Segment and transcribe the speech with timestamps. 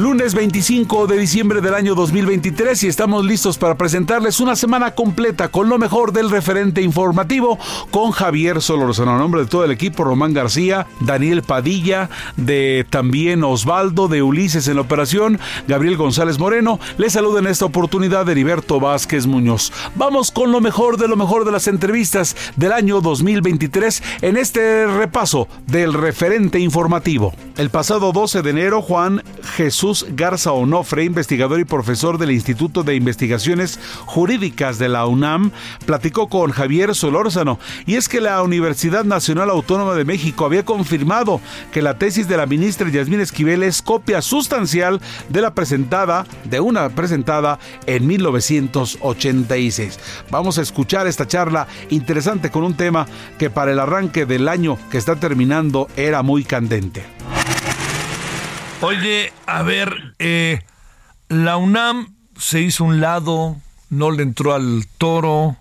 [0.00, 5.48] Lunes 25 de diciembre del año 2023 y estamos listos para presentarles una semana completa
[5.48, 7.58] con lo mejor del referente informativo
[7.90, 9.14] con Javier Solorzano.
[9.14, 14.68] A nombre de todo el equipo, Román García, Daniel Padilla, de también Osvaldo, de Ulises
[14.68, 19.70] en la operación, Gabriel González Moreno, les saluda en esta oportunidad Heriberto Vázquez Muñoz.
[19.96, 24.86] Vamos con lo mejor de lo mejor de las entrevistas del año 2023 en este
[24.86, 27.34] repaso del referente informativo.
[27.58, 29.22] El pasado 12 de enero, Juan
[29.56, 35.50] Jesús Garza Onofre, investigador y profesor del Instituto de Investigaciones Jurídicas de la UNAM,
[35.84, 37.58] platicó con Javier Solórzano.
[37.86, 41.40] Y es que la Universidad Nacional Autónoma de México había confirmado
[41.72, 46.60] que la tesis de la ministra Yasmín Esquivel es copia sustancial de la presentada, de
[46.60, 49.98] una presentada en 1986.
[50.30, 53.06] Vamos a escuchar esta charla interesante con un tema
[53.38, 57.04] que para el arranque del año que está terminando era muy candente.
[58.82, 60.60] Oye, a ver, eh,
[61.28, 63.58] la UNAM se hizo un lado,
[63.90, 65.58] no le entró al toro.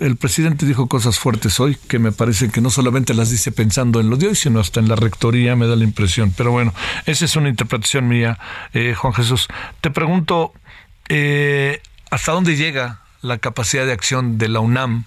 [0.00, 4.00] El presidente dijo cosas fuertes hoy que me parece que no solamente las dice pensando
[4.00, 6.34] en lo de hoy, sino hasta en la rectoría, me da la impresión.
[6.36, 6.74] Pero bueno,
[7.06, 8.40] esa es una interpretación mía,
[8.72, 9.46] eh, Juan Jesús.
[9.80, 10.52] Te pregunto,
[11.08, 11.80] eh,
[12.10, 15.04] ¿hasta dónde llega la capacidad de acción de la UNAM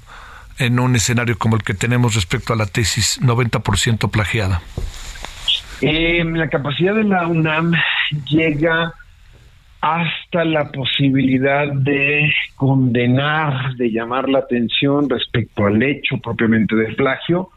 [0.57, 4.61] en un escenario como el que tenemos respecto a la tesis 90% plagiada?
[5.81, 7.73] Eh, la capacidad de la UNAM
[8.29, 8.93] llega
[9.81, 17.49] hasta la posibilidad de condenar, de llamar la atención respecto al hecho propiamente del plagio,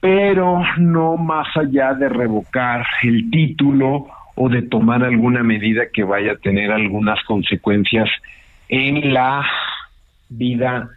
[0.00, 6.32] pero no más allá de revocar el título o de tomar alguna medida que vaya
[6.32, 8.08] a tener algunas consecuencias
[8.68, 9.46] en la
[10.28, 10.90] vida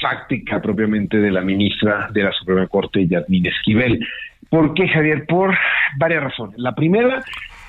[0.00, 4.06] fáctica propiamente de la ministra de la Suprema Corte, Yadmin Esquivel.
[4.50, 5.26] ¿Por qué, Javier?
[5.26, 5.56] Por
[5.98, 6.58] varias razones.
[6.58, 7.22] La primera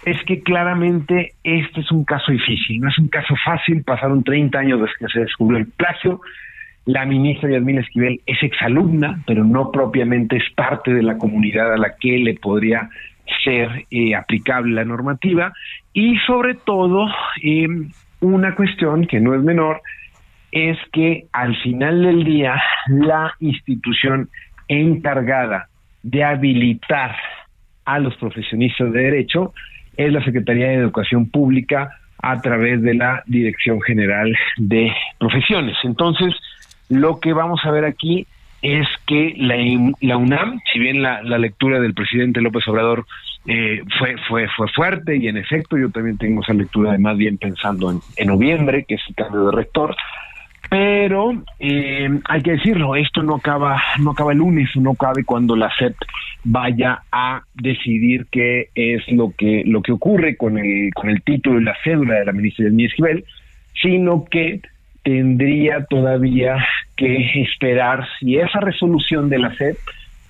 [0.05, 3.83] es que claramente este es un caso difícil, no es un caso fácil.
[3.83, 6.21] Pasaron 30 años desde que se descubrió el plagio.
[6.85, 11.77] La ministra Yasmín Esquivel es exalumna, pero no propiamente es parte de la comunidad a
[11.77, 12.89] la que le podría
[13.43, 15.51] ser eh, aplicable la normativa.
[15.91, 17.07] Y sobre todo,
[17.43, 17.67] eh,
[18.21, 19.81] una cuestión que no es menor,
[20.51, 24.29] es que al final del día la institución
[24.69, 25.67] encargada
[26.09, 27.15] de habilitar
[27.85, 29.53] a los profesionistas de derecho
[29.95, 35.75] es la Secretaría de Educación Pública a través de la Dirección General de Profesiones.
[35.83, 36.33] Entonces,
[36.89, 38.25] lo que vamos a ver aquí
[38.61, 43.05] es que la, UNAM, si bien la, la, lectura del presidente López Obrador
[43.45, 47.17] eh, fue, fue, fue fuerte, y en efecto yo también tengo esa lectura de más
[47.17, 49.95] bien pensando en, en noviembre, que es el cambio de rector,
[50.69, 55.55] pero eh, hay que decirlo, esto no acaba, no acaba el lunes, no cabe cuando
[55.55, 55.95] la SEP
[56.43, 61.59] vaya a decidir qué es lo que, lo que ocurre con el, con el título
[61.59, 63.25] y la cédula de la ministra del Esquivel,
[63.81, 64.61] sino que
[65.03, 66.57] tendría todavía
[66.95, 69.77] que esperar si esa resolución de la SEP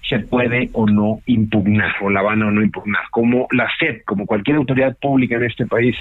[0.07, 3.03] se puede o no impugnar, o la van o no impugnar.
[3.11, 5.95] Como la SEP, como cualquier autoridad pública en este país,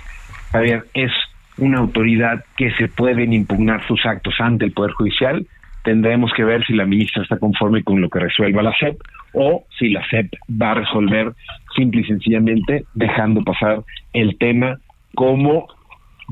[0.53, 1.11] Javier, es
[1.59, 5.47] una autoridad que se pueden impugnar sus actos ante el Poder Judicial,
[5.85, 9.01] tendremos que ver si la ministra está conforme con lo que resuelva la SEP
[9.33, 11.33] o si la SEP va a resolver
[11.77, 14.79] simple y sencillamente dejando pasar el tema
[15.15, 15.69] como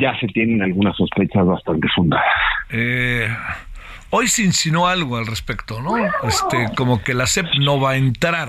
[0.00, 2.26] ya se tienen algunas sospechas bastante fundadas.
[2.70, 3.28] Eh,
[4.10, 5.96] hoy se insinuó algo al respecto, ¿no?
[6.26, 8.48] Este, como que la SEP no va a entrar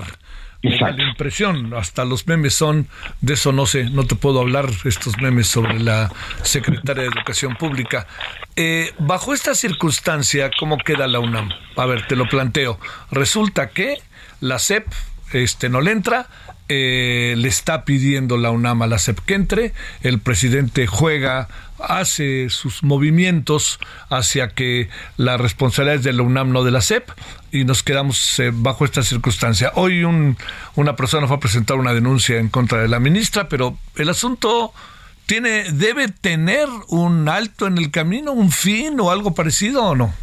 [0.62, 2.88] la impresión, hasta los memes son,
[3.20, 6.10] de eso no sé, no te puedo hablar, estos memes sobre la
[6.42, 8.06] secretaria de Educación Pública.
[8.56, 11.50] Eh, bajo esta circunstancia, ¿cómo queda la UNAM?
[11.76, 12.78] A ver, te lo planteo.
[13.10, 13.98] Resulta que
[14.40, 14.86] la SEP
[15.32, 16.26] este, no le entra,
[16.68, 21.48] eh, le está pidiendo la UNAM a la SEP que entre, el presidente juega
[21.80, 23.78] hace sus movimientos
[24.08, 27.08] hacia que la responsabilidad es de la UNAM, no de la SEP,
[27.52, 29.72] y nos quedamos eh, bajo esta circunstancia.
[29.74, 30.36] Hoy un,
[30.74, 34.72] una persona fue a presentar una denuncia en contra de la ministra, pero el asunto
[35.26, 40.14] tiene, debe tener un alto en el camino, un fin o algo parecido o no?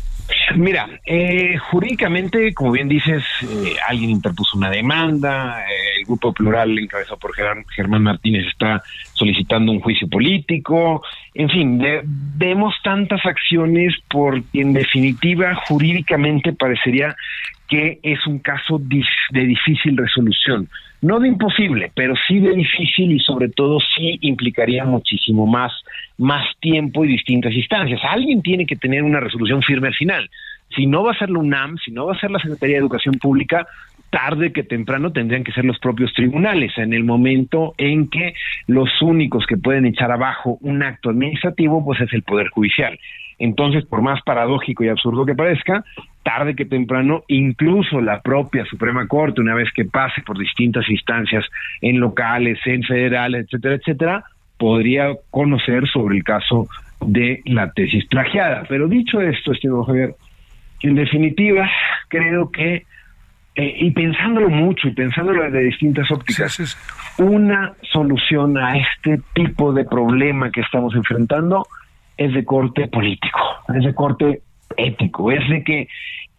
[0.56, 6.78] Mira, eh, jurídicamente, como bien dices, eh, alguien interpuso una demanda, eh, el Grupo Plural,
[6.78, 8.82] encabezado por Germán Martínez, está
[9.14, 11.04] solicitando un juicio político,
[11.34, 17.16] en fin, vemos tantas acciones porque en definitiva jurídicamente parecería
[17.68, 20.70] que es un caso de difícil resolución.
[21.02, 25.74] No de imposible, pero sí de difícil y sobre todo sí implicaría muchísimo más,
[26.18, 28.02] más tiempo y distintas instancias.
[28.04, 30.30] Alguien tiene que tener una resolución firme al final.
[30.76, 32.82] Si no va a ser la UNAM, si no va a ser la Secretaría de
[32.82, 33.68] Educación Pública,
[34.10, 38.34] tarde que temprano tendrían que ser los propios tribunales, en el momento en que
[38.68, 43.00] los únicos que pueden echar abajo un acto administrativo, pues es el Poder Judicial.
[43.40, 45.84] Entonces, por más paradójico y absurdo que parezca,
[46.24, 51.44] tarde que temprano, incluso la propia Suprema Corte, una vez que pase por distintas instancias
[51.82, 54.24] en locales, en federales, etcétera, etcétera,
[54.58, 56.68] podría conocer sobre el caso
[57.02, 58.64] de la tesis plagiada.
[58.68, 60.16] Pero dicho esto, estimado Javier,
[60.82, 61.70] en definitiva,
[62.08, 62.86] creo que,
[63.56, 66.78] eh, y pensándolo mucho y pensándolo desde distintas ópticas,
[67.18, 71.66] una solución a este tipo de problema que estamos enfrentando
[72.18, 73.40] es de corte político,
[73.76, 74.42] es de corte
[74.78, 75.88] ético, es de que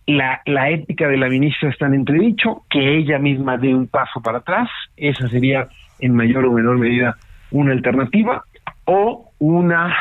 [0.07, 4.21] la, la ética de la ministra está en entredicho, que ella misma dé un paso
[4.21, 5.69] para atrás, esa sería
[6.01, 7.17] en mayor o menor medida
[7.55, 8.43] una alternativa,
[8.85, 9.97] o una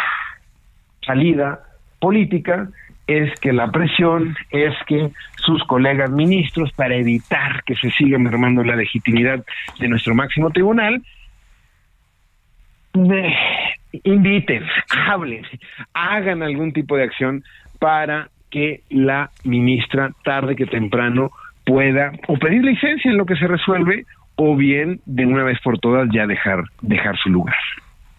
[1.06, 1.60] salida
[2.00, 2.68] política
[3.06, 8.64] es que la presión es que sus colegas ministros, para evitar que se siga mermando
[8.64, 9.46] la legitimidad
[9.80, 11.02] de nuestro máximo tribunal,
[14.04, 14.64] inviten,
[15.08, 15.46] hablen,
[15.94, 17.44] hagan algún tipo de acción
[17.80, 21.32] para que la ministra tarde que temprano
[21.66, 25.80] pueda o pedir licencia en lo que se resuelve o bien de una vez por
[25.80, 27.56] todas ya dejar dejar su lugar.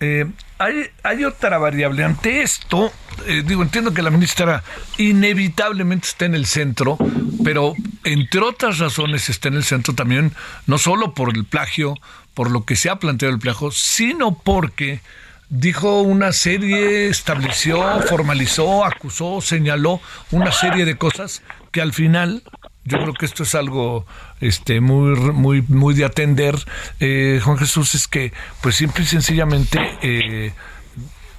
[0.00, 0.26] Eh,
[0.58, 2.04] hay, hay otra variable.
[2.04, 2.92] Ante esto,
[3.26, 4.62] eh, digo, entiendo que la ministra
[4.98, 6.98] inevitablemente está en el centro,
[7.42, 7.74] pero
[8.04, 10.32] entre otras razones está en el centro también,
[10.66, 11.94] no solo por el plagio,
[12.34, 15.00] por lo que se ha planteado el plagio, sino porque
[15.48, 20.00] dijo una serie, estableció, formalizó, acusó, señaló
[20.30, 22.42] una serie de cosas que al final
[22.84, 24.06] yo creo que esto es algo
[24.46, 26.56] este muy muy muy de atender
[27.00, 30.52] eh, Juan Jesús es que pues simple y sencillamente eh,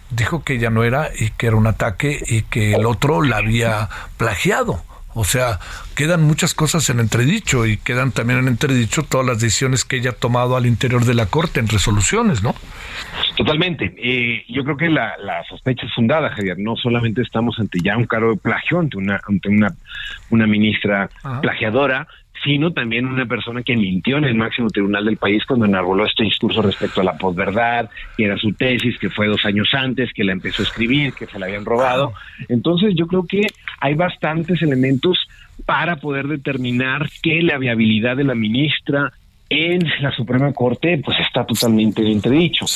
[0.09, 3.37] dijo que ella no era y que era un ataque y que el otro la
[3.37, 4.83] había plagiado
[5.17, 5.59] o sea,
[5.95, 10.09] quedan muchas cosas en entredicho y quedan también en entredicho todas las decisiones que ella
[10.09, 12.53] ha tomado al interior de la Corte en resoluciones, ¿no?
[13.37, 13.95] Totalmente.
[13.97, 15.15] Eh, yo creo que la,
[15.47, 16.57] sospecha es fundada, Javier.
[16.59, 19.73] No solamente estamos ante ya un cargo de plagio, ante una, ante una,
[20.31, 21.09] una ministra
[21.41, 22.09] plagiadora,
[22.45, 26.23] sino también una persona que mintió en el máximo tribunal del país cuando enarboló este
[26.23, 30.23] discurso respecto a la posverdad, que era su tesis, que fue dos años antes, que
[30.23, 32.13] la empezó a escribir, que se la habían robado.
[32.47, 33.41] Entonces yo creo que
[33.81, 35.27] hay bastantes elementos
[35.65, 39.11] para poder determinar que la viabilidad de la ministra
[39.49, 42.67] en la Suprema Corte pues está totalmente entredicho.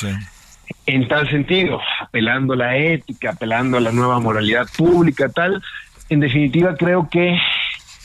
[0.88, 5.62] En tal sentido, apelando a la ética, apelando a la nueva moralidad pública, tal,
[6.10, 7.38] en definitiva creo que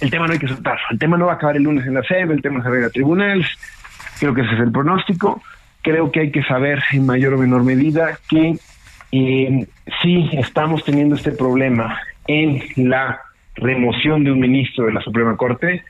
[0.05, 0.83] el tema no hay que soltarlo.
[0.91, 2.77] El tema no va a acabar el lunes en la SEB, el tema se va
[2.77, 3.47] a ir a tribunales.
[4.21, 5.43] Creo que ese es el pronóstico.
[5.81, 8.57] Creo que hay que saber en mayor o menor medida que
[9.13, 9.67] eh,
[10.03, 13.21] si estamos teniendo este problema en la
[13.55, 15.83] remoción de un ministro de la Suprema Corte,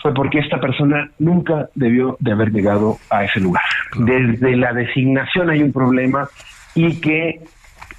[0.00, 3.64] fue porque esta persona nunca debió de haber llegado a ese lugar.
[3.98, 6.28] Desde la designación hay un problema
[6.74, 7.40] y que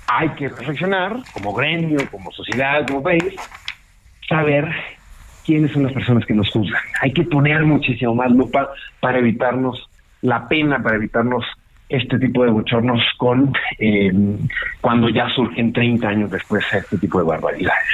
[0.07, 3.35] hay que reflexionar como gremio, como sociedad, como país,
[4.27, 4.73] saber
[5.45, 6.81] quiénes son las personas que nos juzgan.
[7.01, 8.69] Hay que poner muchísimo más lupa
[8.99, 9.89] para evitarnos
[10.21, 11.45] la pena, para evitarnos
[11.89, 14.11] este tipo de bochornos con eh,
[14.79, 17.87] cuando ya surgen 30 años después este tipo de barbaridades.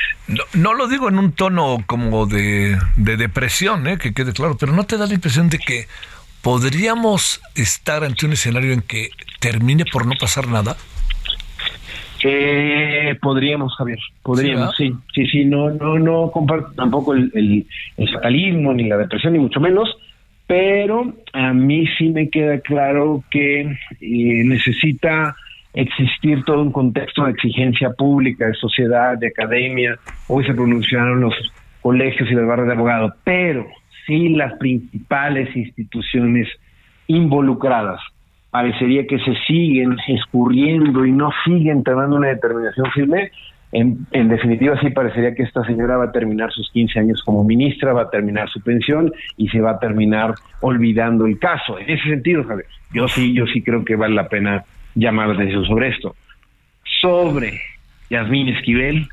[0.54, 4.74] No, lo digo en un tono como de, de depresión, eh, que quede claro, pero
[4.74, 5.88] ¿no te da la impresión de que
[6.42, 10.76] podríamos estar ante un escenario en que termine por no pasar nada?
[12.24, 18.74] Eh, podríamos, Javier, podríamos, sí, sí, sí, no, no, no comparto tampoco el, el, fatalismo
[18.74, 19.96] ni la depresión ni mucho menos,
[20.48, 25.36] pero a mí sí me queda claro que eh, necesita
[25.74, 30.00] existir todo un contexto de exigencia pública, de sociedad, de academia.
[30.28, 31.34] Hoy se pronunciaron los
[31.82, 33.68] colegios y las barras de abogados, pero
[34.08, 36.48] sí las principales instituciones
[37.08, 38.00] involucradas
[38.56, 43.30] parecería que se siguen escurriendo y no siguen tomando una determinación firme,
[43.74, 47.44] en, en, definitiva, sí parecería que esta señora va a terminar sus 15 años como
[47.44, 51.78] ministra, va a terminar su pensión y se va a terminar olvidando el caso.
[51.78, 55.34] En ese sentido, Javier, yo sí, yo sí creo que vale la pena llamar la
[55.34, 56.16] atención sobre esto.
[57.02, 57.60] Sobre
[58.10, 59.06] Yasmín Esquivel,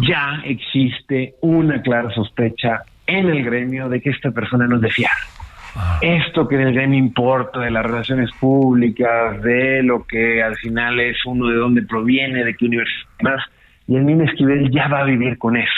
[0.00, 4.90] ya existe una clara sospecha en el gremio de que esta persona no es de
[4.90, 5.12] fiar.
[5.76, 5.98] Ah.
[6.00, 11.00] Esto que en el gremio importa de las relaciones públicas, de lo que al final
[11.00, 13.38] es uno de dónde proviene, de qué universidad
[13.86, 15.72] y el mismo Esquivel ya va a vivir con eso.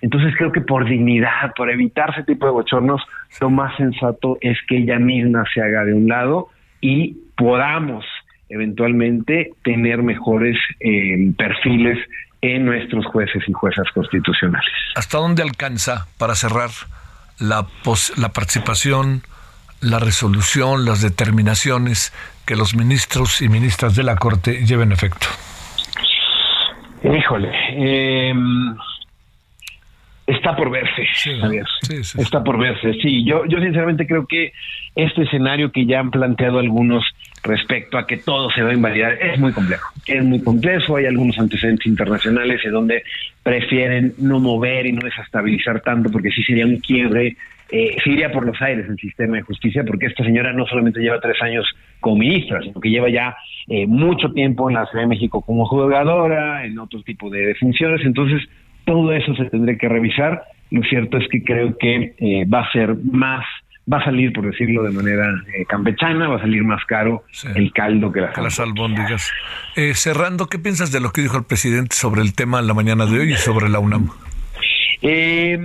[0.00, 3.02] Entonces creo que por dignidad, por evitar ese tipo de bochornos,
[3.40, 6.48] lo más sensato es que ella misma se haga de un lado
[6.80, 8.04] y podamos
[8.48, 11.98] eventualmente tener mejores eh, perfiles
[12.40, 14.70] en nuestros jueces y juezas constitucionales.
[14.94, 16.70] ¿Hasta dónde alcanza, para cerrar,
[17.38, 17.66] la,
[18.16, 19.22] la participación,
[19.80, 22.12] la resolución, las determinaciones
[22.46, 25.26] que los ministros y ministras de la Corte lleven efecto?
[27.04, 28.34] Híjole, eh,
[30.26, 31.06] está por verse,
[32.18, 32.94] está por verse.
[33.00, 34.52] Sí, yo, yo sinceramente creo que
[34.96, 37.04] este escenario que ya han planteado algunos
[37.48, 39.88] respecto a que todo se va a invalidar es muy complejo.
[40.06, 43.02] Es muy complejo, hay algunos antecedentes internacionales en donde
[43.42, 47.36] prefieren no mover y no desestabilizar tanto porque sí sería un quiebre
[47.70, 51.00] eh, se iría por los aires el sistema de justicia, porque esta señora no solamente
[51.00, 51.66] lleva tres años
[52.00, 53.36] como ministra, sino que lleva ya
[53.68, 58.00] eh, mucho tiempo en la Ciudad de México como jugadora, en otro tipo de funciones,
[58.06, 58.42] entonces
[58.86, 60.44] todo eso se tendría que revisar.
[60.70, 63.44] Lo cierto es que creo que eh, va a ser más,
[63.90, 67.72] va a salir, por decirlo de manera eh, campechana, va a salir más caro el
[67.72, 69.32] caldo que las, albóndigas.
[69.94, 73.06] cerrando, ¿qué piensas de lo que dijo el presidente sobre el tema en la mañana
[73.06, 74.10] de hoy y sobre la UNAM?
[75.00, 75.56] Eh,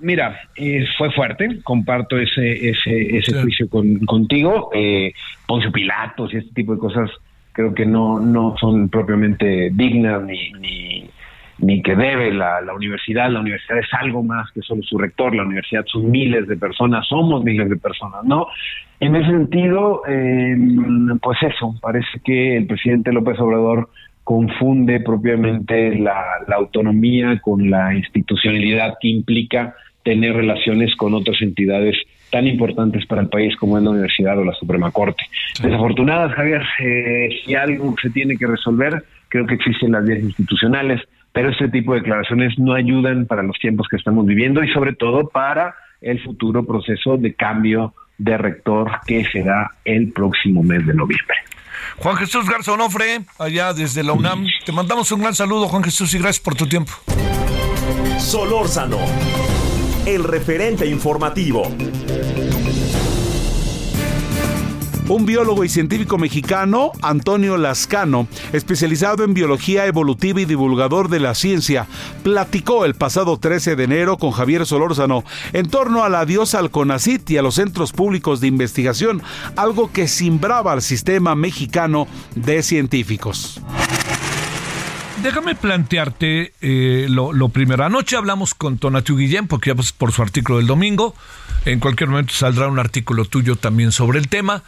[0.00, 4.70] mira, eh, fue fuerte, comparto ese ese, ese juicio con, contigo.
[4.72, 5.12] Eh,
[5.46, 7.10] Poncio Pilatos y este tipo de cosas
[7.52, 11.03] creo que no no son propiamente dignas ni, ni,
[11.58, 13.30] ni que debe la, la universidad.
[13.30, 15.34] La universidad es algo más que solo su rector.
[15.34, 18.48] La universidad son miles de personas, somos miles de personas, ¿no?
[19.00, 20.56] En ese sentido, eh,
[21.20, 23.90] pues eso, parece que el presidente López Obrador
[24.22, 26.16] confunde propiamente la,
[26.56, 31.96] autonomía con la institucionalidad que implica tener relaciones con otras entidades
[32.30, 35.24] tan importantes para el país como es la universidad o la Suprema Corte.
[35.62, 41.02] Desafortunadas, Javier, eh, si algo se tiene que resolver, creo que existen las vías institucionales,
[41.34, 44.94] pero este tipo de declaraciones no ayudan para los tiempos que estamos viviendo y sobre
[44.94, 50.94] todo para el futuro proceso de cambio de rector que será el próximo mes de
[50.94, 51.34] noviembre.
[51.96, 54.46] Juan Jesús Garza Onofre, allá desde la UNAM.
[54.64, 56.92] Te mandamos un gran saludo, Juan Jesús, y gracias por tu tiempo.
[58.18, 58.98] Solórzano,
[60.06, 61.64] el referente informativo.
[65.06, 71.34] Un biólogo y científico mexicano, Antonio Lascano, especializado en biología evolutiva y divulgador de la
[71.34, 71.86] ciencia,
[72.22, 77.32] platicó el pasado 13 de enero con Javier Solórzano en torno al adiós al CONACIT
[77.32, 79.22] y a los centros públicos de investigación,
[79.56, 83.60] algo que simbraba al sistema mexicano de científicos.
[85.22, 87.84] Déjame plantearte eh, lo, primero.
[87.84, 91.14] Anoche hablamos con Tonatiu Guillén, porque ya pues, por su artículo del domingo.
[91.66, 94.62] En cualquier momento saldrá un artículo tuyo también sobre el tema.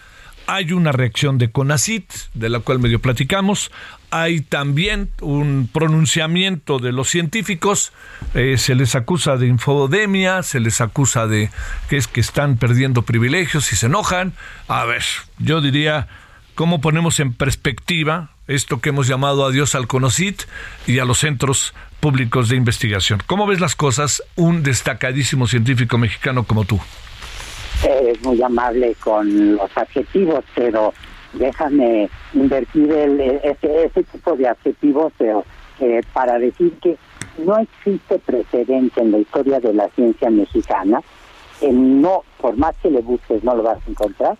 [0.49, 3.73] Hay una reacción de CONACIT, de la cual medio platicamos.
[4.11, 7.93] Hay también un pronunciamiento de los científicos.
[8.35, 11.51] Eh, se les acusa de infodemia, se les acusa de
[11.89, 14.35] que es que están perdiendo privilegios y se enojan.
[14.69, 15.03] A ver,
[15.39, 16.07] yo diría,
[16.55, 20.43] ¿cómo ponemos en perspectiva esto que hemos llamado adiós al CONACIT
[20.87, 23.21] y a los centros públicos de investigación?
[23.27, 26.81] ¿Cómo ves las cosas un destacadísimo científico mexicano como tú?
[27.85, 30.93] Es muy amable con los adjetivos, pero
[31.33, 35.45] déjame invertir el, ese, ese tipo de adjetivos pero,
[35.81, 36.97] eh, para decir que
[37.39, 41.03] no existe precedente en la historia de la ciencia mexicana,
[41.61, 44.37] en no, por más que le busques no lo vas a encontrar,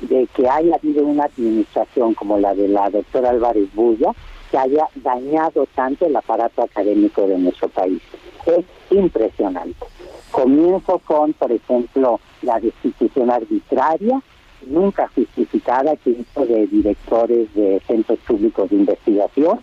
[0.00, 4.12] de que haya habido una administración como la de la doctora Álvarez Bulla
[4.50, 8.02] que haya dañado tanto el aparato académico de nuestro país.
[8.44, 9.86] Es impresionante.
[10.32, 14.20] Comienzo con, por ejemplo, la destitución arbitraria,
[14.66, 19.60] nunca justificada que hizo de directores de centros públicos de investigación,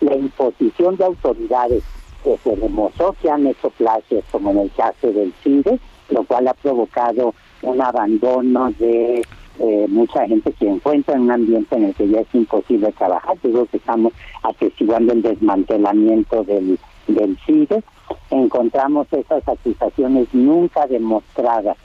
[0.00, 1.84] la imposición de autoridades
[2.24, 6.48] que se demostró que han hecho plagios, como en el caso del CIDE, lo cual
[6.48, 9.22] ha provocado un abandono de
[9.58, 13.36] eh, mucha gente que encuentra en un ambiente en el que ya es imposible trabajar.
[13.42, 17.82] Creo que estamos atestiguando el desmantelamiento del, del CIDE.
[18.30, 21.76] Encontramos esas acusaciones nunca demostradas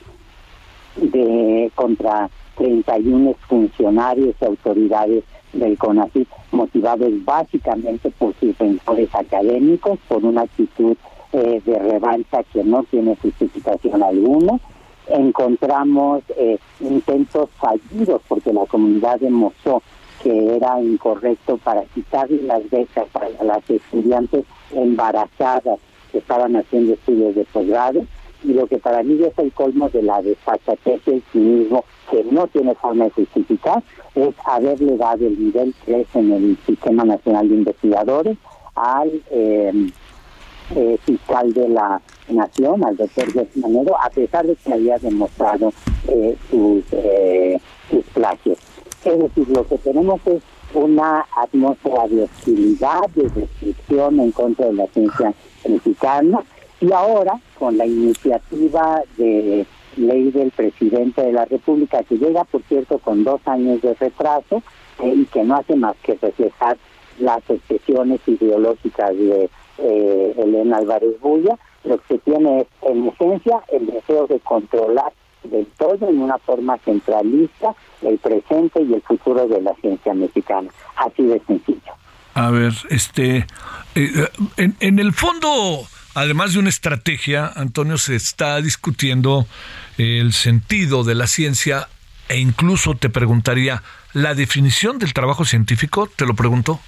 [0.95, 5.23] de contra 31 funcionarios y autoridades
[5.53, 10.95] del CONACYT motivados básicamente por sus rencores académicos, por una actitud
[11.33, 14.59] eh, de revancha que no tiene justificación alguna.
[15.07, 19.81] Encontramos eh, intentos fallidos porque la comunidad demostró
[20.21, 25.79] que era incorrecto para quitarle las becas para las estudiantes embarazadas
[26.11, 28.05] que estaban haciendo estudios de posgrado
[28.43, 32.47] y lo que para mí es el colmo de la desfachatez y cinismo que no
[32.47, 33.83] tiene forma de justificar
[34.15, 38.37] es haberle dado el nivel 3 en el Sistema Nacional de Investigadores
[38.75, 39.91] al eh,
[40.75, 45.73] eh, fiscal de la Nación, al doctor Manero, a pesar de que había demostrado
[46.07, 46.85] eh, sus,
[47.89, 48.70] sus plagios.
[49.03, 50.43] Es decir, lo que tenemos es
[50.73, 55.33] una atmósfera de hostilidad, de restricción en contra de la ciencia
[55.67, 56.43] mexicana.
[56.79, 59.65] Y ahora con la iniciativa de
[59.97, 64.63] ley del presidente de la República que llega, por cierto, con dos años de retraso
[64.99, 66.77] eh, y que no hace más que reflejar
[67.19, 73.87] las expresiones ideológicas de eh, Elena Álvarez Bulla, lo que tiene es en esencia el
[73.87, 75.11] deseo de controlar
[75.43, 80.69] del todo en una forma centralista el presente y el futuro de la ciencia mexicana.
[80.95, 81.93] Así de sencillo.
[82.33, 83.45] A ver, este,
[83.95, 85.81] eh, en, en el fondo,
[86.15, 89.45] además de una estrategia, Antonio, se está discutiendo
[89.97, 91.87] el sentido de la ciencia
[92.29, 93.83] e incluso te preguntaría,
[94.13, 96.07] ¿la definición del trabajo científico?
[96.07, 96.79] ¿Te lo pregunto?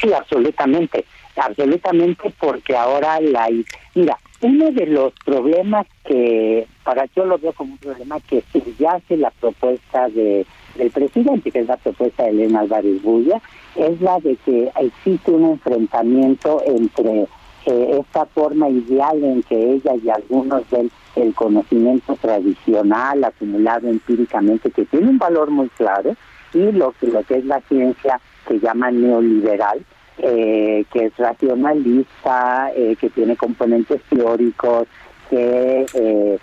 [0.00, 1.04] Sí, absolutamente,
[1.36, 3.48] absolutamente porque ahora la...
[3.94, 9.16] Mira, uno de los problemas que, para yo lo veo como un problema que subyace
[9.16, 13.40] la propuesta de del presidente, que es la propuesta de Elena Álvarez Bulla,
[13.74, 17.26] es la de que existe un enfrentamiento entre
[17.66, 24.70] eh, esta forma ideal en que ella y algunos del el conocimiento tradicional acumulado empíricamente
[24.70, 26.14] que tiene un valor muy claro
[26.52, 29.82] y lo que lo que es la ciencia que llama neoliberal
[30.18, 34.86] eh, que es racionalista eh, que tiene componentes teóricos
[35.28, 36.38] que eh,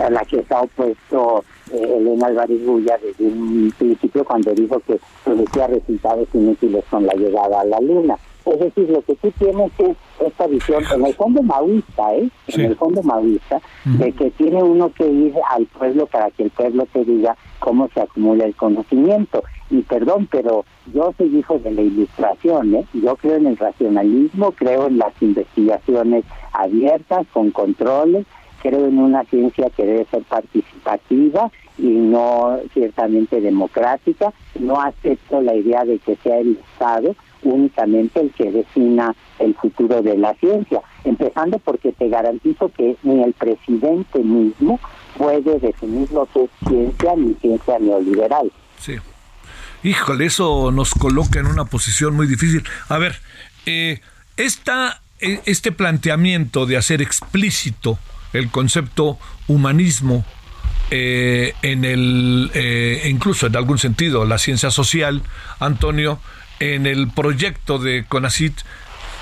[0.00, 5.66] a la que está opuesto Elena Álvarez Bulla desde un principio cuando dijo que producía
[5.66, 9.96] resultados inútiles con la llegada a la luna es decir, lo que tú tienes es
[10.26, 12.28] esta visión, en el fondo maoísta, ¿eh?
[12.48, 16.50] En el fondo maoísta, de que tiene uno que ir al pueblo para que el
[16.50, 19.42] pueblo te diga cómo se acumula el conocimiento.
[19.70, 22.84] Y perdón, pero yo soy hijo de la ilustración, ¿eh?
[22.92, 28.26] Yo creo en el racionalismo, creo en las investigaciones abiertas, con controles,
[28.62, 34.32] creo en una ciencia que debe ser participativa y no ciertamente democrática.
[34.58, 40.02] No acepto la idea de que sea el Estado únicamente el que defina el futuro
[40.02, 44.80] de la ciencia, empezando porque te garantizo que ni el presidente mismo
[45.16, 48.50] puede definir lo que es ciencia ni ciencia neoliberal.
[48.78, 48.96] Sí.
[49.82, 52.62] Híjole, eso nos coloca en una posición muy difícil.
[52.88, 53.16] A ver,
[53.66, 54.00] eh,
[54.36, 57.98] esta, eh, este planteamiento de hacer explícito
[58.32, 60.24] el concepto humanismo
[60.94, 65.22] eh, en el, eh, incluso en algún sentido, la ciencia social,
[65.58, 66.20] Antonio,
[66.62, 68.52] en el proyecto de CONACIT,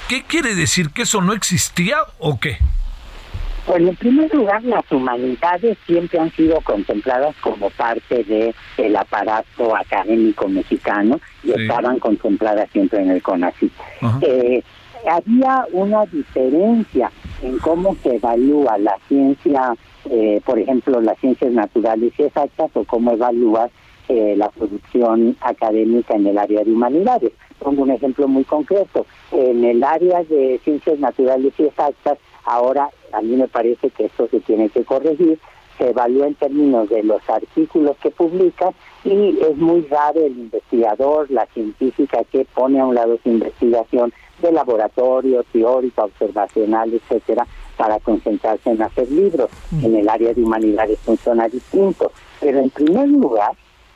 [0.09, 0.91] ¿qué quiere decir?
[0.91, 2.59] ¿Que eso no existía o qué?
[3.67, 9.77] Bueno, en primer lugar, las humanidades siempre han sido contempladas como parte del el aparato
[9.77, 13.73] académico mexicano y estaban contempladas siempre en el CONACIT.
[14.23, 14.63] Eh,
[15.09, 17.11] había una diferencia
[17.43, 19.75] en cómo se evalúa la ciencia,
[20.11, 23.71] eh, por ejemplo, las ciencias naturales y exactas o cómo evalúas
[24.09, 27.33] eh, la producción académica en el área de humanidades.
[27.59, 29.07] Pongo un ejemplo muy concreto.
[29.33, 34.29] En el área de ciencias naturales y exactas, ahora a mí me parece que esto
[34.29, 35.39] se tiene que corregir,
[35.79, 38.73] se evalúa en términos de los artículos que publica
[39.05, 44.13] y es muy raro el investigador, la científica que pone a un lado su investigación
[44.43, 49.51] de laboratorio, teórica, observacional, etcétera, para concentrarse en hacer libros.
[49.83, 52.13] En el área de humanidades funciona distinto.
[52.41, 53.53] Pero en primer lugar,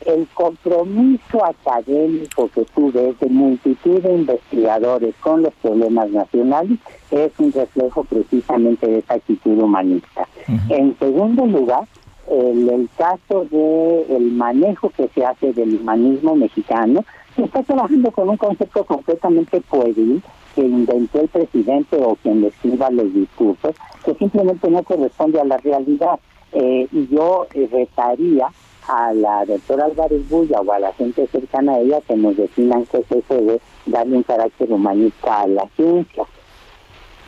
[0.07, 6.79] el compromiso académico que tú ves de multitud de investigadores con los problemas nacionales
[7.11, 10.29] es un reflejo precisamente de esa actitud humanista.
[10.69, 11.87] En segundo lugar,
[12.31, 17.05] el, el caso de el manejo que se hace del humanismo mexicano,
[17.37, 20.23] se está trabajando con un concepto completamente pueril
[20.55, 25.45] que inventó el presidente o quien le escriba los discursos, que simplemente no corresponde a
[25.45, 26.21] la realidad.
[26.53, 28.47] Eh, y yo eh, retaría
[28.89, 32.87] a la doctora Álvarez Bulla o a la gente cercana a ella que nos definan
[32.87, 36.25] qué es eso de darle un carácter humanista a la ciencia.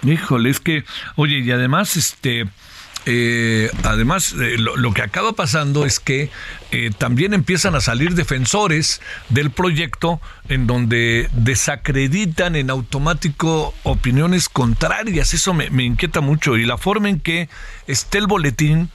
[0.03, 0.85] Híjole, es que,
[1.16, 2.45] oye, y además, este,
[3.07, 6.31] eh, además, eh, lo, que acaba pasando es que
[6.71, 15.35] eh, también empiezan a salir defensores del proyecto en donde desacreditan en automático opiniones contrarias.
[15.35, 16.57] Eso me inquieta mucho.
[16.57, 17.49] Y la forma en que
[17.87, 18.90] esté el boletín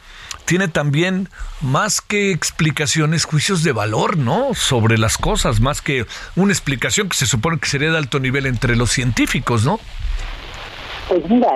[0.46, 1.30] tiene también
[1.62, 4.54] más que explicaciones, juicios de valor, ¿no?
[4.54, 8.46] Sobre las cosas, más que una explicación que se supone que sería de alto nivel
[8.46, 9.80] entre los científicos, ¿no?
[11.08, 11.52] Pues mira,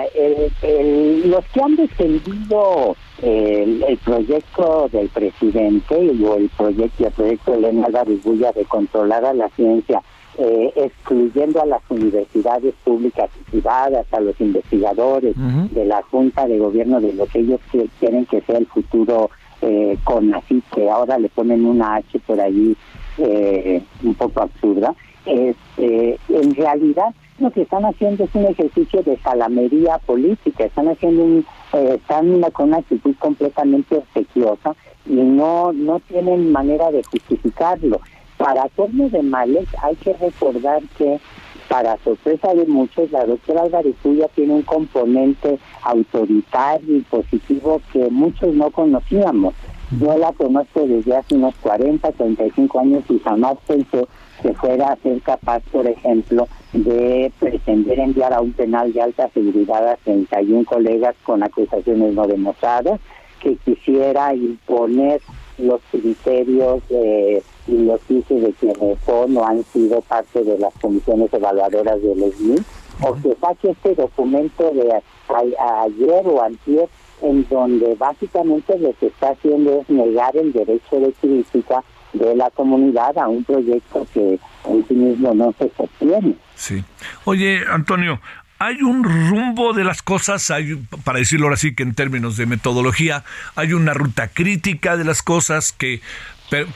[1.24, 7.86] los que han defendido el, proyecto del presidente o el proyecto, el proyecto de Elena
[7.86, 10.02] Álvarez de controlar a la ciencia,
[10.38, 15.34] eh, excluyendo a las universidades públicas y privadas, a los investigadores
[15.70, 17.60] de la Junta de Gobierno de lo que ellos
[17.98, 19.30] quieren que sea el futuro
[19.62, 22.76] eh, con así que ahora le ponen una H por allí
[23.18, 24.94] eh, un poco absurda,
[25.24, 31.22] es, en realidad lo que están haciendo es un ejercicio de salamería política, están haciendo
[31.22, 38.00] un, eh, están con una actitud completamente obsequiosa y no, no tienen manera de justificarlo.
[38.36, 41.20] Para hacerlo de males hay que recordar que
[41.68, 43.96] para sorpresa de muchos, la doctora Álvarez
[44.34, 49.54] tiene un componente autoritario y positivo que muchos no conocíamos.
[50.00, 54.06] Yo la conozco desde hace unos 40, 35 años y jamás pensé
[54.42, 59.28] que fuera a ser capaz, por ejemplo, de pretender enviar a un penal de alta
[59.30, 63.00] seguridad a 31 colegas con acusaciones no demostradas,
[63.40, 65.20] que quisiera imponer
[65.58, 70.74] los criterios eh, y los juicios de quienes son o han sido parte de las
[70.74, 72.56] comisiones evaluadoras del SNI,
[73.02, 76.88] o que saque este documento de ayer o antier
[77.22, 82.50] en donde básicamente lo que está haciendo es negar el derecho de crítica de la
[82.50, 84.38] comunidad a un proyecto que
[84.68, 86.36] en sí mismo no se sostiene.
[86.54, 86.82] Sí.
[87.24, 88.20] Oye, Antonio,
[88.58, 92.46] hay un rumbo de las cosas, hay, para decirlo ahora sí que en términos de
[92.46, 96.00] metodología, hay una ruta crítica de las cosas que,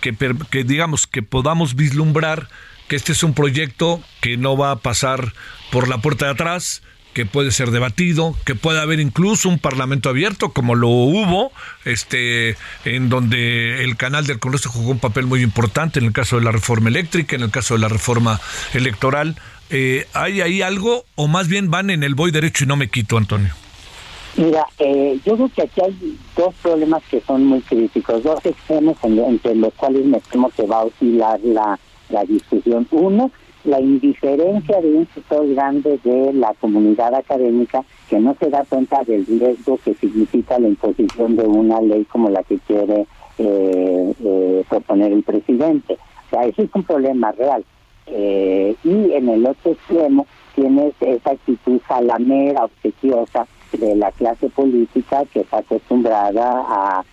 [0.00, 0.14] que,
[0.50, 2.48] que digamos que podamos vislumbrar
[2.88, 5.32] que este es un proyecto que no va a pasar
[5.70, 6.82] por la puerta de atrás,
[7.20, 11.52] que puede ser debatido, que puede haber incluso un parlamento abierto, como lo hubo,
[11.84, 12.56] este,
[12.86, 16.44] en donde el canal del Congreso jugó un papel muy importante en el caso de
[16.44, 18.40] la reforma eléctrica, en el caso de la reforma
[18.72, 19.36] electoral.
[19.68, 22.88] Eh, ¿Hay ahí algo o más bien van en el voy derecho y no me
[22.88, 23.52] quito, Antonio?
[24.38, 28.96] Mira, eh, yo creo que aquí hay dos problemas que son muy críticos, dos extremos
[29.02, 31.78] entre los cuales me temo que va a oscilar la,
[32.08, 32.88] la discusión.
[32.90, 33.30] Uno,
[33.64, 39.02] la indiferencia de un sector grande de la comunidad académica que no se da cuenta
[39.04, 43.06] del riesgo que significa la imposición de una ley como la que quiere
[43.38, 45.94] eh, eh, proponer el presidente.
[45.94, 47.64] O sea, eso es un problema real.
[48.06, 55.24] Eh, y en el otro extremo tienes esa actitud salamera, obsequiosa de la clase política
[55.32, 57.04] que está acostumbrada a,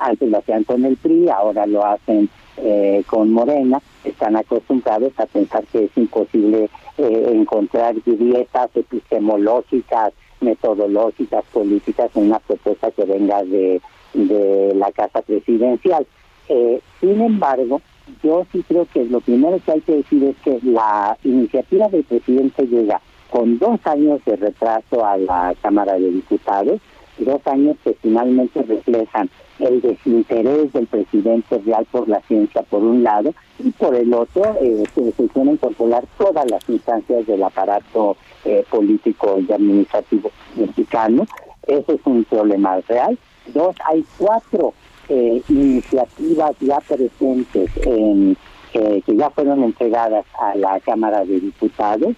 [0.00, 5.26] antes lo hacían con el PRI, ahora lo hacen eh, con Morena están acostumbrados a
[5.26, 13.42] pensar que es imposible eh, encontrar grietas epistemológicas, metodológicas, políticas en una propuesta que venga
[13.44, 13.80] de,
[14.14, 16.06] de la Casa Presidencial.
[16.48, 17.80] Eh, sin embargo,
[18.22, 22.04] yo sí creo que lo primero que hay que decir es que la iniciativa del
[22.04, 26.80] presidente llega con dos años de retraso a la Cámara de Diputados,
[27.18, 33.02] dos años que finalmente reflejan el desinterés del presidente real por la ciencia por un
[33.02, 38.64] lado y por el otro eh, se, quieren controlar todas las instancias del aparato eh,
[38.70, 41.26] político y administrativo mexicano.
[41.66, 43.18] Ese es un problema real.
[43.54, 44.74] Dos, hay cuatro
[45.08, 48.36] eh, iniciativas ya presentes en,
[48.72, 52.14] que ya fueron entregadas a la Cámara de Diputados.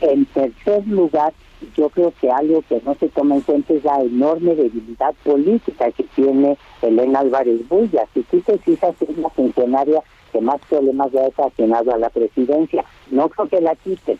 [0.00, 1.32] En tercer lugar,
[1.76, 5.90] yo creo que algo que no se toma en cuenta es la enorme debilidad política
[5.92, 8.06] que tiene Elena Álvarez Bulla.
[8.14, 12.84] Si tú te fijas, es la funcionaria que más problemas ha ocasionado a la presidencia.
[13.10, 14.18] No creo que la quiten,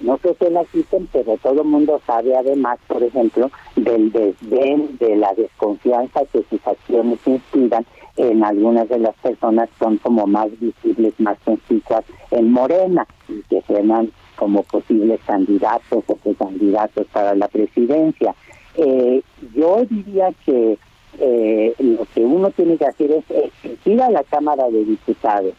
[0.00, 4.98] no creo que la quiten, pero todo el mundo sabe además, por ejemplo, del desdén,
[4.98, 10.48] de la desconfianza que sus acciones inspiran en algunas de las personas son como más
[10.60, 17.48] visibles, más conspicuas en Morena y que suenan como posibles candidatos o precandidatos para la
[17.48, 18.34] presidencia.
[18.76, 19.22] Eh,
[19.54, 20.78] yo diría que
[21.18, 25.54] eh, lo que uno tiene que hacer es exigir a la Cámara de Diputados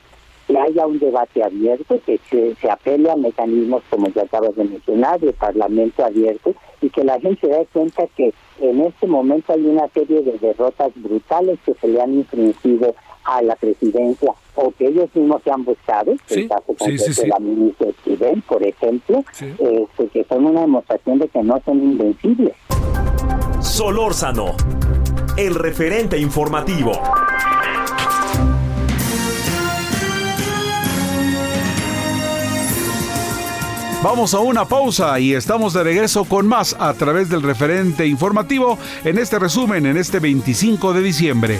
[0.48, 4.66] que haya un debate abierto, que se, se apele a mecanismos como ya acabas de
[4.66, 9.54] mencionar, de parlamento abierto, y que la gente se dé cuenta que en este momento
[9.54, 12.94] hay una serie de derrotas brutales que se le han infringido
[13.26, 16.76] a la presidencia o que ellos mismos se han buscado, el caso
[17.22, 21.84] de la ministra Esquivel, por ejemplo, eh, que son una demostración de que no son
[21.84, 22.54] invencibles.
[23.60, 24.56] Solórzano,
[25.38, 26.94] el referente informativo.
[34.06, 38.78] Vamos a una pausa y estamos de regreso con más a través del referente informativo
[39.04, 41.60] en este resumen en este 25 de diciembre.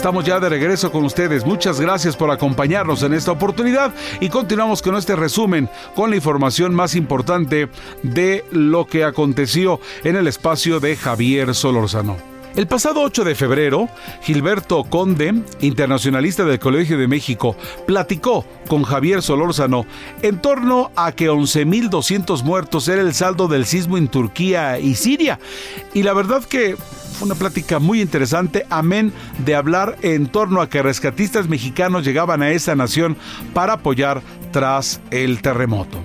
[0.00, 1.44] Estamos ya de regreso con ustedes.
[1.44, 6.74] Muchas gracias por acompañarnos en esta oportunidad y continuamos con este resumen con la información
[6.74, 7.68] más importante
[8.02, 12.39] de lo que aconteció en el espacio de Javier Solórzano.
[12.56, 13.88] El pasado 8 de febrero,
[14.22, 19.86] Gilberto Conde, internacionalista del Colegio de México, platicó con Javier Solórzano
[20.22, 25.38] en torno a que 11.200 muertos era el saldo del sismo en Turquía y Siria.
[25.94, 30.68] Y la verdad que fue una plática muy interesante, amén de hablar en torno a
[30.68, 33.16] que rescatistas mexicanos llegaban a esa nación
[33.54, 36.02] para apoyar tras el terremoto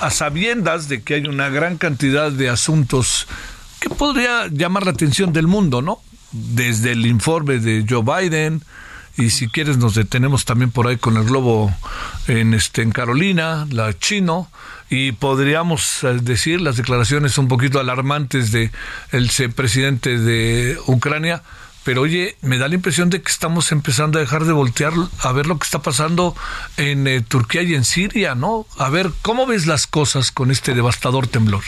[0.00, 3.26] a sabiendas de que hay una gran cantidad de asuntos
[3.84, 6.00] que podría llamar la atención del mundo, ¿no?
[6.32, 8.62] Desde el informe de Joe Biden,
[9.18, 11.72] y si quieres nos detenemos también por ahí con el globo
[12.26, 14.48] en este en Carolina, la chino
[14.88, 18.70] y podríamos eh, decir las declaraciones un poquito alarmantes de
[19.12, 21.42] el presidente de Ucrania,
[21.84, 25.32] pero oye, me da la impresión de que estamos empezando a dejar de voltear a
[25.32, 26.34] ver lo que está pasando
[26.78, 28.66] en eh, Turquía y en Siria, ¿no?
[28.78, 31.62] A ver, ¿cómo ves las cosas con este devastador temblor?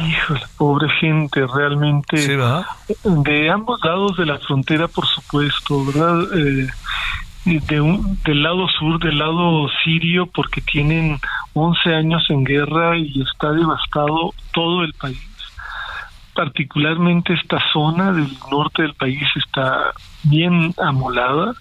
[0.00, 2.16] Híjole, pobre gente, realmente.
[3.04, 6.22] de ambos lados de la frontera, por supuesto, ¿verdad?
[6.34, 6.68] Eh,
[7.44, 11.18] de un, del lado sur, del lado sirio, porque tienen
[11.54, 15.20] 11 años en guerra y está devastado todo el país.
[16.34, 21.52] Particularmente esta zona del norte del país está bien amolada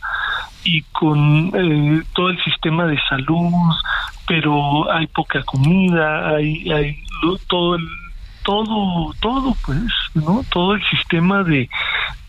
[0.64, 3.52] y con eh, todo el sistema de salud,
[4.28, 7.04] pero hay poca comida, hay, hay
[7.48, 7.88] todo el
[8.44, 9.82] todo, todo, pues,
[10.14, 10.44] ¿no?
[10.52, 11.70] Todo el sistema de,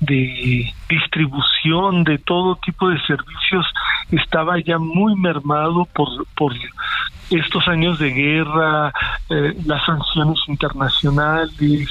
[0.00, 3.66] de distribución de todo tipo de servicios
[4.10, 6.52] estaba ya muy mermado por, por
[7.30, 8.92] estos años de guerra,
[9.30, 11.88] eh, las sanciones internacionales,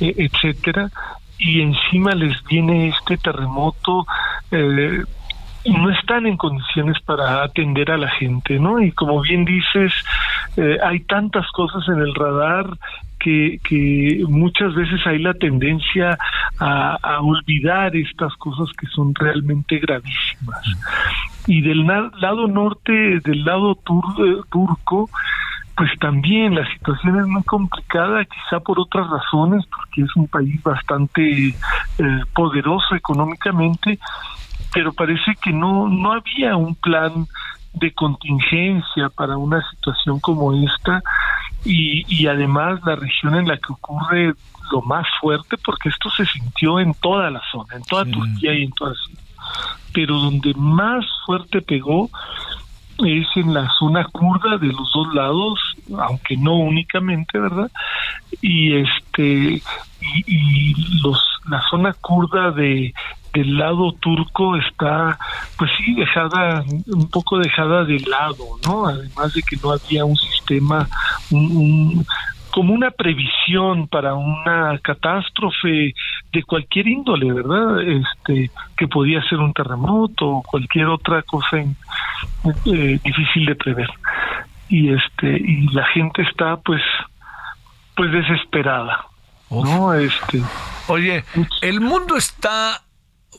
[0.00, 0.90] eh, etcétera,
[1.38, 4.06] y encima les viene este terremoto.
[4.50, 5.04] Eh,
[5.66, 8.80] no están en condiciones para atender a la gente, ¿no?
[8.80, 9.92] Y como bien dices,
[10.56, 12.66] eh, hay tantas cosas en el radar
[13.20, 16.18] que, que muchas veces hay la tendencia
[16.58, 20.62] a, olvidar estas cosas que son realmente gravísimas.
[21.46, 25.08] Y del lado norte, del lado turco,
[25.76, 30.62] pues también la situación es muy complicada, quizá por otras razones, porque es un país
[30.62, 31.54] bastante eh,
[32.34, 33.98] poderoso económicamente,
[34.72, 37.26] pero parece que no, no había un plan
[37.72, 41.02] de contingencia para una situación como esta
[41.64, 44.34] y, y además la región en la que ocurre
[44.70, 48.64] lo más fuerte porque esto se sintió en toda la zona, en toda Turquía y
[48.64, 49.22] en toda Siria.
[49.92, 52.08] Pero donde más fuerte pegó
[52.98, 55.58] es en la zona kurda de los dos lados,
[55.98, 57.70] aunque no únicamente, ¿verdad?
[58.42, 59.62] Y este
[60.00, 61.18] y, y los
[61.48, 62.92] la zona kurda de
[63.32, 65.18] del lado turco está,
[65.56, 68.86] pues sí, dejada, un poco dejada de lado, ¿no?
[68.86, 70.88] Además de que no había un sistema,
[71.30, 72.04] un,
[72.50, 75.94] como una previsión para una catástrofe
[76.32, 77.80] de cualquier índole, ¿verdad?
[77.82, 83.90] Este, que podía ser un terremoto o cualquier otra cosa eh, difícil de prever.
[84.68, 86.82] Y este, y la gente está, pues,
[87.96, 89.04] pues desesperada,
[89.50, 89.94] ¿no?
[89.94, 90.42] Este.
[90.88, 91.24] Oye,
[91.62, 92.82] el mundo está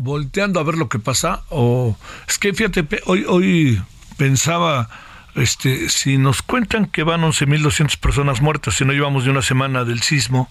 [0.01, 1.95] volteando a ver lo que pasa o
[2.27, 3.81] es que fíjate hoy hoy
[4.17, 4.89] pensaba
[5.35, 9.83] este si nos cuentan que van 11.200 personas muertas si no llevamos de una semana
[9.83, 10.49] del sismo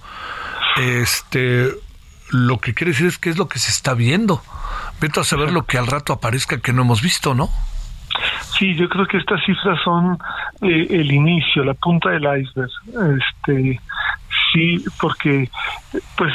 [0.78, 1.68] este
[2.30, 4.42] lo que quiere decir es que es lo que se está viendo
[5.00, 7.50] vete a saber lo que al rato aparezca que no hemos visto no
[8.58, 10.18] Sí, yo creo que estas cifras son
[10.60, 12.70] eh, el inicio, la punta del iceberg.
[13.18, 13.80] Este,
[14.52, 15.48] sí, porque
[16.16, 16.32] pues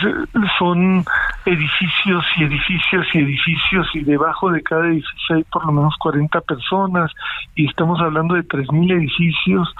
[0.57, 1.05] son
[1.45, 6.41] edificios y edificios y edificios y debajo de cada edificio hay por lo menos 40
[6.41, 7.11] personas
[7.55, 9.73] y estamos hablando de 3000 edificios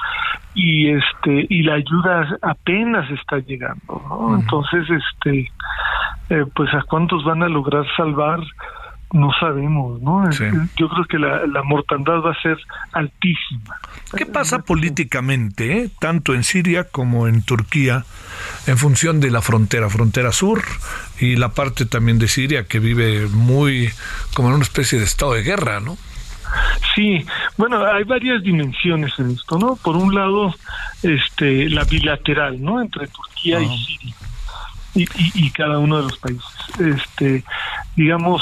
[0.54, 4.36] y este y la ayuda apenas está llegando, ¿no?
[4.36, 5.52] Entonces, este
[6.30, 8.40] eh, pues a cuántos van a lograr salvar
[9.14, 10.30] no sabemos, ¿no?
[10.32, 12.58] Yo creo que la, mortandad va a ser
[12.92, 13.80] altísima.
[14.16, 15.90] ¿Qué pasa políticamente, eh?
[16.00, 18.06] tanto en Siria como en Turquía,
[18.68, 20.62] en función de la frontera, frontera sur
[21.20, 23.90] y la parte también de Siria que vive muy
[24.34, 25.98] como en una especie de estado de guerra, ¿no?
[26.94, 27.26] Sí,
[27.58, 29.76] bueno, hay varias dimensiones en esto, ¿no?
[29.76, 30.54] Por un lado,
[31.04, 32.82] este, la bilateral, ¿no?
[32.82, 34.16] Entre Turquía y Siria.
[34.96, 36.56] Y, y, cada uno de los países.
[36.80, 37.44] Este,
[37.98, 38.42] digamos,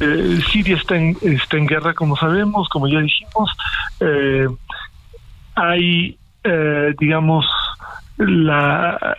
[0.00, 3.50] eh, Siria está en, está en guerra, como sabemos, como ya dijimos.
[4.00, 4.46] Eh,
[5.56, 7.44] hay, eh, digamos,
[8.16, 9.16] la,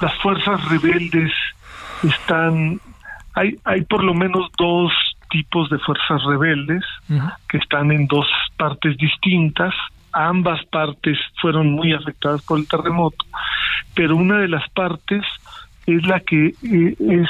[0.00, 1.32] las fuerzas rebeldes
[2.02, 2.80] están.
[3.34, 4.92] Hay, hay por lo menos dos
[5.30, 6.84] tipos de fuerzas rebeldes
[7.48, 8.26] que están en dos
[8.58, 9.74] partes distintas.
[10.12, 13.24] Ambas partes fueron muy afectadas por el terremoto,
[13.94, 15.24] pero una de las partes
[15.86, 17.28] es la que es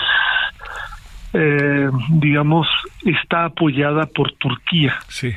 [1.34, 2.66] eh, digamos,
[3.04, 4.94] está apoyada por Turquía.
[5.08, 5.34] Sí.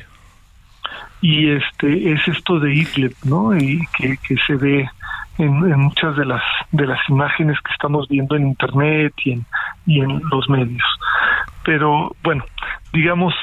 [1.22, 3.56] Y este es esto de Idlib, ¿no?
[3.56, 4.90] Y que, que se ve
[5.38, 9.46] en, muchas de las de las imágenes que estamos viendo en internet y en
[9.86, 10.84] y en los medios.
[11.64, 12.44] Pero bueno,
[12.94, 13.34] digamos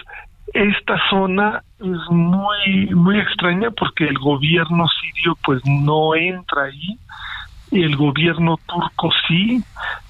[0.55, 6.99] esta zona es muy muy extraña porque el gobierno sirio pues no entra ahí
[7.81, 9.63] el gobierno turco sí,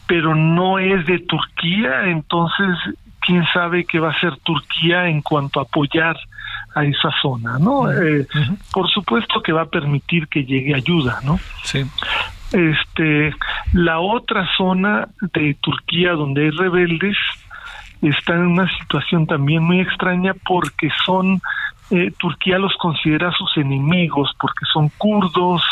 [0.06, 2.76] pero no es de Turquía, entonces
[3.20, 6.16] quién sabe qué va a hacer Turquía en cuanto a apoyar
[6.74, 7.90] a esa zona, ¿no?
[7.90, 8.26] Eh,
[8.72, 11.38] por supuesto que va a permitir que llegue ayuda, ¿no?
[11.62, 11.84] Sí.
[12.52, 13.34] Este,
[13.72, 17.16] la otra zona de Turquía donde hay rebeldes
[18.08, 21.40] está en una situación también muy extraña porque son
[21.90, 25.62] eh, Turquía los considera sus enemigos porque son kurdos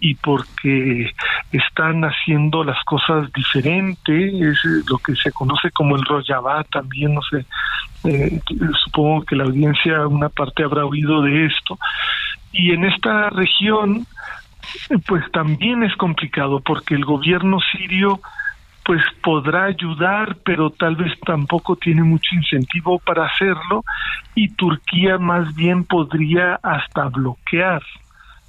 [0.00, 1.10] y porque
[1.50, 7.22] están haciendo las cosas diferentes, es lo que se conoce como el Rojava también, no
[7.22, 7.46] sé,
[8.04, 8.40] eh,
[8.84, 11.78] supongo que la audiencia una parte habrá oído de esto.
[12.52, 14.06] Y en esta región,
[15.06, 18.20] pues también es complicado porque el gobierno sirio
[18.84, 23.84] pues podrá ayudar, pero tal vez tampoco tiene mucho incentivo para hacerlo
[24.34, 27.82] y Turquía más bien podría hasta bloquear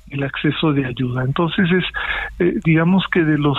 [0.10, 1.24] el acceso de ayuda.
[1.24, 1.84] Entonces es,
[2.40, 3.58] eh, digamos que de los,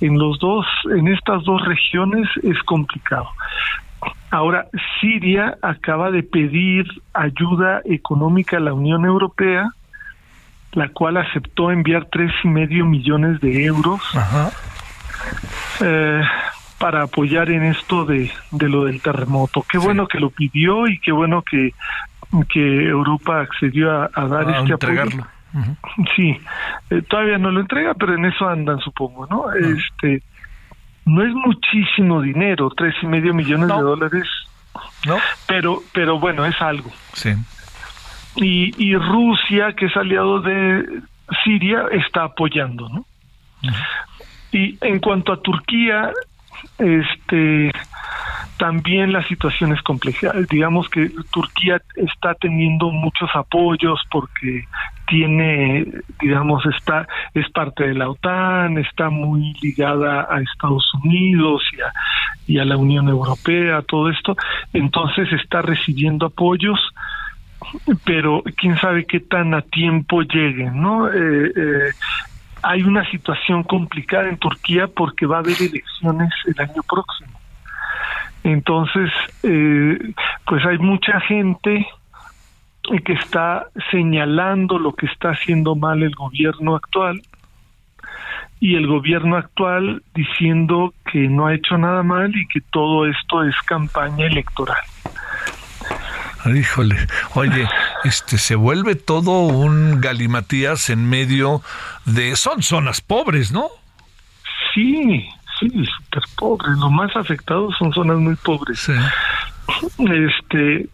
[0.00, 3.28] en los dos, en estas dos regiones es complicado.
[4.30, 4.66] Ahora,
[5.00, 9.70] Siria acaba de pedir ayuda económica a la Unión Europea,
[10.72, 14.00] la cual aceptó enviar tres y medio millones de euros
[15.80, 16.22] eh,
[16.78, 19.64] para apoyar en esto de, de lo del terremoto.
[19.68, 21.74] Qué bueno que lo pidió y qué bueno que,
[22.48, 25.24] que Europa accedió a, dar este apoyo.
[26.16, 26.40] Sí,
[26.90, 29.52] eh, todavía no lo entrega, pero en eso andan, supongo, ¿no?
[29.52, 30.22] Este,
[31.04, 34.28] no es muchísimo dinero, tres y medio millones de dólares,
[35.06, 35.18] ¿no?
[35.46, 36.90] Pero, pero bueno, es algo.
[37.12, 37.34] Sí.
[38.36, 41.02] Y, y Rusia, que es aliado de
[41.44, 43.04] Siria, está apoyando, ¿no?
[44.52, 46.12] Y en cuanto a Turquía,
[46.78, 47.72] este
[48.58, 50.32] también la situación es compleja.
[50.48, 54.66] Digamos que Turquía está teniendo muchos apoyos porque
[55.08, 55.84] tiene,
[56.20, 61.62] digamos, está es parte de la OTAN, está muy ligada a Estados Unidos
[62.46, 64.36] y a, la Unión Europea, todo esto.
[64.72, 66.78] Entonces está recibiendo apoyos
[68.04, 71.08] pero quién sabe qué tan a tiempo lleguen, ¿no?
[71.08, 71.90] Eh, eh,
[72.62, 77.38] hay una situación complicada en Turquía porque va a haber elecciones el año próximo.
[78.44, 79.10] Entonces,
[79.42, 79.98] eh,
[80.46, 81.86] pues hay mucha gente
[83.04, 87.22] que está señalando lo que está haciendo mal el gobierno actual
[88.58, 93.44] y el gobierno actual diciendo que no ha hecho nada mal y que todo esto
[93.44, 94.78] es campaña electoral.
[96.54, 96.96] Híjole,
[97.34, 97.68] oye,
[98.04, 101.62] este se vuelve todo un galimatías en medio
[102.04, 103.68] de son zonas pobres, ¿no?
[104.74, 105.28] Sí,
[105.60, 106.78] sí, súper pobres.
[106.78, 108.78] Los más afectados son zonas muy pobres.
[108.80, 108.92] Sí.
[109.98, 110.88] Este,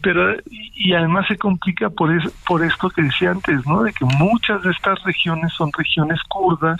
[0.00, 2.10] pero y además se complica por
[2.46, 3.82] por esto que decía antes, ¿no?
[3.82, 6.78] De que muchas de estas regiones son regiones kurdas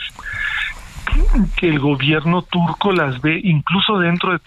[1.56, 4.40] que el gobierno turco las ve incluso dentro de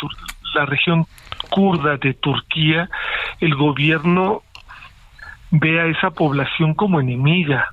[0.55, 1.05] la región
[1.49, 2.89] kurda de Turquía,
[3.39, 4.43] el gobierno
[5.51, 7.69] ve a esa población como enemiga.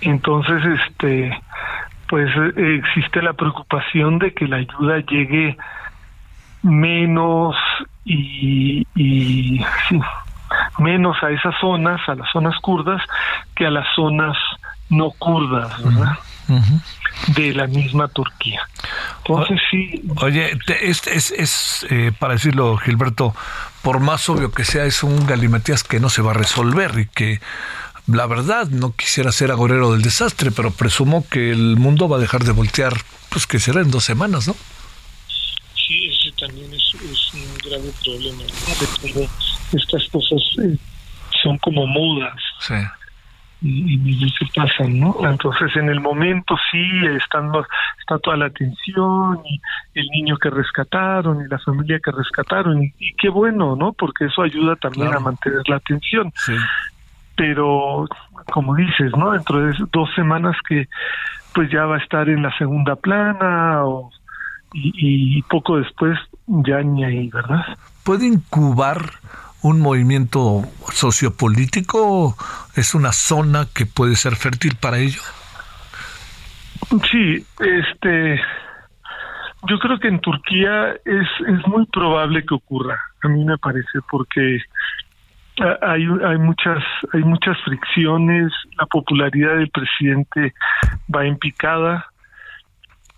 [0.00, 1.40] Entonces, este,
[2.08, 5.56] pues eh, existe la preocupación de que la ayuda llegue
[6.62, 7.56] menos
[8.04, 10.00] y, y sí,
[10.78, 13.02] menos a esas zonas, a las zonas kurdas,
[13.54, 14.36] que a las zonas
[14.90, 16.18] no kurdas, ¿verdad?
[17.28, 18.60] de la misma Turquía.
[19.26, 20.02] Entonces sí.
[20.16, 23.34] Oye, es, es, es eh, para decirlo, Gilberto,
[23.82, 27.06] por más obvio que sea, es un galimatías que no se va a resolver y
[27.06, 27.40] que
[28.06, 32.20] la verdad no quisiera ser agorero del desastre, pero presumo que el mundo va a
[32.20, 32.94] dejar de voltear,
[33.30, 34.54] pues que será en dos semanas, ¿no?
[35.74, 36.94] Sí, ese también es,
[37.34, 38.42] un grave problema.
[39.72, 40.76] estas cosas eh,
[41.42, 42.34] son como mudas.
[42.60, 42.74] Sí
[43.66, 45.16] y, se pasan, ¿no?
[45.22, 46.82] Entonces en el momento sí
[47.16, 47.50] están
[47.98, 49.60] está toda la atención y
[49.94, 53.92] el niño que rescataron y la familia que rescataron y, qué bueno, ¿no?
[53.92, 56.30] Porque eso ayuda también a mantener la atención.
[57.36, 58.06] Pero
[58.52, 59.32] como dices, ¿no?
[59.32, 60.86] Dentro de dos semanas que
[61.54, 64.10] pues ya va a estar en la segunda plana o,
[64.74, 67.64] y, y poco después ya ni ahí, ¿verdad?
[68.02, 68.98] ¿Puede incubar
[69.64, 70.62] un movimiento
[70.92, 72.36] sociopolítico?
[72.76, 75.22] ¿Es una zona que puede ser fértil para ello?
[77.10, 78.40] Sí, este,
[79.66, 84.00] yo creo que en Turquía es, es muy probable que ocurra, a mí me parece,
[84.10, 84.60] porque
[85.80, 86.82] hay, hay muchas
[87.14, 90.52] hay muchas fricciones, la popularidad del presidente
[91.14, 92.06] va en picada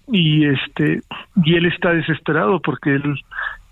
[0.07, 1.01] y este
[1.42, 3.18] y él está desesperado porque él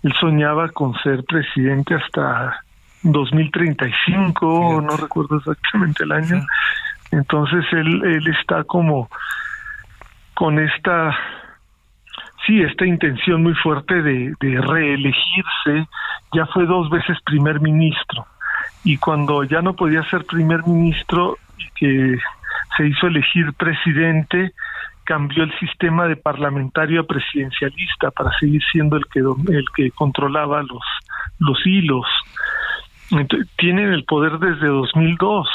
[0.03, 2.64] él soñaba con ser presidente hasta
[3.11, 6.45] 2035, no recuerdo exactamente el año.
[7.11, 9.09] Entonces él, él está como
[10.33, 11.15] con esta,
[12.45, 15.87] sí, esta intención muy fuerte de, de reelegirse.
[16.33, 18.25] Ya fue dos veces primer ministro.
[18.83, 22.17] Y cuando ya no podía ser primer ministro y que
[22.77, 24.51] se hizo elegir presidente,
[25.05, 30.63] cambió el sistema de parlamentario a presidencialista para seguir siendo el que el que controlaba
[30.63, 30.83] los
[31.39, 32.05] los hilos
[33.57, 35.47] tienen el poder desde 2002.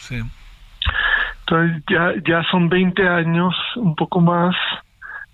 [0.00, 0.22] Sí.
[1.40, 4.54] Entonces ya, ya son 20 años, un poco más,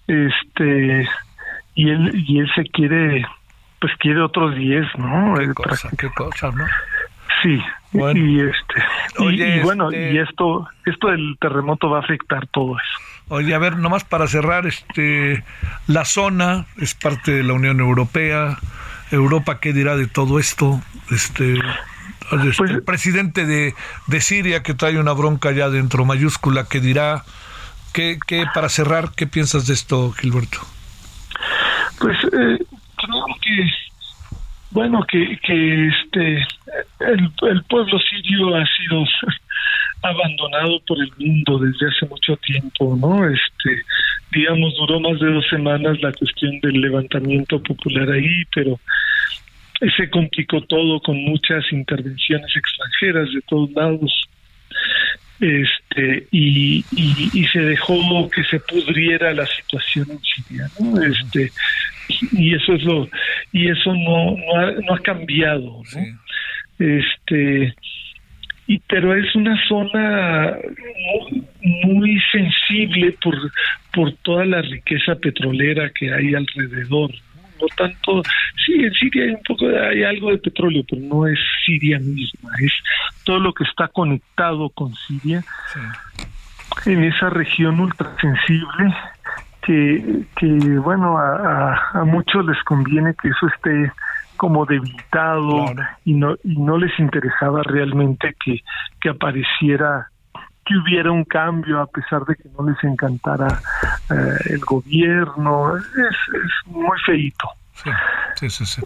[0.07, 1.09] este,
[1.75, 3.27] y él, y él se quiere,
[3.81, 5.35] pues quiere otros 10, ¿no?
[5.37, 6.65] Qué cosa, qué cosa, ¿no?
[7.43, 7.61] Sí,
[7.93, 8.83] y este,
[9.19, 12.99] y, bueno, y este esto, esto del terremoto va a afectar todo eso.
[13.29, 15.43] Oye, a ver, nomás para cerrar, este,
[15.87, 18.59] la zona es parte de la Unión Europea,
[19.15, 23.75] Europa qué dirá de todo esto, este, este pues, el presidente de,
[24.07, 27.25] de, Siria que trae una bronca ya dentro mayúscula que dirá,
[27.93, 30.59] ¿qué, qué para cerrar, qué piensas de esto, Gilberto?
[31.99, 32.59] Pues eh,
[32.97, 33.71] creo que
[34.71, 36.47] bueno que, que este
[37.01, 39.05] el, el pueblo sirio ha sido
[40.05, 43.29] abandonado por el mundo desde hace mucho tiempo, ¿no?
[43.29, 43.83] Este,
[44.33, 48.79] digamos, duró más de dos semanas la cuestión del levantamiento popular ahí, pero
[49.97, 54.29] se complicó todo con muchas intervenciones extranjeras de todos lados
[55.41, 61.03] este y, y, se dejó que se pudriera la situación en Siria ¿no?
[61.03, 61.51] este
[62.33, 63.09] y eso es lo
[63.53, 66.87] y eso no no ha, no ha cambiado ¿no?
[66.87, 67.75] este
[68.67, 70.57] y pero es una zona
[71.85, 73.37] muy, sensible por
[73.93, 77.11] por toda la riqueza petrolera que hay alrededor
[77.61, 78.23] no tanto
[78.65, 82.51] sí en Siria hay un poco hay algo de petróleo pero no es Siria misma
[82.61, 82.73] es
[83.25, 85.45] todo lo que está conectado con Siria
[86.87, 88.95] en esa región ultra sensible
[89.63, 90.47] que que
[90.79, 93.93] bueno a, a, a muchos les conviene que eso esté
[94.45, 95.65] como debilitado
[96.05, 98.61] y no y no les interesaba realmente que,
[99.01, 100.11] que apareciera
[100.67, 103.59] que hubiera un cambio a pesar de que no les encantara
[104.11, 105.79] eh, el gobierno.
[105.79, 107.49] Es, es muy feito
[108.35, 108.83] sí, sí, sí,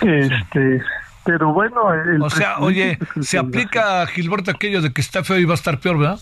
[0.00, 0.82] este
[1.22, 1.82] pero bueno
[2.22, 5.60] o sea oye se aplica a Gilberto aquello de que está feo y va a
[5.60, 6.18] estar peor verdad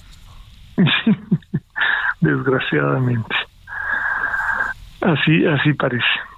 [2.21, 3.37] desgraciadamente.
[5.01, 6.32] Así así parece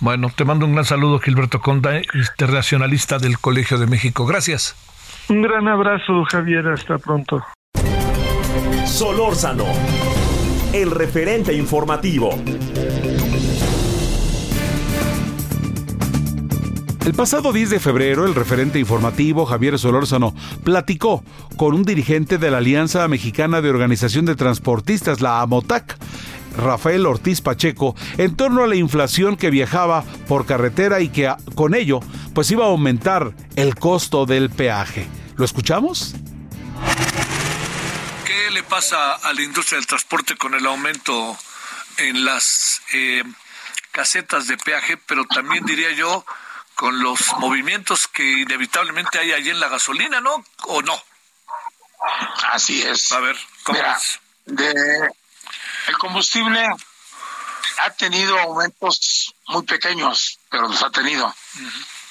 [0.00, 4.26] bueno, te mando un gran saludo, Gilberto Conda, internacionalista del Colegio de México.
[4.26, 4.76] Gracias.
[5.28, 6.68] Un gran abrazo, Javier.
[6.68, 7.42] Hasta pronto.
[8.86, 9.66] Solórzano,
[10.72, 12.30] el referente informativo.
[17.04, 20.34] El pasado 10 de febrero, el referente informativo Javier Solórzano
[20.64, 21.22] platicó
[21.58, 25.98] con un dirigente de la Alianza Mexicana de Organización de Transportistas, la AMOTAC,
[26.56, 31.74] Rafael Ortiz Pacheco en torno a la inflación que viajaba por carretera y que con
[31.74, 32.00] ello
[32.34, 35.06] pues iba a aumentar el costo del peaje.
[35.36, 36.14] ¿Lo escuchamos?
[38.24, 41.36] ¿Qué le pasa a la industria del transporte con el aumento
[41.98, 43.22] en las eh,
[43.92, 46.24] casetas de peaje, pero también diría yo
[46.74, 50.44] con los movimientos que inevitablemente hay allí en la gasolina, ¿no?
[50.64, 51.00] ¿O no?
[52.52, 53.12] Así es.
[53.12, 54.20] A ver, ¿cómo Mira, es?
[54.46, 55.08] de,
[55.86, 56.66] el combustible
[57.78, 61.34] ha tenido aumentos muy pequeños, pero los ha tenido.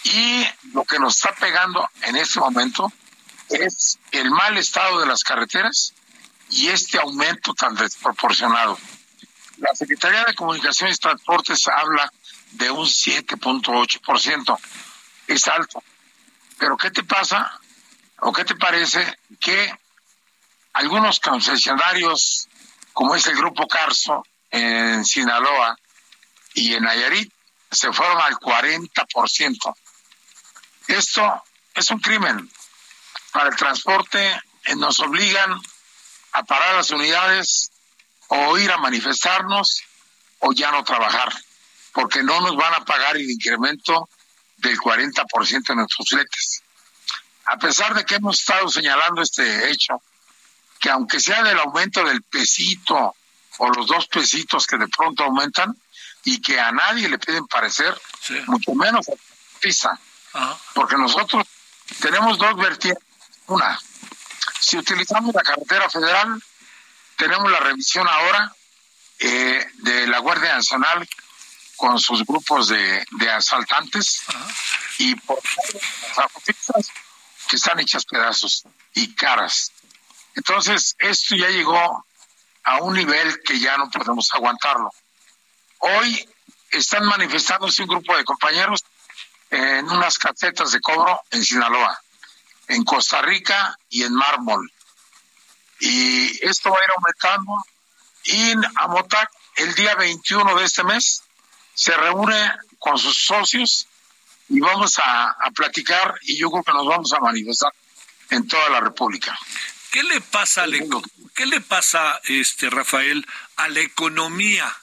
[0.04, 2.92] Y lo que nos está pegando en este momento
[3.50, 5.94] es el mal estado de las carreteras
[6.50, 8.78] y este aumento tan desproporcionado.
[9.58, 12.12] La Secretaría de Comunicaciones y Transportes habla
[12.52, 14.60] de un 7.8%.
[15.28, 15.84] Es alto.
[16.58, 17.60] Pero ¿qué te pasa
[18.20, 19.74] o qué te parece que
[20.74, 22.50] algunos concesionarios,
[22.94, 25.76] como es el Grupo Carso en Sinaloa
[26.54, 27.32] y en Nayarit,
[27.72, 29.76] se fueron al 40%?
[30.88, 32.50] Esto es un crimen.
[33.32, 35.60] Para el transporte eh, nos obligan
[36.34, 37.72] a parar las unidades
[38.28, 39.84] o ir a manifestarnos
[40.40, 41.34] o ya no trabajar,
[41.94, 44.10] porque no nos van a pagar el incremento
[44.58, 46.64] del 40% en nuestros fletes.
[47.46, 50.02] A pesar de que hemos estado señalando este hecho,
[50.84, 53.16] que aunque sea del aumento del pesito
[53.58, 55.74] o los dos pesitos que de pronto aumentan
[56.26, 58.34] y que a nadie le piden parecer, Sí.
[58.48, 59.14] mucho menos a
[59.62, 59.98] PISA,
[60.34, 60.58] Ajá.
[60.74, 61.48] porque nosotros
[62.02, 63.02] tenemos dos vertientes.
[63.48, 63.80] Una,
[64.60, 66.44] si utilizamos la carretera federal,
[67.16, 68.54] tenemos la revisión ahora
[69.20, 71.08] eh, de la Guardia Nacional
[71.78, 74.22] con sus grupos de, de asaltantes
[74.98, 75.40] y por
[76.10, 76.88] las autopistas
[77.48, 78.64] que están hechas pedazos
[78.96, 79.72] y caras.
[80.36, 82.06] Entonces, esto ya llegó
[82.64, 84.90] a un nivel que ya no podemos aguantarlo.
[85.80, 86.30] Hoy
[86.72, 88.84] están manifestándose un grupo de compañeros
[89.50, 92.00] en unas casetas de cobro en Sinaloa,
[92.68, 94.72] en Costa Rica y en Mármol.
[95.80, 97.64] Y esto va a ir aumentando.
[98.24, 101.24] Y en Amotac, el día 21 de este mes,
[101.74, 103.88] se reúne con sus socios
[104.50, 107.72] y vamos a, a platicar y yo creo que nos vamos a manifestar
[108.30, 109.38] en toda la República.
[109.94, 111.04] ¿Qué le pasa, a la eco-
[111.36, 113.28] qué le pasa, este Rafael,
[113.58, 114.76] a la economía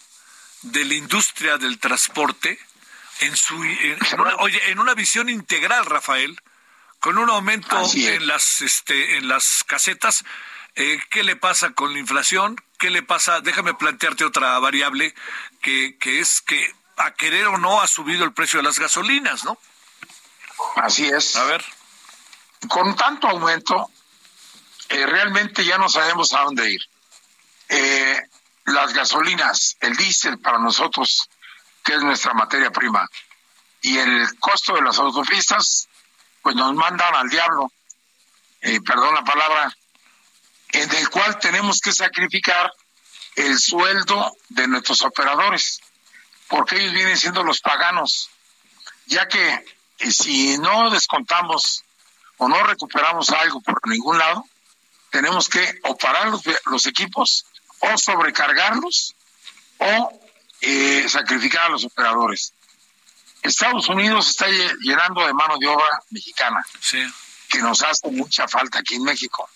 [0.63, 2.61] de la industria del transporte
[3.19, 6.41] en su, en, en una, oye, en una visión integral, Rafael,
[7.01, 10.23] con un aumento en las, este, en las casetas?
[10.77, 12.55] Eh, ¿Qué le pasa con la inflación?
[12.79, 13.41] ¿Qué le pasa?
[13.41, 15.13] Déjame plantearte otra variable
[15.61, 19.45] que, que es que a querer o no ha subido el precio de las gasolinas,
[19.45, 19.59] ¿no?
[20.77, 21.35] Así es.
[21.35, 21.65] A ver.
[22.69, 23.91] con tanto aumento,
[24.91, 26.81] realmente ya no sabemos a dónde ir.
[27.69, 28.21] Eh,
[28.67, 31.29] las gasolinas, el diésel para nosotros,
[31.85, 33.09] que es nuestra materia prima,
[33.83, 35.89] y el costo de las autopistas,
[36.43, 37.73] pues nos mandan al diablo,
[38.61, 39.75] eh, perdón la palabra,
[40.73, 42.71] en el cual tenemos que sacrificar
[43.37, 45.81] el sueldo de nuestros operadores,
[46.49, 48.31] porque ellos vienen siendo los paganos,
[49.07, 49.65] ya que
[49.99, 51.85] eh, si no descontamos
[52.37, 54.45] o no recuperamos algo por ningún lado,
[55.11, 57.47] tenemos que o parar los, los equipos
[57.81, 59.15] o sobrecargarlos
[59.79, 60.21] o
[60.61, 62.53] eh, sacrificar a los operadores.
[63.43, 67.03] Estados Unidos está lle- llenando de mano de obra mexicana, Sí.
[67.49, 69.49] que nos hace mucha falta aquí en México.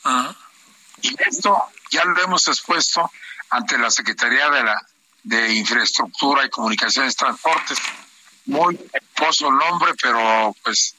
[1.02, 3.10] Y esto ya lo hemos expuesto
[3.50, 4.86] ante la Secretaría de la
[5.22, 7.78] de Infraestructura y Comunicaciones Transportes.
[8.46, 10.94] Muy esposo el nombre, pero pues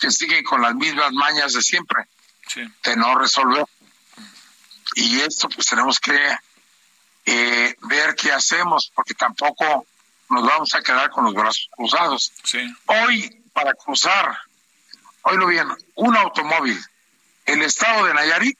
[0.00, 2.04] que siguen con las mismas mañas de siempre,
[2.46, 2.62] Sí.
[2.84, 3.64] de no resolver.
[4.94, 6.38] Y esto pues tenemos que
[7.26, 9.86] eh, ver qué hacemos, porque tampoco
[10.30, 12.32] nos vamos a quedar con los brazos cruzados.
[12.44, 12.58] Sí.
[12.86, 14.38] Hoy, para cruzar,
[15.22, 16.78] oílo bien, un automóvil,
[17.46, 18.58] el estado de Nayarit,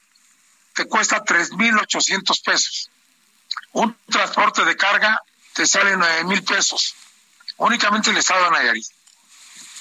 [0.73, 2.89] te cuesta 3.800 pesos.
[3.73, 5.21] Un transporte de carga
[5.53, 6.95] te sale 9.000 pesos.
[7.57, 8.87] Únicamente el estado de Nayarit,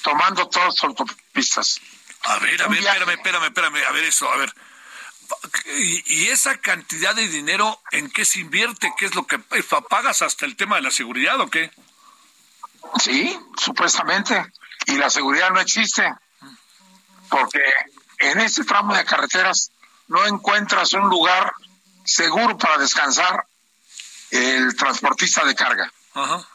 [0.03, 1.80] tomando todas las autopistas.
[2.22, 4.53] A ver, a ver, espérame, espérame, espérame, a ver eso, a ver.
[5.76, 8.93] ¿Y, esa cantidad de dinero en qué se invierte?
[8.99, 11.70] ¿Qué es lo que eh, pagas hasta el tema de la seguridad o qué?
[13.01, 14.53] Sí, supuestamente.
[14.87, 16.11] Y la seguridad no existe.
[17.29, 17.61] Porque
[18.18, 19.70] en este tramo de carreteras
[20.09, 21.53] no encuentras un lugar
[22.05, 23.45] seguro para descansar
[24.31, 25.93] el transportista de carga.
[26.14, 26.47] Ajá.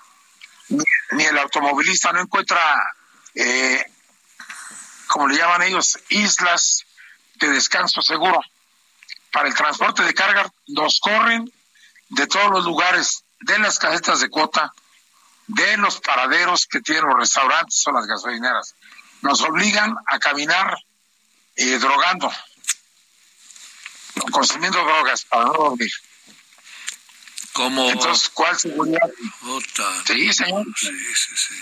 [0.69, 2.59] Ni, ni el automovilista no encuentra,
[3.35, 3.85] eh,
[5.07, 6.85] como le llaman ellos, islas
[7.35, 8.41] de descanso seguro.
[9.33, 11.51] Para el transporte de carga nos corren
[12.09, 14.71] de todos los lugares, de las casetas de cuota,
[15.47, 18.75] de los paraderos que tienen los restaurantes o las gasolineras.
[19.21, 20.77] Nos obligan a caminar
[21.55, 22.31] eh, drogando,
[24.31, 25.91] consumiendo drogas para no dormir.
[27.53, 27.89] Como...
[27.89, 29.09] Entonces, ¿cuál seguridad?
[29.41, 30.03] Puta.
[30.05, 30.65] Sí, señor.
[30.75, 31.55] Sí, sí, sí.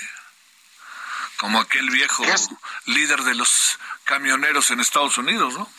[1.38, 2.50] Como aquel viejo Es-
[2.86, 5.70] líder de los camioneros en Estados Unidos, ¿no?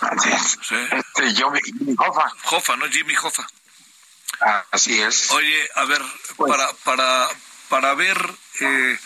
[0.00, 0.58] Así es.
[0.62, 0.74] Sí.
[0.92, 1.60] Este, yo, mi
[1.98, 2.32] Hoffa.
[2.50, 2.86] Hoffa, ¿no?
[2.88, 3.46] Jimmy Hoffa.
[4.40, 5.30] Ah, Así es.
[5.30, 6.02] Oye, a ver,
[6.36, 7.28] Pues- para, para,
[7.68, 8.18] para ver,
[8.60, 8.98] eh,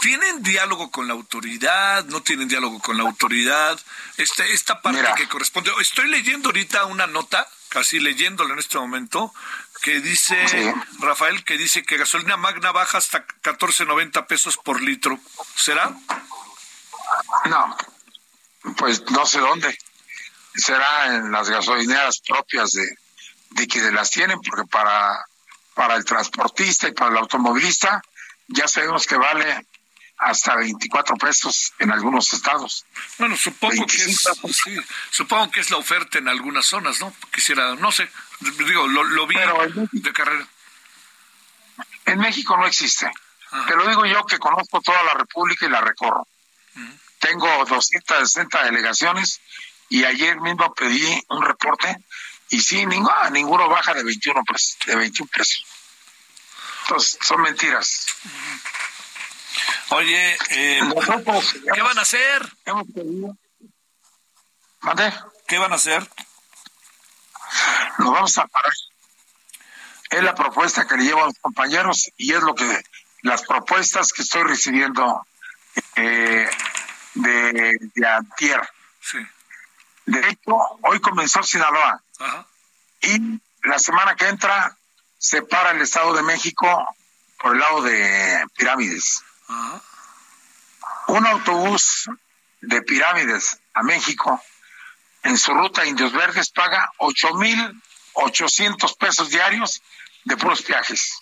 [0.00, 2.04] ¿tienen diálogo con la autoridad?
[2.06, 3.78] ¿No tienen diálogo con la autoridad?
[4.16, 5.14] Este, esta parte Mira.
[5.14, 5.70] que corresponde.
[5.80, 9.34] Estoy leyendo ahorita una nota, casi leyéndola en este momento,
[9.82, 10.72] que dice, Sí.
[11.00, 15.18] Rafael, que dice que gasolina magna baja hasta 14.90 pesos por litro.
[15.54, 15.92] ¿Será?
[17.46, 17.76] No,
[18.76, 19.76] pues no sé dónde.
[20.54, 22.86] Será en las gasolineras propias de,
[23.50, 25.24] de que las tienen, porque para,
[25.74, 28.02] para el transportista y para el automovilista
[28.48, 29.66] ya sabemos que vale
[30.18, 32.84] hasta 24 pesos en algunos estados.
[33.18, 34.48] Bueno, supongo que es, 25.
[34.52, 34.76] sí,
[35.10, 37.12] supongo que es la oferta en algunas zonas, ¿no?
[37.32, 38.08] Quisiera, no sé,
[38.40, 40.46] digo, lo, lo vi Pero de carrera.
[42.06, 43.10] En México no existe.
[43.50, 43.66] Ajá.
[43.66, 46.26] Te lo digo yo que conozco toda la República y la recorro.
[47.22, 49.40] Tengo 260 delegaciones
[49.88, 51.96] y ayer mismo pedí un reporte
[52.48, 55.64] y sí, ninguno, ninguno baja de 21 pesos, de 21 pesos.
[56.82, 58.06] Entonces, son mentiras.
[59.90, 62.56] Oye, eh, Nosotros ¿qué van a hacer?
[62.64, 63.36] hemos pedido...
[64.80, 65.12] ¿Mande?
[65.46, 66.06] ¿Qué van a hacer?
[67.98, 68.72] Nos vamos a parar.
[70.10, 72.82] Es la propuesta que le llevo a los compañeros y es lo que
[73.22, 75.24] las propuestas que estoy recibiendo
[75.94, 76.50] eh,
[77.14, 78.60] de, de antier.
[79.00, 79.18] Sí.
[80.06, 82.46] De hecho, hoy comenzó Sinaloa Ajá.
[83.02, 84.76] y la semana que entra
[85.18, 86.96] se para el Estado de México
[87.38, 89.22] por el lado de Pirámides.
[89.48, 89.80] Ajá.
[91.08, 92.08] Un autobús
[92.60, 94.42] de Pirámides a México
[95.22, 99.80] en su ruta a Indios Verdes paga 8.800 pesos diarios
[100.24, 101.18] de puros viajes.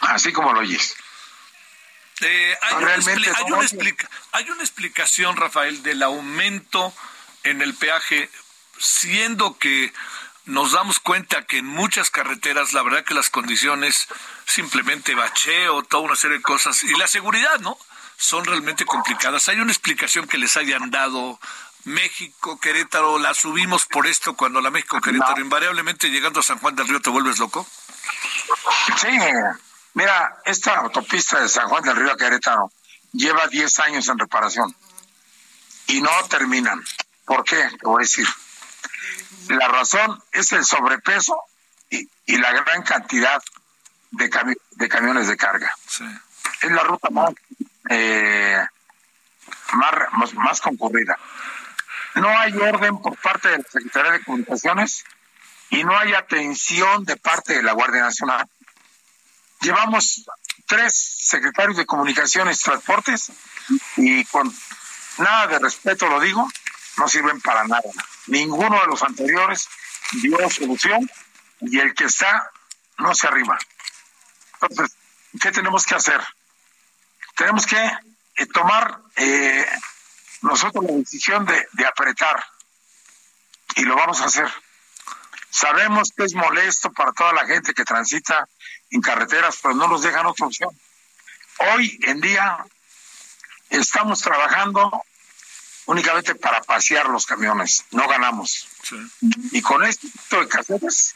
[0.00, 0.94] Así como lo oyes.
[2.20, 3.62] Eh, hay, una realmente expli- hay, no, una no.
[3.62, 6.94] explica- hay una explicación, Rafael, del aumento
[7.42, 8.30] en el peaje,
[8.78, 9.92] siendo que
[10.46, 14.06] nos damos cuenta que en muchas carreteras, la verdad que las condiciones,
[14.46, 17.78] simplemente bacheo, toda una serie de cosas, y la seguridad, ¿no?
[18.16, 19.48] Son realmente complicadas.
[19.48, 21.40] ¿Hay una explicación que les hayan dado
[21.84, 23.18] México, Querétaro?
[23.18, 25.40] ¿La subimos por esto cuando la México, Querétaro, No.
[25.42, 27.66] invariablemente llegando a San Juan del Río te vuelves loco?
[29.00, 29.08] Sí,
[29.94, 32.70] mira, esta autopista de San Juan del Río a Querétaro
[33.12, 34.74] lleva 10 años en reparación
[35.86, 36.82] y no terminan.
[37.24, 37.56] ¿Por qué?
[37.56, 38.26] Te voy a decir.
[39.48, 41.36] La razón es el sobrepeso
[41.90, 43.42] y, y la gran cantidad
[44.10, 45.70] de, cami- de camiones de carga.
[45.86, 46.04] Sí.
[46.62, 47.32] Es la ruta más,
[47.90, 48.58] eh,
[49.72, 51.18] más, más, más concurrida.
[52.14, 55.04] No hay orden por parte de la Secretaría de Comunicaciones
[55.70, 58.46] y no hay atención de parte de la Guardia Nacional.
[59.64, 60.26] Llevamos
[60.66, 63.32] tres secretarios de Comunicaciones Transportes
[63.96, 64.54] y con
[65.16, 66.46] nada de respeto lo digo,
[66.98, 67.90] no sirven para nada.
[68.26, 69.66] Ninguno de los anteriores
[70.12, 71.10] dio solución
[71.62, 72.50] y el que está
[72.98, 73.58] no se arriba.
[74.60, 74.98] Entonces,
[75.40, 76.20] ¿qué tenemos que hacer?
[77.34, 79.66] Tenemos que eh, tomar eh,
[80.42, 82.44] nosotros la decisión de, de apretar
[83.76, 84.52] y lo vamos a hacer.
[85.48, 88.46] Sabemos que es molesto para toda la gente que transita
[88.94, 90.70] en carreteras, pero no nos dejan otra opción.
[91.74, 92.64] Hoy en día
[93.70, 95.02] estamos trabajando
[95.86, 98.68] únicamente para pasear los camiones, no ganamos.
[98.82, 98.96] Sí.
[99.52, 101.14] Y con este tipo de casetas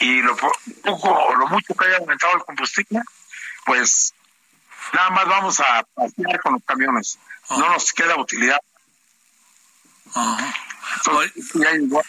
[0.00, 3.00] y lo po- poco o lo mucho que haya aumentado el combustible,
[3.64, 4.12] pues
[4.92, 7.18] nada más vamos a pasear con los camiones.
[7.50, 8.58] No nos queda utilidad.
[10.96, 12.04] Entonces, ya igual.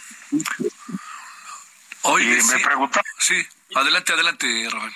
[2.04, 4.94] Oye, Y me sí, pregunta, sí, adelante, adelante, Rafael.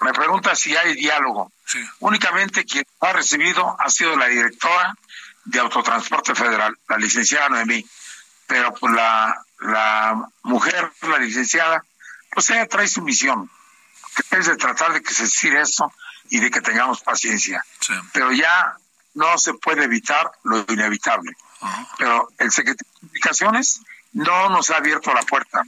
[0.00, 1.52] me pregunta si hay diálogo.
[1.64, 1.84] Sí.
[2.00, 4.94] Únicamente quien ha recibido ha sido la directora
[5.44, 7.84] de Autotransporte Federal, la licenciada Noemí.
[8.46, 11.84] Pero pues la, la mujer, la licenciada,
[12.30, 13.50] pues ella trae su misión,
[14.30, 15.92] que es de tratar de que se estire eso
[16.30, 17.64] y de que tengamos paciencia.
[17.80, 17.94] Sí.
[18.12, 18.76] Pero ya
[19.14, 21.32] no se puede evitar lo inevitable.
[21.98, 23.80] Pero el secretario de Comunicaciones
[24.12, 25.62] no nos ha abierto la puerta.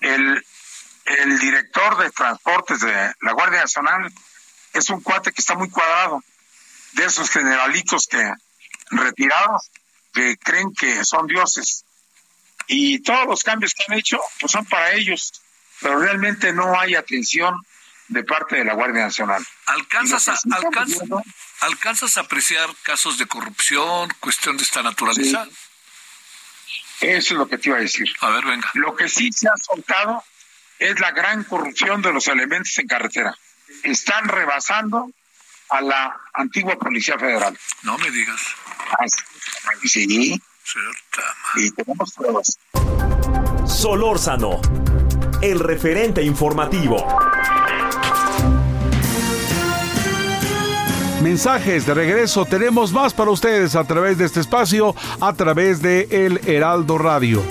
[0.00, 0.44] El,
[1.06, 4.12] el director de transportes de la Guardia Nacional
[4.72, 6.22] es un cuate que está muy cuadrado,
[6.92, 8.32] de esos generalitos que
[8.90, 9.70] retirados
[10.12, 11.84] que creen que son dioses.
[12.68, 15.40] Y todos los cambios que han hecho pues son para ellos,
[15.80, 17.54] pero realmente no hay atención
[18.08, 19.44] de parte de la Guardia Nacional.
[19.66, 21.02] ¿Alcanzas a, alcanzas,
[21.60, 25.46] ¿alcanzas a apreciar casos de corrupción, cuestión de esta naturaleza?
[27.00, 28.08] Eso es lo que te iba a decir.
[28.20, 28.70] A ver, venga.
[28.74, 30.24] Lo que sí se ha soltado
[30.78, 33.36] es la gran corrupción de los elementos en carretera.
[33.82, 35.10] Están rebasando
[35.70, 37.56] a la antigua Policía Federal.
[37.82, 38.40] No me digas.
[39.84, 40.40] sí.
[41.56, 42.58] Y tenemos pruebas.
[43.66, 44.60] Solórzano,
[45.42, 47.06] el referente informativo.
[51.22, 56.06] Mensajes de regreso, tenemos más para ustedes a través de este espacio, a través de
[56.10, 57.42] El Heraldo Radio.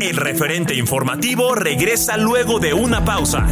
[0.00, 3.46] El referente informativo regresa luego de una pausa.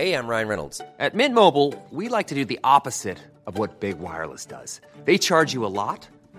[0.00, 0.80] Hey, I'm Ryan Reynolds.
[0.98, 4.80] At Mint Mobile, we like to do the opposite of what Big Wireless does.
[5.04, 6.08] They charge you a lot,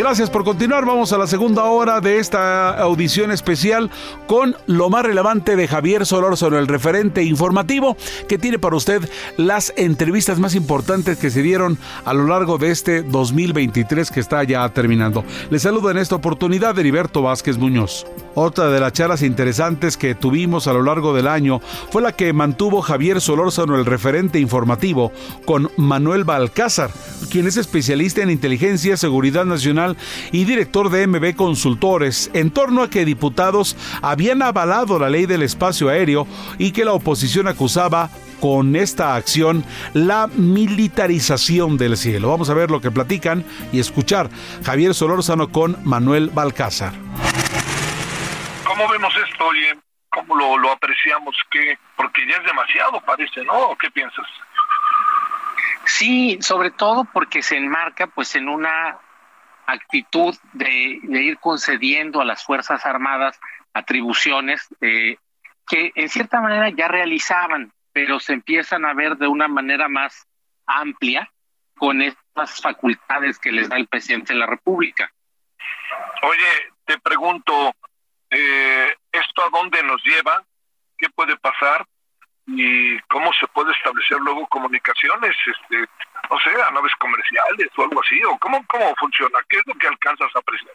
[0.00, 0.86] Gracias por continuar.
[0.86, 3.90] Vamos a la segunda hora de esta audición especial
[4.26, 9.74] con lo más relevante de Javier Solórzano, el referente informativo que tiene para usted las
[9.76, 11.76] entrevistas más importantes que se dieron
[12.06, 15.22] a lo largo de este 2023 que está ya terminando.
[15.50, 18.06] Le saludo en esta oportunidad Heriberto Vázquez Muñoz.
[18.34, 22.32] Otra de las charlas interesantes que tuvimos a lo largo del año fue la que
[22.32, 25.12] mantuvo Javier Solórzano, el referente informativo,
[25.44, 26.90] con Manuel Balcázar,
[27.30, 29.89] quien es especialista en inteligencia, seguridad nacional
[30.32, 35.42] y director de MB Consultores, en torno a que diputados habían avalado la ley del
[35.42, 36.26] espacio aéreo
[36.58, 38.10] y que la oposición acusaba
[38.40, 42.30] con esta acción la militarización del cielo.
[42.30, 44.30] Vamos a ver lo que platican y escuchar
[44.64, 46.92] Javier Solórzano con Manuel Balcázar.
[48.64, 49.76] ¿Cómo vemos esto, oye?
[50.10, 51.36] ¿Cómo lo, lo apreciamos?
[51.50, 51.78] ¿Qué?
[51.96, 53.76] Porque ya es demasiado, parece, ¿no?
[53.78, 54.26] ¿Qué piensas?
[55.84, 58.98] Sí, sobre todo porque se enmarca pues en una
[59.72, 63.38] actitud de, ir concediendo a las Fuerzas Armadas
[63.72, 65.16] atribuciones eh,
[65.68, 70.26] que en cierta manera ya realizaban, pero se empiezan a ver de una manera más
[70.66, 71.30] amplia
[71.76, 75.10] con estas facultades que les da el presidente de la República.
[76.22, 77.74] Oye, te pregunto,
[78.28, 80.44] eh, ¿esto a dónde nos lleva?
[80.98, 81.86] ¿Qué puede pasar?
[82.46, 85.34] ¿Y cómo se puede establecer luego comunicaciones?
[85.46, 85.88] Este,
[86.30, 89.74] no sé, a naves comerciales o algo así, o cómo, cómo funciona, qué es lo
[89.74, 90.74] que alcanzas a apreciar.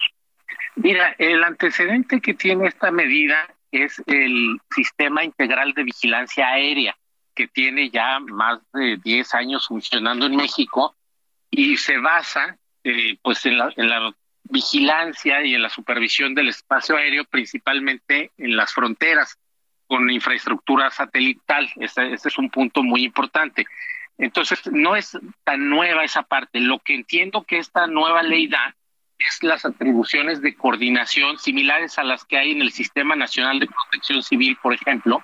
[0.75, 6.95] Mira, el antecedente que tiene esta medida es el Sistema Integral de Vigilancia Aérea,
[7.33, 10.95] que tiene ya más de 10 años funcionando en México
[11.49, 14.13] y se basa eh, pues en la,
[14.47, 19.39] vigilancia y en la supervisión del espacio aéreo, principalmente en las fronteras,
[19.87, 21.67] con infraestructura satelital.
[21.77, 23.65] Este, este es un punto muy importante.
[24.17, 26.59] Entonces, no es tan nueva esa parte.
[26.59, 28.75] Lo que entiendo que esta nueva ley da
[29.17, 33.67] es las atribuciones de coordinación similares a las que hay en el Sistema Nacional de
[33.67, 35.23] Protección Civil, por ejemplo,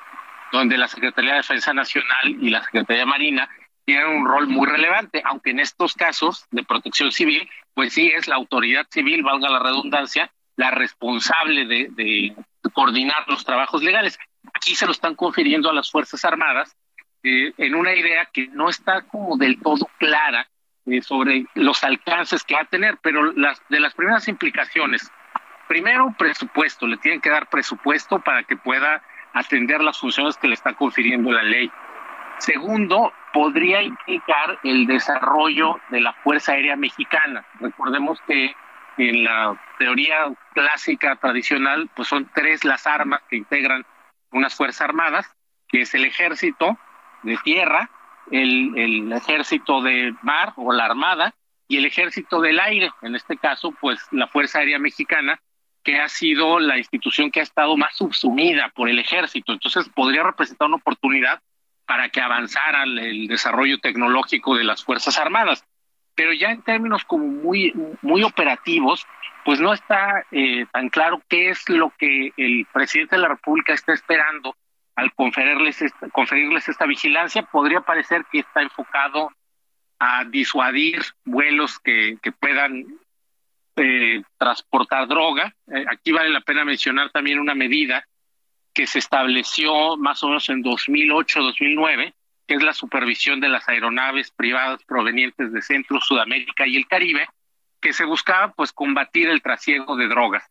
[0.51, 3.49] donde la Secretaría de Defensa Nacional y la Secretaría Marina
[3.85, 8.27] tienen un rol muy relevante, aunque en estos casos de protección civil, pues sí es
[8.27, 12.35] la autoridad civil, valga la redundancia, la responsable de, de
[12.73, 14.19] coordinar los trabajos legales.
[14.53, 16.75] Aquí se lo están confiriendo a las Fuerzas Armadas
[17.23, 20.47] eh, en una idea que no está como del todo clara
[20.87, 25.11] eh, sobre los alcances que va a tener, pero las de las primeras implicaciones,
[25.67, 29.03] primero presupuesto, le tienen que dar presupuesto para que pueda
[29.33, 31.71] atender las funciones que le está confiriendo la ley.
[32.39, 37.45] Segundo, podría implicar el desarrollo de la Fuerza Aérea Mexicana.
[37.59, 38.55] Recordemos que
[38.97, 43.85] en la teoría clásica tradicional, pues son tres las armas que integran
[44.31, 45.31] unas Fuerzas Armadas,
[45.67, 46.77] que es el ejército
[47.23, 47.89] de tierra,
[48.31, 51.33] el, el ejército de mar o la armada
[51.67, 55.39] y el ejército del aire, en este caso, pues la Fuerza Aérea Mexicana,
[55.83, 59.53] que ha sido la institución que ha estado más subsumida por el ejército.
[59.53, 61.39] Entonces podría representar una oportunidad
[61.85, 65.65] para que avanzara el desarrollo tecnológico de las Fuerzas Armadas.
[66.13, 69.05] Pero ya en términos como muy, muy operativos,
[69.43, 73.73] pues no está eh, tan claro qué es lo que el presidente de la República
[73.73, 74.55] está esperando
[74.95, 77.43] al conferirles esta, conferirles esta vigilancia.
[77.43, 79.31] Podría parecer que está enfocado
[79.99, 82.99] a disuadir vuelos que, puedan
[83.75, 85.55] eh, transportar droga.
[85.67, 88.05] Eh, aquí vale la pena mencionar también una medida
[88.73, 92.13] que se estableció más o menos en 2008-2009,
[92.47, 97.27] que es la supervisión de las aeronaves privadas provenientes de Centro, Sudamérica y el Caribe,
[97.79, 100.43] que se buscaba pues combatir el trasiego de drogas.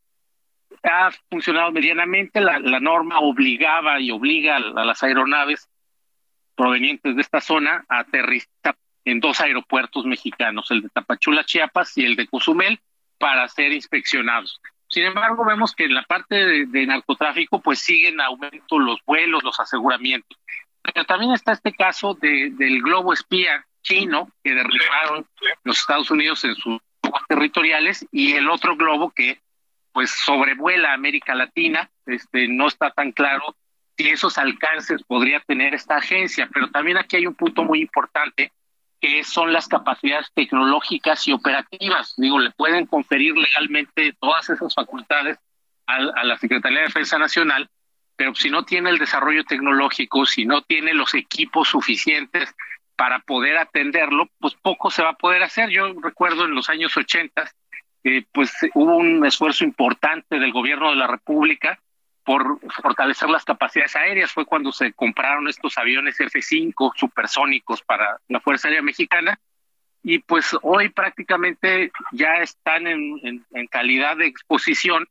[0.83, 5.69] Ha funcionado medianamente, la, norma obligaba y obliga a, las aeronaves
[6.55, 12.05] provenientes de esta zona a aterrizar en dos aeropuertos mexicanos, el de Tapachula, Chiapas y
[12.05, 12.81] el de Cozumel,
[13.19, 14.61] para ser inspeccionados.
[14.89, 19.59] Sin embargo, vemos que en la parte de, narcotráfico pues siguen aumento los vuelos, los
[19.61, 20.39] aseguramientos.
[20.83, 25.27] Pero también está este caso de, del globo espía chino que derribaron
[25.65, 26.81] los Estados Unidos en sus
[27.29, 29.41] territoriales y el otro globo que
[29.93, 33.57] pues sobrevuela América Latina, este no está tan claro
[33.97, 38.53] si esos alcances podría tener esta agencia, pero también aquí hay un punto muy importante
[39.01, 42.15] que son las capacidades tecnológicas y operativas.
[42.17, 45.39] Digo, le pueden conferir legalmente todas esas facultades
[45.87, 47.69] a, la Secretaría de Defensa Nacional,
[48.15, 52.55] pero si no tiene el desarrollo tecnológico, si no tiene los equipos suficientes
[52.95, 55.71] para poder atenderlo, pues poco se va a poder hacer.
[55.71, 57.51] Yo recuerdo en los años 80,
[58.03, 61.79] eh, pues hubo un esfuerzo importante del gobierno de la República
[62.25, 64.33] por fortalecer las capacidades aéreas.
[64.33, 69.39] Fue cuando se compraron estos aviones F-5 supersónicos para la Fuerza Aérea Mexicana.
[70.03, 75.07] Y pues hoy prácticamente ya están en, calidad de exposición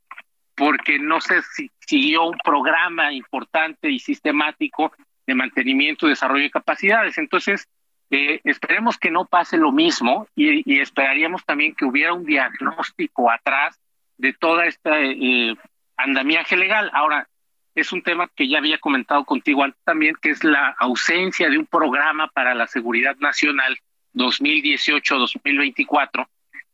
[0.55, 4.91] porque no se si, siguió un programa importante y sistemático
[5.27, 7.17] de mantenimiento y desarrollo de capacidades.
[7.19, 7.67] Entonces,
[8.11, 13.79] eh, esperemos que no pase lo mismo y, esperaríamos también que hubiera un diagnóstico atrás
[14.17, 15.55] de toda esta eh,
[15.95, 16.89] andamiaje legal.
[16.93, 17.29] Ahora,
[17.75, 21.59] es un tema que ya había comentado contigo antes también, que es la ausencia de
[21.59, 23.77] un programa para la seguridad nacional
[24.15, 26.27] 2018-2024.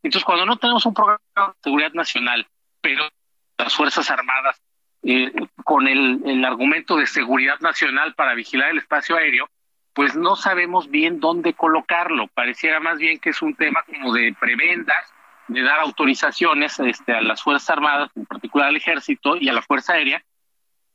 [0.03, 2.47] Entonces, cuando no tenemos un programa de seguridad nacional,
[2.79, 3.09] pero
[3.57, 4.61] las Fuerzas Armadas,
[5.03, 5.33] eh,
[5.65, 9.49] con el argumento de seguridad nacional para vigilar el espacio aéreo,
[9.95, 12.27] pues no sabemos bien dónde colocarlo.
[12.27, 15.11] Pareciera más bien que es un tema como de prebendas
[15.47, 19.61] de dar autorizaciones este, a las Fuerzas Armadas, en particular al Ejército y a la
[19.61, 20.23] Fuerza Aérea,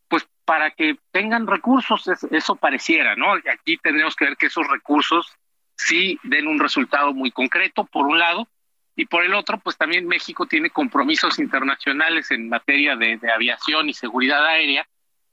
[0.09, 3.38] pues para que tengan recursos, eso pareciera, ¿no?
[3.38, 5.32] Y aquí tendríamos que ver que esos recursos
[5.76, 8.48] sí den un resultado muy concreto, por un lado,
[8.96, 13.94] y por el otro, pues también México tiene compromisos internacionales en materia de, aviación y
[13.94, 14.86] seguridad aérea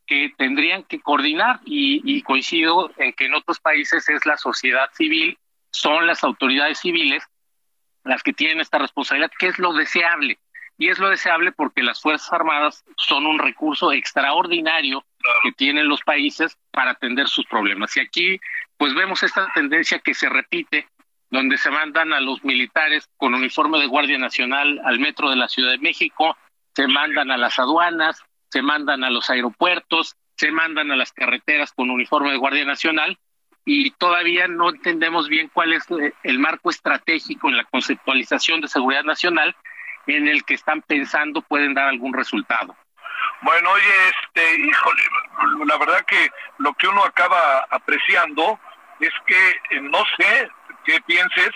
[0.08, 4.90] que tendrían que coordinar y, y coincido en que en otros países es la sociedad
[4.94, 5.38] civil,
[5.70, 7.24] son las autoridades civiles
[8.08, 10.40] las que tienen esta responsabilidad, que es lo deseable.
[10.80, 15.04] Y es lo deseable porque las Fuerzas Armadas son un recurso extraordinario
[15.44, 17.98] que tienen los países para atender sus problemas.
[17.98, 18.40] Y aquí,
[18.78, 20.88] pues vemos esta tendencia que se repite,
[21.30, 25.50] donde se mandan a los militares con uniforme de Guardia Nacional al metro de la
[25.50, 26.38] Ciudad de México,
[26.76, 31.72] se mandan a las aduanas, se mandan a los aeropuertos, se mandan a las carreteras
[31.74, 33.18] con uniforme de Guardia Nacional
[33.66, 38.68] y todavía no entendemos bien cuál es eh, el marco estratégico en la conceptualización de
[38.68, 39.56] seguridad nacional
[40.06, 42.76] en el que están pensando pueden dar algún resultado.
[43.42, 45.04] Bueno, oye, este, híjole,
[45.66, 46.30] la verdad que
[46.60, 48.60] lo que uno acaba apreciando
[49.00, 50.50] es que eh, no sé
[50.86, 51.52] qué pienses,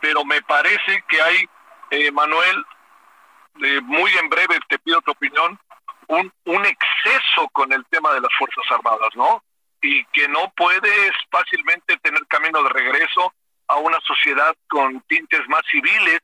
[0.00, 1.48] pero me parece que hay,
[1.90, 2.64] eh, Manuel,
[3.84, 5.58] muy en breve te pido tu opinión,
[6.08, 9.42] un, un exceso con el tema de las Fuerzas Armadas, ¿no?
[9.82, 13.32] y que no puedes fácilmente tener camino de regreso
[13.68, 16.20] a una sociedad con tintes más civiles,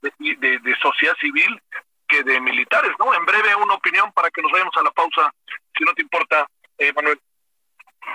[0.00, 1.60] de, de, sociedad civil,
[2.08, 3.14] que de militares, ¿no?
[3.14, 5.32] En breve una opinión para que nos vayamos a la pausa,
[5.76, 6.46] si no te importa,
[6.78, 7.18] eh, Manuel.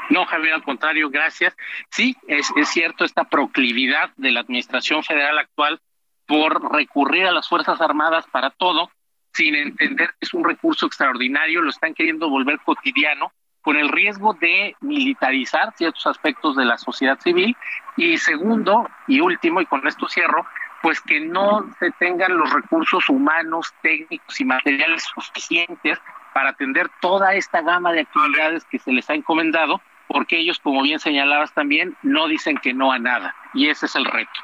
[0.10, 1.56] No, Javier, al contrario, gracias.
[1.90, 5.80] Sí, es, es cierto esta proclividad de la Administración Federal actual
[6.26, 8.92] por recurrir a las Fuerzas Armadas para todo,
[9.38, 13.32] sin entender que es un recurso extraordinario, lo están queriendo volver cotidiano
[13.62, 17.56] con el riesgo de militarizar ciertos aspectos de la sociedad civil
[17.98, 20.46] y segundo y último y con esto cierro
[20.82, 26.00] pues que no se tengan los recursos humanos, técnicos y materiales suficientes
[26.34, 30.84] para atender toda esta gama de actividades que se les ha encomendado, porque ellos, como
[30.84, 33.36] bien señalabas también, no dicen que no a nada.
[33.54, 34.40] Y ese es el reto.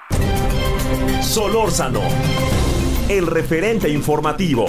[1.21, 2.01] Solórzano,
[3.09, 4.65] el referente informativo.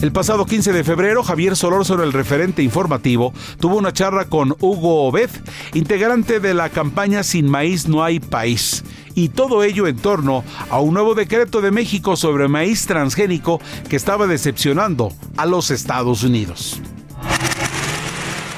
[0.00, 5.04] El pasado 15 de febrero, Javier Solórzano, el referente informativo, tuvo una charla con Hugo
[5.04, 5.30] Obed,
[5.74, 8.82] integrante de la campaña Sin Maíz No Hay País.
[9.14, 13.96] Y todo ello en torno a un nuevo decreto de México sobre maíz transgénico que
[13.96, 16.80] estaba decepcionando a los Estados Unidos.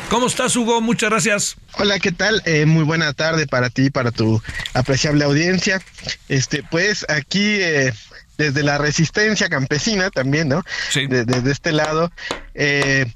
[0.09, 0.81] ¿Cómo estás, Hugo?
[0.81, 1.57] Muchas gracias.
[1.79, 2.43] Hola, ¿qué tal?
[2.45, 4.41] Eh, muy buena tarde para ti, para tu
[4.75, 5.83] apreciable audiencia.
[6.29, 7.93] Este, pues aquí eh,
[8.39, 10.63] desde la resistencia campesina también, ¿no?
[10.91, 11.07] Sí.
[11.07, 12.13] Desde este lado,
[12.55, 13.07] eh,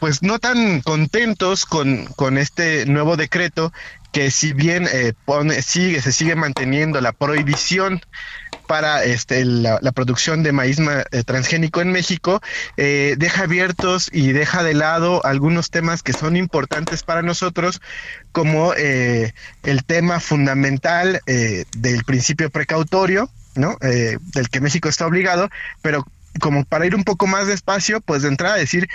[0.00, 3.72] pues no tan contentos con, con este nuevo decreto
[4.12, 4.88] que si bien
[5.24, 8.00] pone, sigue, se sigue manteniendo la prohibición
[8.68, 12.40] para este, la, producción de maíz eh, transgénico en México,
[12.76, 17.80] eh, deja abiertos y deja de lado algunos temas que son importantes para nosotros,
[18.30, 19.32] como eh,
[19.64, 23.76] el tema fundamental del principio precautorio, ¿no?
[23.80, 25.48] del que México está obligado,
[25.82, 26.04] pero
[26.38, 28.88] como para ir un poco más despacio, pues de entrada decir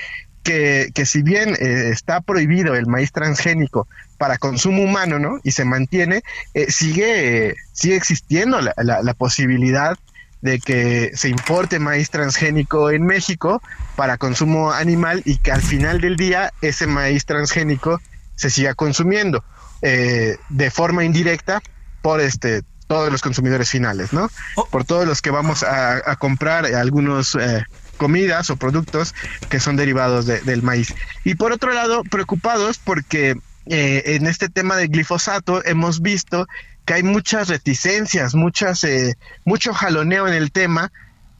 [0.43, 3.87] que, que si bien está prohibido el maíz transgénico
[4.23, 5.39] para consumo humano, ¿no?
[5.43, 6.23] Y se mantiene,
[6.53, 9.97] eh, sigue, sigue existiendo la, la, posibilidad
[10.41, 13.61] de que se importe maíz transgénico en México
[13.97, 17.99] para consumo animal y que al final del día ese maíz transgénico
[18.35, 19.43] se siga consumiendo
[19.81, 21.61] eh, de forma indirecta
[22.01, 24.29] por este todos los consumidores finales, ¿no?
[24.55, 24.65] Oh.
[24.67, 27.65] Por todos los que vamos a, comprar algunos eh,
[28.03, 29.15] comidas o productos
[29.49, 30.93] que son derivados del maíz.
[31.23, 33.37] Y por otro lado, preocupados porque
[33.67, 36.45] eh, en este tema del glifosato hemos visto
[36.83, 40.91] que hay muchas reticencias, muchas, eh, mucho jaloneo en el tema,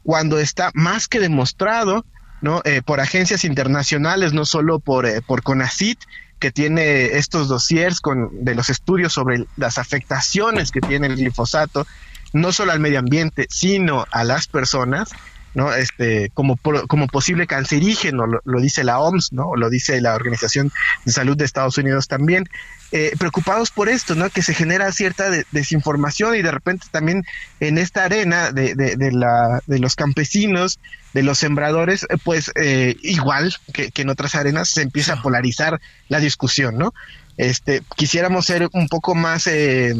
[0.04, 2.06] cuando está más que demostrado,
[2.40, 2.62] ¿no?
[2.64, 5.98] Eh, por agencias internacionales, no solo por, por CONACIT,
[6.38, 11.86] que tiene estos dossiers con, de los estudios sobre las afectaciones que tiene el glifosato,
[12.32, 15.10] no solo al medio ambiente, sino a las personas,
[15.54, 15.72] ¿no?
[15.72, 16.56] Este, como,
[16.88, 19.56] como posible cancerígeno, lo, dice la OMS, ¿no?
[19.56, 20.72] Lo dice la Organización
[21.04, 22.48] de Salud de Estados Unidos también.
[22.92, 24.30] Eh, preocupados por esto, ¿no?
[24.30, 27.24] Que se genera cierta desinformación y de repente también
[27.60, 30.78] en esta arena de, de, la, de los campesinos,
[31.12, 35.22] de los sembradores, eh, pues eh, igual que, que, en otras arenas se empieza a
[35.22, 36.92] polarizar la discusión, ¿no?
[37.36, 39.94] Este, quisiéramos ser un poco más eh,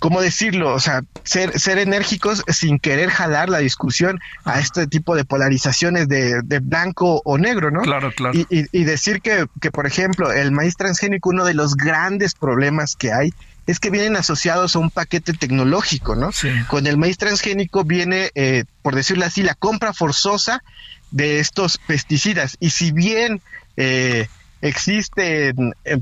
[0.00, 0.74] ¿cómo decirlo?
[0.74, 6.08] O sea, ser, ser enérgicos sin querer jalar la discusión a este tipo de polarizaciones
[6.08, 7.82] de, de blanco o negro, ¿no?
[7.82, 8.38] Claro, claro.
[8.38, 12.96] Y, y, decir que, que, por ejemplo, el maíz transgénico, uno de los grandes problemas
[12.96, 13.32] que hay
[13.66, 16.30] es que vienen asociados a un paquete tecnológico, ¿no?
[16.32, 16.48] Sí.
[16.68, 20.62] Con el maíz transgénico viene, eh, por decirlo así, la compra forzosa
[21.10, 22.56] de estos pesticidas.
[22.60, 23.40] Y si bien
[23.76, 24.28] eh,
[24.60, 25.98] existen eh,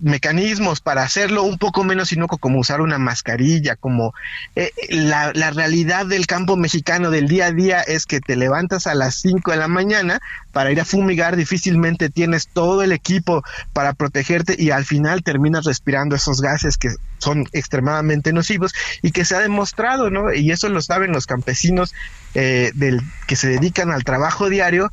[0.00, 4.14] mecanismos para hacerlo un poco menos inocuo, como usar una mascarilla, como
[4.54, 8.94] eh, la, realidad del campo mexicano del día a día es que te levantas a
[8.94, 10.20] las 5 de la mañana
[10.52, 13.42] para ir a fumigar, difícilmente tienes todo el equipo
[13.72, 19.24] para protegerte y al final terminas respirando esos gases que son extremadamente nocivos y que
[19.24, 20.32] se ha demostrado, ¿no?
[20.32, 21.94] Y eso lo saben los campesinos
[22.34, 24.90] eh, del, que se dedican al trabajo diario,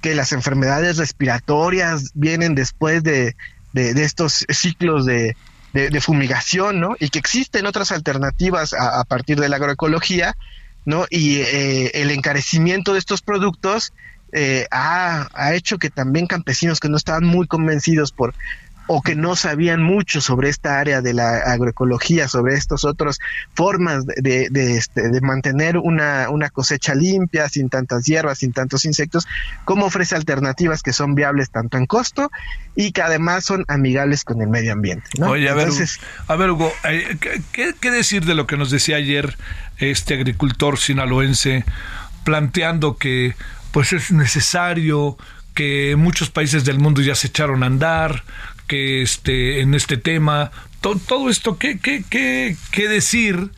[0.00, 3.36] que las enfermedades respiratorias vienen después de,
[3.72, 5.36] de, estos ciclos de,
[5.72, 6.96] de, fumigación, ¿no?
[6.98, 10.36] Y que existen otras alternativas a, partir de la agroecología,
[10.84, 11.06] ¿no?
[11.10, 13.92] Y eh, el encarecimiento de estos productos
[14.32, 18.34] eh, ha, ha, hecho que también campesinos que no estaban muy convencidos por,
[18.94, 23.20] o que no sabían mucho sobre esta área de la agroecología, sobre estas otras
[23.54, 28.84] formas de, de, este, de mantener una, una, cosecha limpia, sin tantas hierbas, sin tantos
[28.84, 29.26] insectos,
[29.64, 32.30] cómo ofrece alternativas que son viables tanto en costo
[32.76, 35.08] y que además son amigables con el medio ambiente.
[35.22, 35.68] Oye, a ver,
[36.28, 37.16] a ver Hugo, eh,
[37.52, 39.38] ¿qué, ¿qué decir de lo que nos decía ayer
[39.78, 41.64] este agricultor sinaloense
[42.24, 43.34] planteando que
[43.70, 45.16] pues es necesario
[45.54, 48.24] que muchos países del mundo ya se echaron a andar,
[48.72, 50.50] este, en este tema,
[50.80, 53.50] todo esto, ¿qué, qué, qué, qué decir?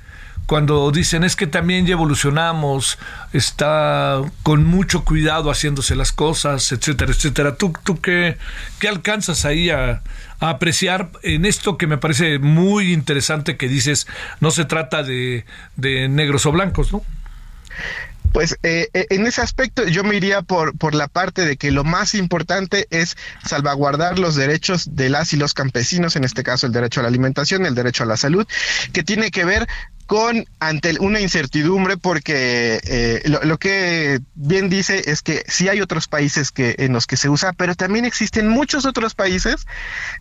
[0.47, 2.99] cuando dicen es que también ya evolucionamos,
[3.33, 7.57] está con mucho cuidado haciéndose las cosas, etcétera, etcétera.
[7.57, 8.37] ¿Tú, tú qué,
[8.79, 10.03] qué alcanzas ahí a,
[10.41, 14.07] a, apreciar en esto que me parece muy interesante que dices,
[14.41, 15.47] no se trata de,
[15.77, 17.03] de negros o blancos, ¿no?
[18.35, 21.71] Pues eh, eh, en ese aspecto yo me iría por, por la parte de que
[21.71, 23.17] lo más importante es
[23.47, 27.11] salvaguardar los derechos de las y los campesinos, en este caso el derecho a la
[27.11, 28.45] alimentación, el derecho a la salud,
[28.93, 29.69] que tiene que ver
[30.07, 36.09] con ante una incertidumbre porque eh, lo, que bien dice es que sí hay otros
[36.09, 39.65] países que en los que se usa pero también existen muchos otros países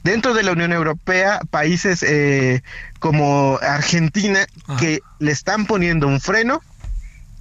[0.03, 2.05] dentro de la Unión Europea países
[2.99, 4.45] como Argentina
[4.79, 6.61] que le están poniendo un freno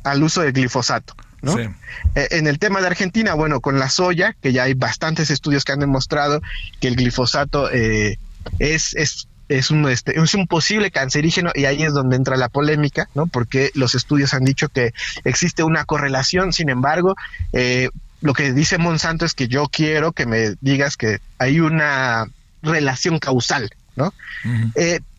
[0.04, 1.14] al uso de glifosato.
[1.42, 1.58] ¿no?
[1.58, 1.70] Eh,
[2.14, 5.72] en el tema de Argentina, bueno, con la soya, que ya hay bastantes estudios que
[5.72, 6.40] han demostrado
[6.80, 8.18] que el glifosato eh,
[8.58, 12.48] es, es es un, este, es un posible cancerígeno y ahí es donde entra la
[12.48, 13.26] polémica, ¿no?
[13.26, 14.94] Porque los estudios han dicho que
[15.24, 17.16] existe una correlación, sin embargo,
[17.52, 17.90] eh,
[18.22, 22.28] lo que dice Monsanto es que yo quiero que me digas que hay una
[22.62, 24.14] relación causal, ¿no?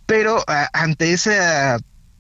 [0.07, 1.38] Pero ante ese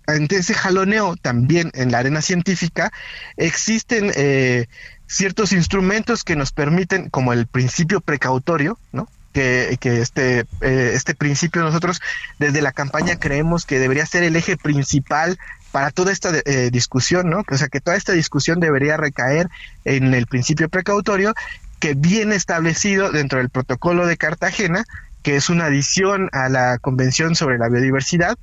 [0.07, 2.91] ante ese jaloneo también en la arena científica
[3.37, 4.67] existen eh,
[5.07, 9.07] ciertos instrumentos que nos permiten, como el principio precautorio, ¿no?
[9.33, 12.01] que, este, eh, este principio nosotros
[12.39, 15.39] desde la campaña creemos que debería ser el eje principal
[15.71, 17.43] para toda esta eh, discusión, ¿no?
[17.49, 19.49] O sea, que toda esta discusión debería recaer
[19.85, 21.33] en el principio precautorio
[21.79, 24.85] que viene establecido dentro del protocolo de Cartagena,
[25.23, 28.37] que es una adición a la Convención sobre la Biodiversidad.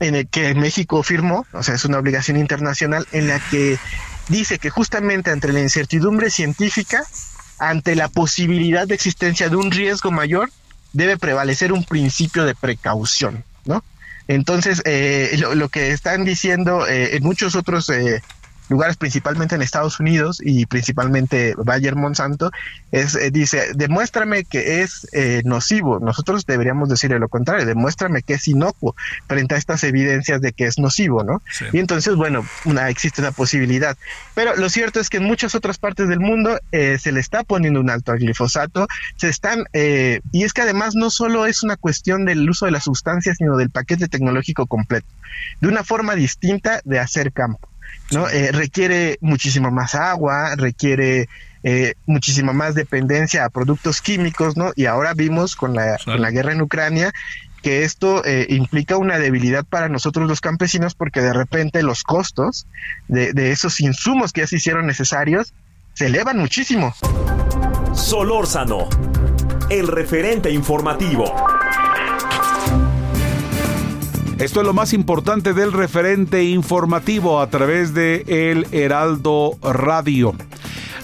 [0.00, 3.78] En el que México firmó, o sea, es una obligación internacional en la que
[4.28, 7.04] dice que justamente entre la incertidumbre científica
[7.58, 10.50] ante la posibilidad de existencia de un riesgo mayor,
[10.92, 13.82] debe prevalecer un principio de precaución, ¿no?
[14.28, 18.22] Entonces, eh, lo, que están diciendo eh, en muchos otros eh,
[18.68, 22.50] lugares, principalmente en Estados Unidos y principalmente Bayer Monsanto,
[22.92, 26.00] es, eh, dice, demuéstrame que es eh, nocivo.
[26.00, 28.94] Nosotros deberíamos decirle lo contrario, demuéstrame que es inocuo
[29.26, 31.42] frente a estas evidencias de que es nocivo, ¿no?
[31.72, 33.96] Y entonces, bueno, una, existe una posibilidad.
[34.34, 37.42] Pero lo cierto es que en muchas otras partes del mundo eh, se le está
[37.44, 41.76] poniendo un alto al glifosato, se están, y es que además no solo es una
[41.76, 45.06] cuestión del uso de las sustancias, sino del paquete tecnológico completo,
[45.60, 47.68] de una forma distinta de hacer campo.
[48.10, 48.28] ¿No?
[48.28, 51.28] Eh, requiere muchísimo más agua, requiere
[51.62, 54.72] eh, muchísima más dependencia a productos químicos, ¿no?
[54.76, 57.12] Y ahora vimos con la, con la guerra en Ucrania
[57.62, 62.68] que esto eh, implica una debilidad para nosotros los campesinos porque de repente los costos
[63.08, 65.52] de, de esos insumos que ya se hicieron necesarios
[65.94, 66.94] se elevan muchísimo.
[67.92, 68.88] Solórzano,
[69.70, 71.57] el referente informativo.
[74.38, 80.32] Esto es lo más importante del referente informativo a través de El Heraldo Radio.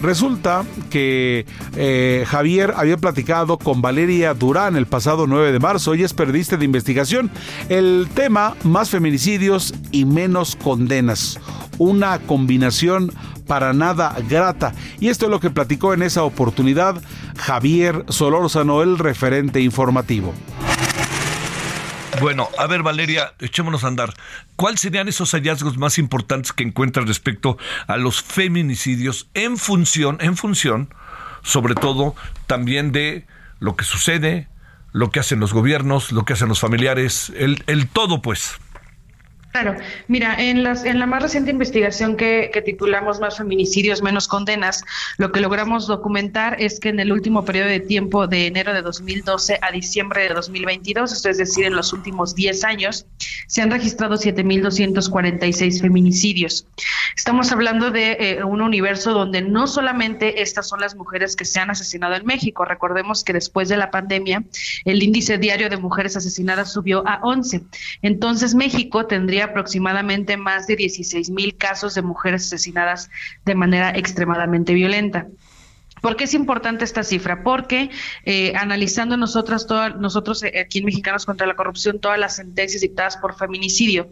[0.00, 5.94] Resulta que eh, Javier había platicado con Valeria Durán el pasado 9 de marzo.
[5.94, 7.28] Ella es periodista de investigación.
[7.68, 11.40] El tema, más feminicidios y menos condenas.
[11.78, 13.10] Una combinación
[13.48, 14.74] para nada grata.
[15.00, 17.02] Y esto es lo que platicó en esa oportunidad
[17.36, 20.32] Javier Solórzano, el referente informativo.
[22.20, 24.14] Bueno, a ver, Valeria, echémonos a andar.
[24.56, 30.36] ¿Cuáles serían esos hallazgos más importantes que encuentras respecto a los feminicidios en función, en
[30.36, 30.94] función,
[31.42, 32.14] sobre todo,
[32.46, 33.26] también de
[33.58, 34.48] lo que sucede,
[34.92, 38.58] lo que hacen los gobiernos, lo que hacen los familiares, el, el todo, pues?
[39.54, 39.76] Claro,
[40.08, 44.82] mira, en, las, en la más reciente investigación que, titulamos Más feminicidios, menos condenas,
[45.16, 48.82] lo que logramos documentar es que en el último periodo de tiempo de enero de
[48.82, 53.06] 2012 a diciembre de 2022, esto es decir, en los últimos 10 años,
[53.46, 56.66] se han registrado 7.246 feminicidios.
[57.16, 61.60] Estamos hablando de eh, un universo donde no solamente estas son las mujeres que se
[61.60, 64.42] han asesinado en México, recordemos que después de la pandemia
[64.84, 67.62] el índice diario de mujeres asesinadas subió a 11.
[68.02, 73.10] Entonces México tendría aproximadamente más de 16 mil casos de mujeres asesinadas
[73.44, 75.26] de manera extremadamente violenta.
[76.04, 77.42] ¿Por qué es importante esta cifra?
[77.42, 77.88] Porque
[78.26, 82.82] eh, analizando nosotras todas, nosotros eh, aquí en Mexicanos contra la Corrupción, todas las sentencias
[82.82, 84.10] dictadas por feminicidio,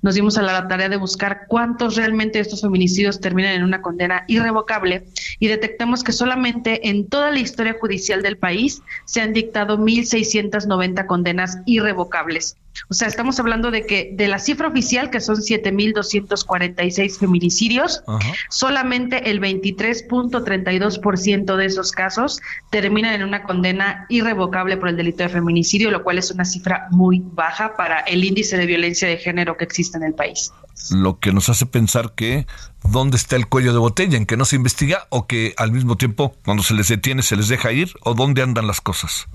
[0.00, 4.24] nos dimos a la tarea de buscar cuántos realmente estos feminicidios terminan en una condena
[4.26, 5.04] irrevocable
[5.38, 11.04] y detectamos que solamente en toda la historia judicial del país se han dictado 1.690
[11.06, 12.56] condenas irrevocables.
[12.88, 18.02] O sea, estamos hablando de que de la cifra oficial, que son 7.246 feminicidios,
[18.50, 22.40] solamente el 23.32% de esos casos
[22.70, 26.88] terminan en una condena irrevocable por el delito de feminicidio, lo cual es una cifra
[26.90, 30.52] muy baja para el índice de violencia de género que existe en el país.
[30.90, 32.46] Lo que nos hace pensar que
[32.82, 35.96] dónde está el cuello de botella, en que no se investiga o que al mismo
[35.96, 39.26] tiempo cuando se les detiene se les deja ir o dónde andan las cosas.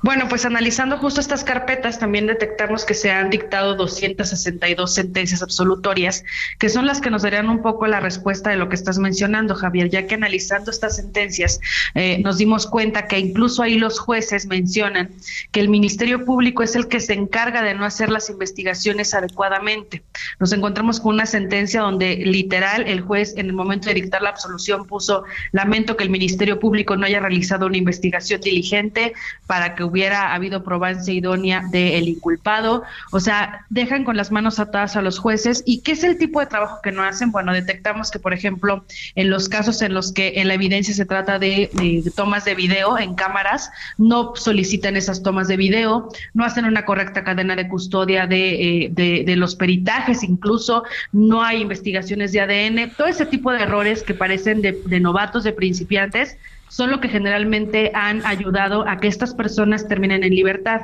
[0.00, 6.24] Bueno, pues analizando justo estas carpetas, también detectamos que se han dictado 262 sentencias absolutorias,
[6.58, 9.56] que son las que nos darían un poco la respuesta de lo que estás mencionando,
[9.56, 11.60] Javier, ya que analizando estas sentencias
[11.96, 15.10] eh, nos dimos cuenta que incluso ahí los jueces mencionan
[15.50, 20.04] que el Ministerio Público es el que se encarga de no hacer las investigaciones adecuadamente.
[20.38, 24.30] Nos encontramos con una sentencia donde literal el juez en el momento de dictar la
[24.30, 29.12] absolución puso lamento que el Ministerio Público no haya realizado una investigación diligente
[29.46, 34.96] para que hubiera habido probancia idónea del inculpado, o sea, dejan con las manos atadas
[34.96, 35.62] a los jueces.
[35.66, 37.32] ¿Y qué es el tipo de trabajo que no hacen?
[37.32, 38.84] Bueno, detectamos que, por ejemplo,
[39.14, 41.70] en los casos en los que en la evidencia se trata de,
[42.14, 47.24] tomas de video en cámaras, no solicitan esas tomas de video, no hacen una correcta
[47.24, 53.08] cadena de custodia de, eh, de los peritajes, incluso no hay investigaciones de ADN, todo
[53.08, 56.36] ese tipo de errores que parecen de novatos, de principiantes,
[56.68, 60.82] son lo que generalmente han ayudado a que estas personas terminen en libertad.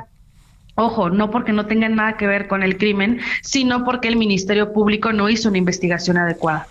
[0.75, 4.73] Ojo, no porque no tengan nada que ver con el crimen, sino porque el Ministerio
[4.73, 6.67] Público no hizo una investigación adecuada.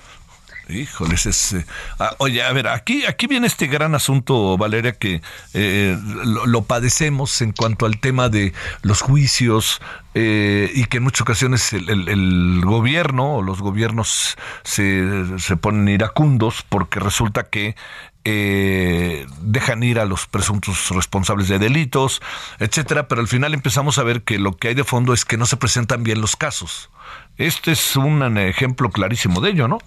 [0.69, 1.67] Híjoles, es, eh,
[1.99, 5.21] ah, oye, a ver, aquí, aquí viene este gran asunto, Valeria, que
[5.53, 9.83] eh, lo, padecemos en cuanto al tema de los juicios
[10.15, 16.65] eh, y que en muchas ocasiones el, gobierno o los gobiernos se, se ponen iracundos
[16.67, 17.77] porque resulta que
[18.25, 22.23] dejan ir a los presuntos responsables de delitos,
[22.59, 25.37] etcétera, pero al final empezamos a ver que lo que hay de fondo es que
[25.37, 26.91] no se presentan bien los casos.
[27.37, 29.79] Este es un ejemplo clarísimo de ello, ¿no?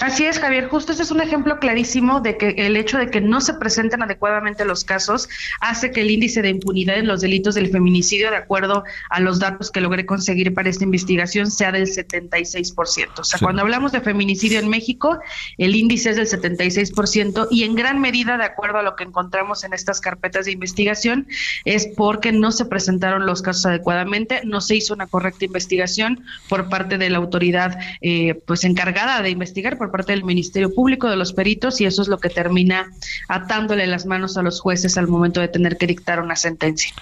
[0.00, 0.68] Así es, Javier.
[0.68, 4.02] Justo ese es un ejemplo clarísimo de que el hecho de que no se presenten
[4.02, 5.28] adecuadamente los casos
[5.60, 9.38] hace que el índice de impunidad en los delitos del feminicidio, de acuerdo a los
[9.38, 13.18] datos que logré conseguir para esta investigación, sea del 76%.
[13.18, 15.18] O sea, cuando hablamos de feminicidio en México,
[15.56, 19.64] el índice es del 76% y en gran medida, de acuerdo a lo que encontramos
[19.64, 21.26] en estas carpetas de investigación,
[21.64, 26.68] es porque no se presentaron los casos adecuadamente, no se hizo una correcta investigación por
[26.68, 31.16] parte de la autoridad eh, pues encargada de investigar por parte del Ministerio Público, de
[31.16, 32.90] los peritos, y eso es lo que termina
[33.28, 36.94] atándole las manos a los jueces al momento de tener que dictar una sentencia.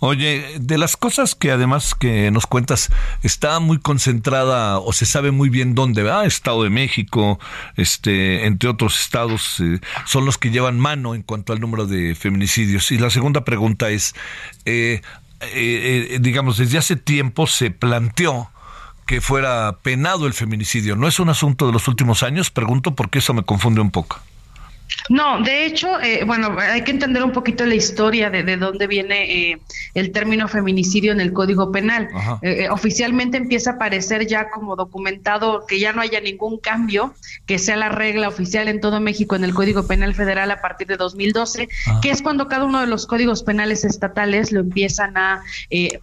[0.00, 2.90] Oye, de las cosas que además que nos cuentas,
[3.24, 7.40] está muy concentrada o se sabe muy bien dónde, va Estado de México,
[7.76, 12.14] este, entre otros estados, eh, son los que llevan mano en cuanto al número de
[12.14, 12.92] feminicidios.
[12.92, 14.14] Y la segunda pregunta es,
[14.66, 15.02] eh,
[15.40, 18.50] eh, digamos, desde hace tiempo se planteó
[19.08, 20.94] que fuera penado el feminicidio.
[20.94, 22.50] ¿No es un asunto de los últimos años?
[22.50, 24.20] Pregunto porque eso me confunde un poco.
[25.08, 28.86] No, de hecho, eh, bueno, hay que entender un poquito la historia de, de dónde
[28.86, 29.58] viene eh,
[29.94, 32.08] el término feminicidio en el Código Penal.
[32.42, 37.14] Eh, oficialmente empieza a aparecer ya como documentado que ya no haya ningún cambio,
[37.46, 40.86] que sea la regla oficial en todo México en el Código Penal Federal a partir
[40.86, 41.68] de 2012,
[42.02, 45.42] que es cuando cada uno de los códigos penales estatales lo empiezan a,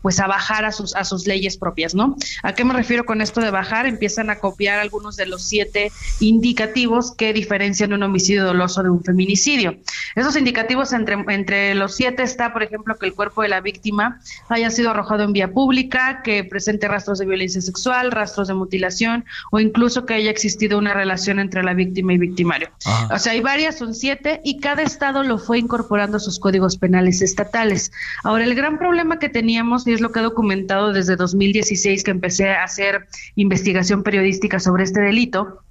[0.01, 2.15] pues, a bajar a sus a sus leyes propias, ¿no?
[2.43, 3.85] ¿A qué me refiero con esto de bajar?
[3.85, 9.03] Empiezan a copiar algunos de los siete indicativos que diferencian un homicidio doloso de un
[9.03, 9.77] feminicidio.
[10.15, 14.19] Esos indicativos entre, entre los siete está, por ejemplo, que el cuerpo de la víctima
[14.49, 19.25] haya sido arrojado en vía pública, que presente rastros de violencia sexual, rastros de mutilación
[19.51, 22.69] o incluso que haya existido una relación entre la víctima y victimario.
[23.11, 26.77] O sea, hay varias, son siete, y cada estado lo fue incorporando a sus códigos
[26.77, 27.91] penales estatales.
[28.23, 32.11] Ahora, el gran problema que teníamos, y es lo que he documentado desde 2016 que
[32.11, 35.64] empecé a hacer investigación periodística sobre este delito,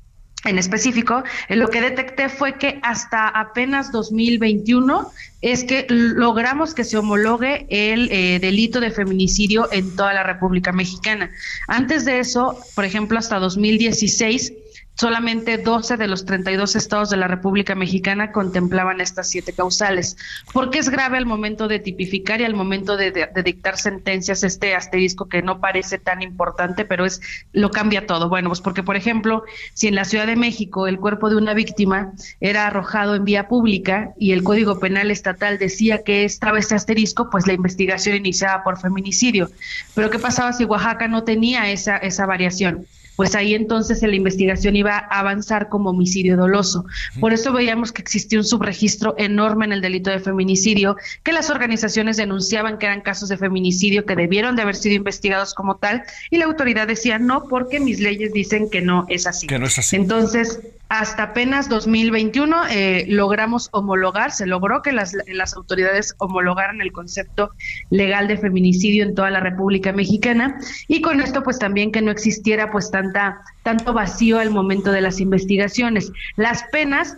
[0.45, 5.11] en específico, lo que detecté fue que hasta apenas 2021
[5.41, 10.73] es que logramos que se homologue el eh, delito de feminicidio en toda la República
[10.73, 11.31] Mexicana.
[11.69, 14.53] Antes de eso, por ejemplo, hasta 2016
[14.97, 20.17] Solamente 12 de los 32 estados de la República Mexicana contemplaban estas siete causales.
[20.53, 24.77] ¿Por qué es grave al momento de tipificar y al momento de, dictar sentencias este
[24.77, 27.21] asterisco que no parece tan importante, pero es
[27.53, 28.29] lo cambia todo?
[28.29, 29.43] Bueno, pues porque, por ejemplo,
[29.73, 33.49] si en la Ciudad de México el cuerpo de una víctima era arrojado en vía
[33.49, 38.63] pública y el Código Penal Estatal decía que estaba ese asterisco, pues la investigación iniciaba
[38.63, 39.51] por feminicidio.
[39.95, 42.87] Pero ¿qué pasaba si Oaxaca no tenía esa, esa variación?
[43.17, 46.85] Pues ahí entonces la investigación iba a avanzar como homicidio doloso.
[47.21, 51.51] Por eso veíamos que existía un subregistro enorme en el delito de feminicidio, que las
[51.51, 56.03] organizaciones denunciaban que eran casos de feminicidio que debieron de haber sido investigados como tal,
[56.31, 59.47] y la autoridad decía no, porque mis leyes dicen que no es así.
[59.47, 59.97] Que no es así.
[59.97, 66.93] Entonces, hasta apenas 2021 eh, logramos homologar, se logró que las, las autoridades homologaran el
[66.93, 67.51] concepto
[67.91, 72.11] legal de feminicidio en toda la República Mexicana y con esto pues también que no
[72.11, 76.13] existiera pues tanta tanto vacío al momento de las investigaciones.
[76.37, 77.17] Las penas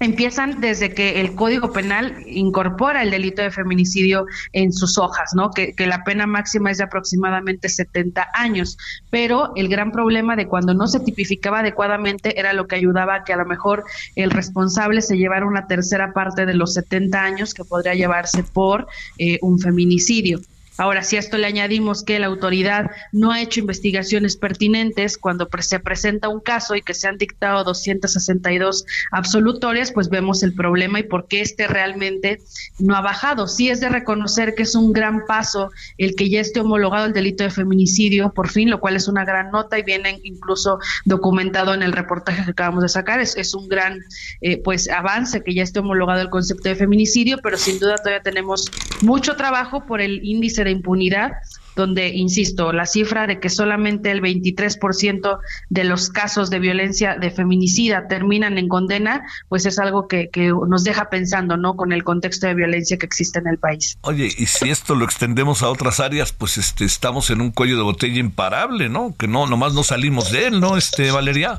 [0.00, 5.50] empiezan desde que el Código Penal incorpora el delito de feminicidio en sus hojas, ¿no?
[5.50, 8.76] Que, la pena máxima es de aproximadamente 70 años.
[9.10, 13.24] Pero el gran problema de cuando no se tipificaba adecuadamente era lo que ayudaba a
[13.24, 13.84] que a lo mejor
[14.16, 18.86] el responsable se llevara una tercera parte de los 70 años que podría llevarse por
[19.18, 20.40] eh, un feminicidio.
[20.78, 25.48] Ahora, si a esto le añadimos que la autoridad no ha hecho investigaciones pertinentes cuando
[25.58, 31.00] se presenta un caso y que se han dictado 262 absolutorias, pues vemos el problema
[31.00, 32.40] y por qué este realmente
[32.78, 33.48] no ha bajado.
[33.48, 37.12] Sí es de reconocer que es un gran paso el que ya esté homologado el
[37.12, 41.74] delito de feminicidio, por fin, lo cual es una gran nota y viene incluso documentado
[41.74, 43.18] en el reportaje que acabamos de sacar.
[43.18, 44.00] Es, es un gran
[44.40, 48.22] eh, pues avance que ya esté homologado el concepto de feminicidio, pero sin duda todavía
[48.22, 48.70] tenemos
[49.02, 51.32] mucho trabajo por el índice de impunidad,
[51.78, 55.38] donde, insisto, la cifra de que solamente el 23%
[55.70, 60.52] de los casos de violencia de feminicida terminan en condena, pues es algo que, que
[60.68, 61.76] nos deja pensando, ¿no?
[61.76, 63.96] Con el contexto de violencia que existe en el país.
[64.02, 67.76] Oye, y si esto lo extendemos a otras áreas, pues este, estamos en un cuello
[67.76, 69.14] de botella imparable, ¿no?
[69.16, 71.58] Que no, nomás no salimos de él, ¿no, este, Valeria?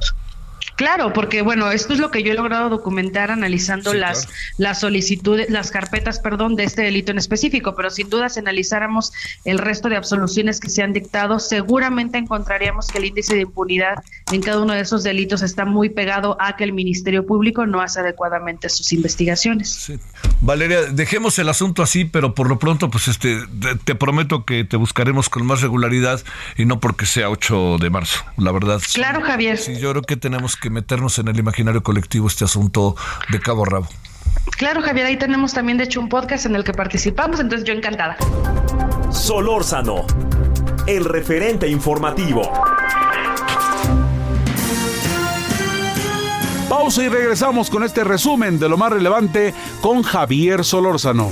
[0.79, 5.49] Claro, porque bueno, esto es lo que yo he logrado documentar analizando las, las solicitudes,
[5.49, 9.11] las carpetas, perdón, de este delito en específico, pero sin duda si analizáramos
[9.43, 14.01] el resto de absoluciones que se han dictado, seguramente encontraríamos que el índice de impunidad
[14.31, 17.81] en cada uno de esos delitos está muy pegado a que el Ministerio Público no
[17.81, 19.91] hace adecuadamente sus investigaciones.
[20.39, 23.41] Valeria, dejemos el asunto así, pero por lo pronto, pues este,
[23.83, 26.21] te, prometo que te buscaremos con más regularidad
[26.55, 28.81] y no porque sea 8 de marzo, la verdad.
[28.93, 29.57] Claro, Javier.
[29.57, 32.95] Sí, yo creo que tenemos que meternos en el imaginario colectivo este asunto
[33.31, 33.87] de cabo a rabo.
[34.57, 37.73] Claro, Javier, ahí tenemos también de hecho un podcast en el que participamos, entonces yo
[37.73, 38.17] encantada.
[39.11, 40.05] Solórzano,
[40.87, 42.41] el referente informativo.
[46.69, 51.31] Pausa y regresamos con este resumen de lo más relevante con Javier Solórzano.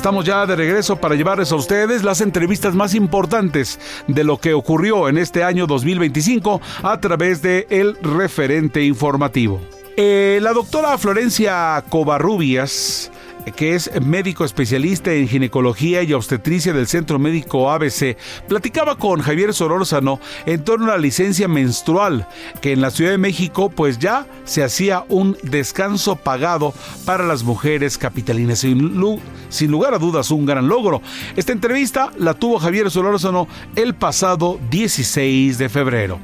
[0.00, 3.78] Estamos ya de regreso para llevarles a ustedes las entrevistas más importantes
[4.08, 9.60] de lo que ocurrió en este año 2025 a través de El Referente Informativo.
[9.98, 13.12] Eh, la doctora Florencia Covarrubias
[13.56, 18.16] que es médico especialista en ginecología y obstetricia del Centro Médico ABC,
[18.48, 22.26] platicaba con Javier Solórzano en torno a la licencia menstrual,
[22.60, 27.42] que en la Ciudad de México pues ya se hacía un descanso pagado para las
[27.42, 28.60] mujeres capitalinas.
[28.60, 31.02] Sin, sin lugar a dudas, un gran logro.
[31.36, 36.20] Esta entrevista la tuvo Javier Solórzano el pasado 16 de febrero.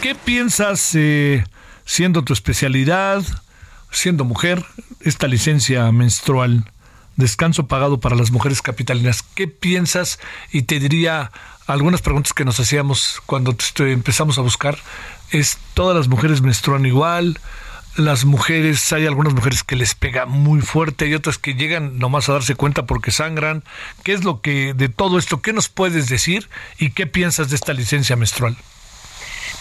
[0.00, 1.44] ¿Qué piensas eh,
[1.84, 3.24] siendo tu especialidad?
[3.96, 4.64] Siendo mujer,
[5.00, 6.70] esta licencia menstrual,
[7.16, 10.18] descanso pagado para las mujeres capitalinas, ¿qué piensas?
[10.52, 11.32] Y te diría
[11.66, 14.78] algunas preguntas que nos hacíamos cuando empezamos a buscar.
[15.30, 17.40] ¿Es todas las mujeres menstruan igual?
[17.96, 22.28] Las mujeres, hay algunas mujeres que les pega muy fuerte, y otras que llegan nomás
[22.28, 23.64] a darse cuenta porque sangran.
[24.02, 27.56] ¿Qué es lo que de todo esto, qué nos puedes decir y qué piensas de
[27.56, 28.58] esta licencia menstrual?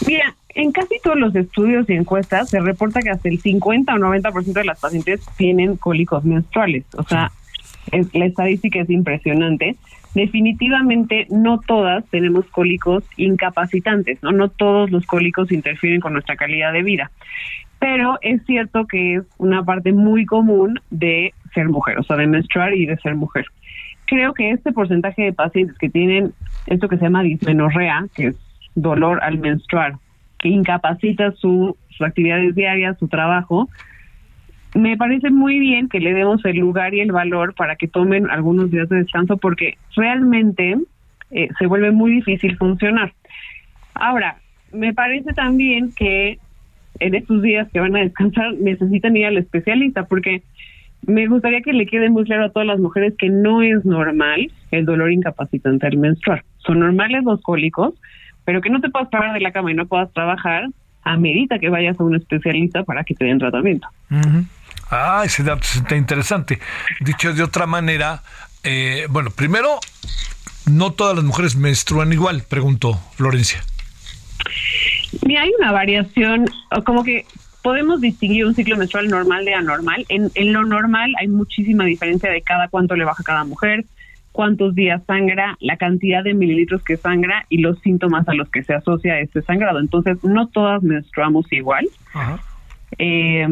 [0.07, 3.97] Mira, en casi todos los estudios y encuestas se reporta que hasta el 50 o
[3.97, 6.85] 90% de las pacientes tienen cólicos menstruales.
[6.97, 7.31] O sea,
[8.13, 9.75] la estadística es impresionante.
[10.13, 14.31] Definitivamente no todas tenemos cólicos incapacitantes, ¿no?
[14.31, 17.11] No todos los cólicos interfieren con nuestra calidad de vida.
[17.79, 22.27] Pero es cierto que es una parte muy común de ser mujer, o sea, de
[22.27, 23.45] menstruar y de ser mujer.
[24.05, 26.33] Creo que este porcentaje de pacientes que tienen
[26.67, 28.44] esto que se llama dismenorrea, que es
[28.75, 29.95] dolor al menstruar,
[30.39, 33.69] que incapacita su, sus actividades diarias, su trabajo,
[34.75, 38.29] me parece muy bien que le demos el lugar y el valor para que tomen
[38.29, 40.75] algunos días de descanso porque realmente
[41.31, 43.13] eh, se vuelve muy difícil funcionar.
[43.93, 44.37] Ahora,
[44.73, 46.39] me parece también que
[46.99, 50.43] en estos días que van a descansar necesitan ir al especialista porque
[51.07, 54.51] me gustaría que le quede muy claro a todas las mujeres que no es normal
[54.71, 56.43] el dolor incapacitante al menstruar.
[56.57, 57.93] Son normales los cólicos,
[58.45, 60.67] pero que no te puedas parar de la cama y no puedas trabajar,
[61.03, 63.87] amerita que vayas a un especialista para que te den tratamiento.
[64.89, 66.59] Ah, ese dato está interesante.
[67.01, 68.21] Dicho de otra manera,
[68.63, 69.79] eh, bueno, primero,
[70.69, 73.63] no todas las mujeres menstruan igual, preguntó Florencia.
[75.25, 76.45] Mira, hay una variación,
[76.85, 77.25] como que
[77.61, 80.05] podemos distinguir un ciclo menstrual normal de anormal.
[80.09, 83.85] En, en lo normal hay muchísima diferencia de cada cuánto le baja cada mujer.
[84.35, 88.63] Cuántos días sangra, la cantidad de mililitros que sangra y los síntomas a los que
[88.63, 89.79] se asocia este sangrado.
[89.79, 91.87] Entonces, no todas menstruamos igual.
[92.97, 93.47] Eh,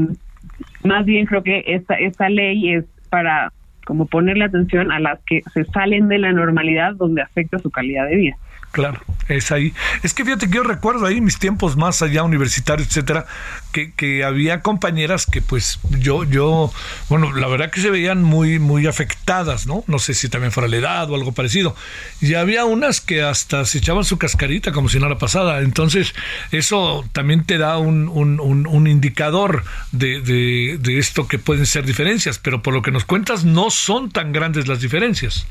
[0.84, 3.54] más bien creo que esta, esta ley es para
[3.86, 8.08] como ponerle atención a las que se salen de la normalidad donde afecta su calidad
[8.08, 8.38] de vida.
[8.74, 9.72] Claro, es ahí.
[10.02, 13.28] Es que fíjate que yo recuerdo ahí mis tiempos más allá universitarios, etcétera,
[13.72, 16.74] que, que había compañeras que pues yo, yo,
[17.08, 19.84] bueno, la verdad que se veían muy, muy afectadas, ¿no?
[19.86, 21.76] No sé si también fuera la edad o algo parecido.
[22.20, 25.60] Y había unas que hasta se echaban su cascarita como si nada pasada.
[25.60, 26.16] Entonces,
[26.52, 31.86] eso también te da un, un, un, indicador de, de, de esto que pueden ser
[31.86, 35.46] diferencias, pero por lo que nos cuentas, no son tan grandes las diferencias.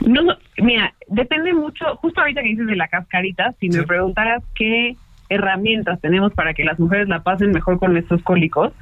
[0.00, 4.96] No, mira, depende mucho, justo ahorita que dices de la cascarita, si me preguntaras qué
[5.28, 8.72] herramientas tenemos para que las mujeres la pasen mejor con estos cólicos,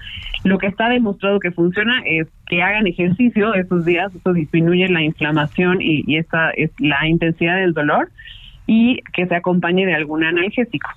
[0.44, 5.02] lo que está demostrado que funciona es que hagan ejercicio esos días, eso disminuye la
[5.02, 8.10] inflamación y, esta es la intensidad del dolor
[8.66, 10.90] y que se acompañe de algún analgésico.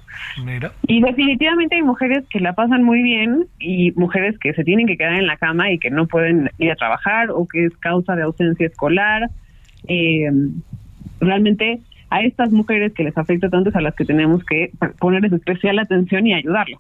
[0.88, 4.98] Y definitivamente hay mujeres que la pasan muy bien y mujeres que se tienen que
[4.98, 8.15] quedar en la cama y que no pueden ir a trabajar o que es causa
[8.15, 9.30] de ausencia escolar
[9.88, 10.30] eh,
[11.19, 11.80] realmente
[12.10, 15.80] a estas mujeres que les afecta tanto es a las que tenemos que ponerles especial
[15.80, 16.80] atención y ayudarlo.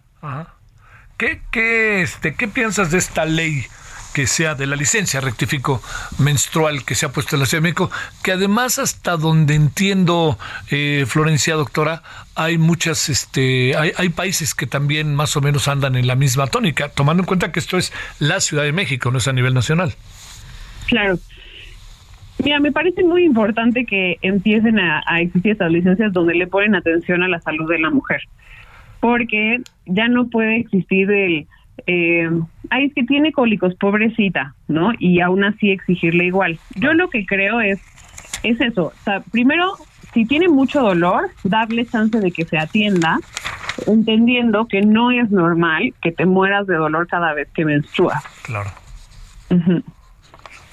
[1.17, 3.63] ¿Qué, qué, este, ¿Qué piensas de esta ley
[4.13, 5.81] que sea de la licencia, rectifico,
[6.19, 7.91] menstrual que se ha puesto en la Ciudad de México,
[8.23, 10.37] que además hasta donde entiendo,
[10.69, 12.03] eh, Florencia, doctora,
[12.35, 16.47] hay muchas, este, hay, hay países que también más o menos andan en la misma
[16.47, 19.55] tónica, tomando en cuenta que esto es la Ciudad de México, no es a nivel
[19.55, 19.95] nacional.
[20.85, 21.17] Claro,
[22.43, 27.23] Mira, me parece muy importante que empiecen a, existir estas licencias donde le ponen atención
[27.23, 28.21] a la salud de la mujer,
[28.99, 31.47] porque ya no puede existir el,
[31.87, 32.29] eh,
[32.69, 34.91] ay, es que tiene cólicos, pobrecita, ¿no?
[34.99, 36.59] Y aún así exigirle igual.
[36.75, 37.79] Yo lo que creo es,
[38.43, 39.73] es eso, o sea, primero,
[40.13, 43.19] si tiene mucho dolor, darle chance de que se atienda,
[43.87, 48.21] entendiendo que no es normal que te mueras de dolor cada vez que menstruas.
[48.43, 48.69] Claro.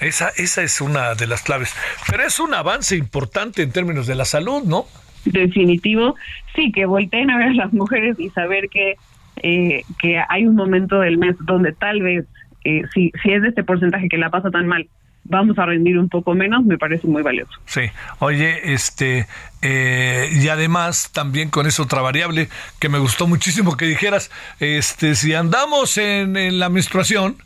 [0.00, 1.74] Esa, esa es una de las claves.
[2.08, 4.86] Pero es un avance importante en términos de la salud, ¿no?
[5.24, 6.14] Definitivo,
[6.54, 8.96] sí, que volteen a ver a las mujeres y saber que,
[9.42, 12.24] eh, que hay un momento del mes donde tal vez,
[12.64, 14.88] eh, si, si es de este porcentaje que la pasa tan mal,
[15.24, 17.52] vamos a rendir un poco menos, me parece muy valioso.
[17.66, 17.82] Sí,
[18.18, 19.26] oye, este,
[19.60, 22.48] eh, y además también con esa otra variable
[22.78, 27.36] que me gustó muchísimo que dijeras, este, si andamos en, en la menstruación,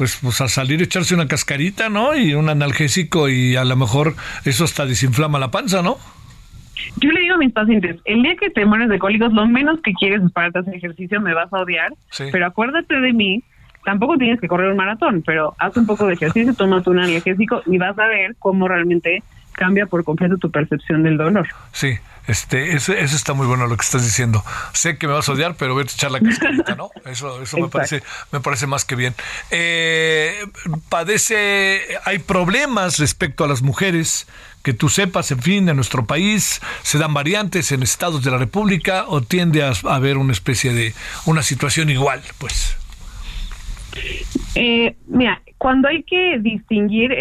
[0.00, 2.16] pues, pues a salir echarse una cascarita, ¿no?
[2.16, 4.14] Y un analgésico y a lo mejor
[4.46, 5.98] eso hasta desinflama la panza, ¿no?
[6.96, 9.78] Yo le digo a mis pacientes, el día que te mueres de cólicos, lo menos
[9.82, 11.92] que quieres es pararte a hacer ejercicio, me vas a odiar,
[12.32, 13.44] pero acuérdate de mí,
[13.84, 17.60] tampoco tienes que correr un maratón, pero haz un poco de ejercicio, tómate un analgésico
[17.66, 19.22] y vas a ver cómo realmente
[19.52, 21.46] cambia por completo tu percepción del dolor.
[21.72, 21.92] Sí,
[22.30, 24.44] este, eso, está muy bueno lo que estás diciendo.
[24.72, 26.90] Sé que me vas a odiar, pero voy a echar la cascarita, ¿no?
[27.04, 29.14] Eso, eso me parece, me parece más que bien.
[29.50, 30.46] Eh,
[30.88, 34.26] padece, hay problemas respecto a las mujeres
[34.62, 38.38] que tú sepas, en fin, en nuestro país se dan variantes en estados de la
[38.38, 40.94] República o tiende a haber una especie de
[41.24, 42.76] una situación igual, pues.
[44.54, 47.12] Eh, mira, cuando hay que distinguir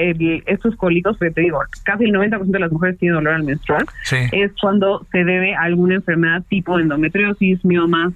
[0.46, 3.86] estos cólicos, porque te digo, casi el 90% de las mujeres tienen dolor al menstrual,
[4.32, 8.14] es cuando se debe a alguna enfermedad tipo endometriosis, miomas.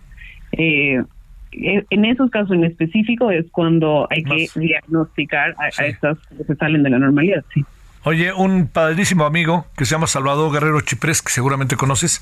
[0.54, 1.04] Eh,
[1.52, 6.84] en esos casos en específico es cuando hay que diagnosticar a, estas que se salen
[6.84, 7.64] de la normalidad, sí.
[8.06, 12.22] Oye, un padrísimo amigo que se llama Salvador Guerrero Chiprés, que seguramente conoces,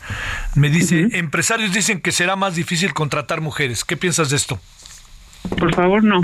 [0.56, 3.84] me dice, empresarios dicen que será más difícil contratar mujeres.
[3.84, 4.60] ¿Qué piensas de esto?
[5.58, 6.22] Por favor, no.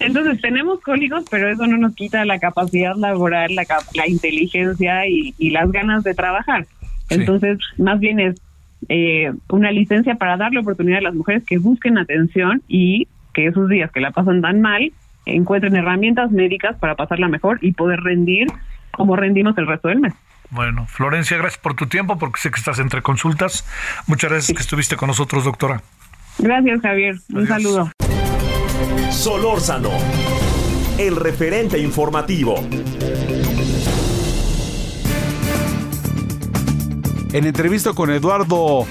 [0.00, 3.64] Entonces, tenemos códigos, pero eso no nos quita la capacidad laboral, la,
[3.94, 6.66] la inteligencia y, las ganas de trabajar.
[7.10, 8.40] Entonces, más bien es
[8.88, 13.68] eh, una licencia para darle oportunidad a las mujeres que busquen atención y que esos
[13.68, 14.92] días que la pasan tan mal
[15.26, 18.48] encuentren herramientas médicas para pasarla mejor y poder rendir
[18.90, 20.14] como rendimos el resto del mes.
[20.50, 23.66] Bueno, Florencia, gracias por tu tiempo, porque sé que estás entre consultas.
[24.06, 25.82] Muchas gracias que estuviste con nosotros, doctora.
[26.38, 27.16] Gracias, Javier.
[27.32, 27.90] Un saludo.
[29.14, 29.90] Solórzano,
[30.98, 32.56] el referente informativo.
[37.32, 38.86] En entrevista con Eduardo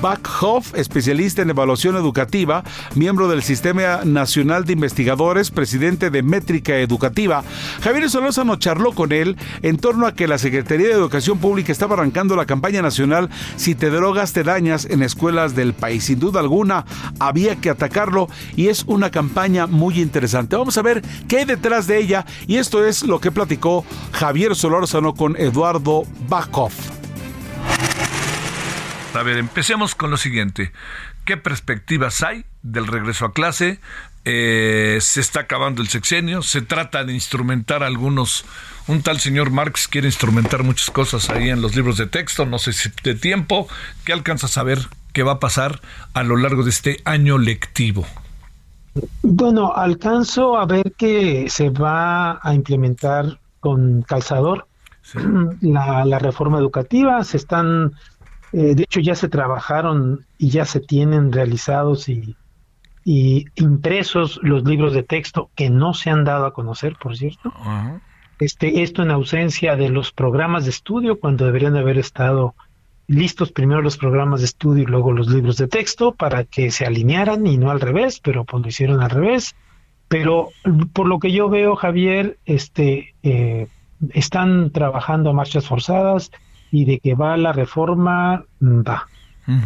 [0.00, 2.64] Backhoff, especialista en evaluación educativa,
[2.94, 7.44] miembro del Sistema Nacional de Investigadores, presidente de Métrica Educativa.
[7.82, 11.94] Javier Solórzano charló con él en torno a que la Secretaría de Educación Pública estaba
[11.94, 16.04] arrancando la campaña nacional Si te drogas te dañas en escuelas del país.
[16.04, 16.84] Sin duda alguna
[17.18, 20.56] había que atacarlo y es una campaña muy interesante.
[20.56, 24.54] Vamos a ver qué hay detrás de ella y esto es lo que platicó Javier
[24.54, 26.99] Solórzano con Eduardo Backhoff.
[29.14, 30.72] A ver, empecemos con lo siguiente.
[31.24, 33.80] ¿Qué perspectivas hay del regreso a clase?
[34.24, 38.44] Eh, se está acabando el sexenio, se trata de instrumentar algunos,
[38.86, 42.58] un tal señor Marx quiere instrumentar muchas cosas ahí en los libros de texto, no
[42.58, 43.66] sé si de tiempo,
[44.04, 44.78] ¿qué alcanza a saber
[45.14, 45.80] qué va a pasar
[46.12, 48.06] a lo largo de este año lectivo?
[49.22, 54.66] Bueno, alcanzo a ver que se va a implementar con calzador
[55.62, 57.94] la, la, reforma educativa, se están
[58.52, 62.36] eh, de hecho, ya se trabajaron y ya se tienen realizados y,
[63.56, 67.52] impresos los libros de texto que no se han dado a conocer, por cierto.
[68.38, 72.54] Este, esto en ausencia de los programas de estudio, cuando deberían haber estado
[73.08, 76.86] listos primero los programas de estudio y luego los libros de texto para que se
[76.86, 79.56] alinearan y no al revés, pero pues lo hicieron al revés.
[80.06, 80.50] Pero
[80.92, 83.66] por lo que yo veo, Javier, este, eh,
[84.10, 86.30] están trabajando a marchas forzadas,
[86.70, 89.06] y de que va la reforma, mm, va.
[89.46, 89.62] Mm.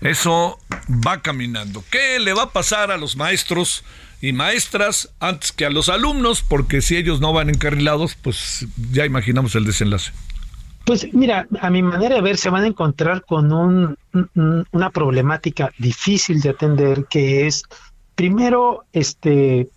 [0.00, 0.58] Eso
[1.06, 1.84] va caminando.
[1.90, 3.84] ¿Qué le va a pasar a los maestros
[4.20, 6.42] y maestras antes que a los alumnos?
[6.42, 10.12] Porque si ellos no van encarrilados, pues ya imaginamos el desenlace.
[10.84, 13.96] Pues mira, a mi manera de ver, se van a encontrar con un,
[14.72, 17.62] una problemática difícil de atender, que es,
[18.14, 19.68] primero, este,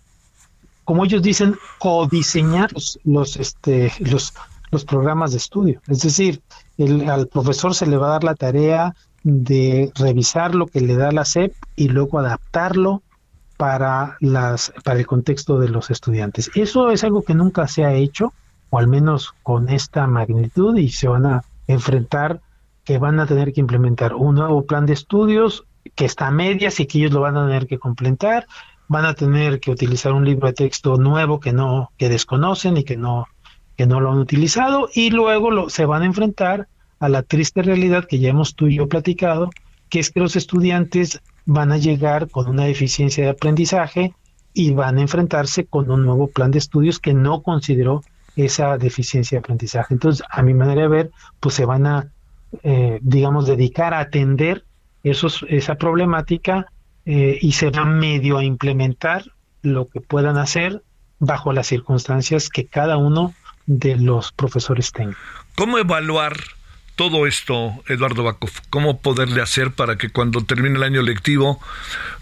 [0.84, 4.32] como ellos dicen, codiseñar los, los, este, los,
[4.74, 5.80] los programas de estudio.
[5.88, 6.42] Es decir,
[6.76, 10.96] el, al profesor se le va a dar la tarea de revisar lo que le
[10.96, 13.02] da la SEP y luego adaptarlo
[13.56, 16.50] para las para el contexto de los estudiantes.
[16.54, 18.34] Eso es algo que nunca se ha hecho,
[18.70, 22.40] o al menos con esta magnitud, y se van a enfrentar
[22.84, 25.64] que van a tener que implementar un nuevo plan de estudios
[25.94, 28.46] que está a medias y que ellos lo van a tener que completar,
[28.88, 32.84] van a tener que utilizar un libro de texto nuevo que no que desconocen y
[32.84, 33.26] que no
[33.76, 36.68] que no lo han utilizado y luego lo, se van a enfrentar
[37.00, 39.50] a la triste realidad que ya hemos tú y yo platicado,
[39.88, 44.14] que es que los estudiantes van a llegar con una deficiencia de aprendizaje
[44.52, 48.02] y van a enfrentarse con un nuevo plan de estudios que no consideró
[48.36, 49.94] esa deficiencia de aprendizaje.
[49.94, 51.10] Entonces, a mi manera de ver,
[51.40, 52.10] pues se van a,
[52.62, 54.64] eh, digamos, dedicar a atender
[55.02, 56.66] esos, esa problemática
[57.04, 59.24] eh, y se va medio a implementar
[59.62, 60.82] lo que puedan hacer
[61.18, 63.34] bajo las circunstancias que cada uno
[63.66, 65.16] de los profesores tengan.
[65.56, 66.36] ¿Cómo evaluar
[66.96, 68.50] todo esto, Eduardo Bakov?
[68.70, 71.60] ¿Cómo poderle hacer para que cuando termine el año lectivo,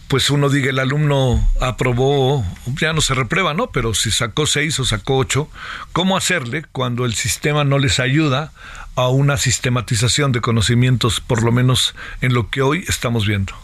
[0.09, 2.45] pues uno diga el alumno aprobó,
[2.81, 3.71] ya no se reprueba, ¿no?
[3.71, 5.49] Pero si sacó seis o sacó ocho,
[5.93, 8.53] ¿cómo hacerle cuando el sistema no les ayuda
[8.95, 13.55] a una sistematización de conocimientos, por lo menos en lo que hoy estamos viendo?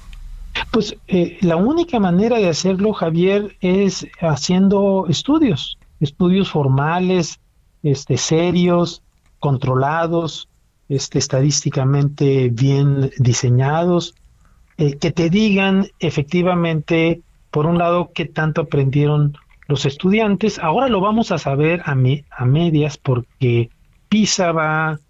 [0.70, 7.40] Pues eh, la única manera de hacerlo, Javier, es haciendo estudios, estudios formales,
[7.90, 9.02] este, serios,
[9.38, 10.48] controlados,
[10.88, 14.14] este, estadísticamente bien diseñados,
[14.76, 17.20] eh, que te digan efectivamente,
[17.50, 19.36] por un lado, qué tanto aprendieron
[19.66, 20.58] los estudiantes.
[20.58, 23.70] Ahora lo vamos a saber a, a medias porque
[24.08, 25.00] PISA va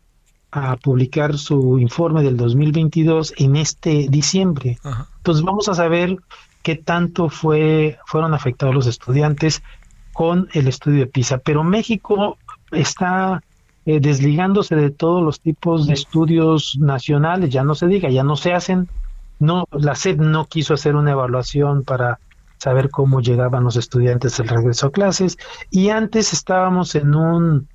[0.51, 4.79] a publicar su informe del 2022 en este diciembre.
[5.19, 6.17] Entonces vamos a saber
[6.63, 9.63] qué tanto fue, fueron afectados los estudiantes
[10.13, 11.39] con el estudio de PISA.
[11.39, 12.39] Pero México
[12.73, 13.43] está
[13.86, 18.36] eh, desligándose de todos los tipos de estudios nacionales, ya no se diga, ya no
[18.36, 18.89] se hacen,
[19.39, 22.19] no, la SED no quiso hacer una evaluación para
[22.59, 25.39] saber cómo llegaban los estudiantes del regreso a clases
[25.70, 27.69] y antes estábamos en un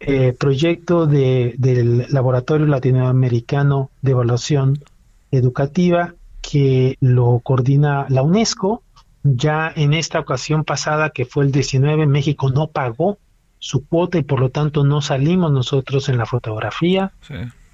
[0.00, 4.82] eh, proyecto de, del Laboratorio Latinoamericano de Evaluación
[5.30, 8.82] Educativa que lo coordina la UNESCO.
[9.22, 13.18] Ya en esta ocasión pasada, que fue el 19, México no pagó
[13.62, 17.12] su cuota y por lo tanto no salimos nosotros en la fotografía.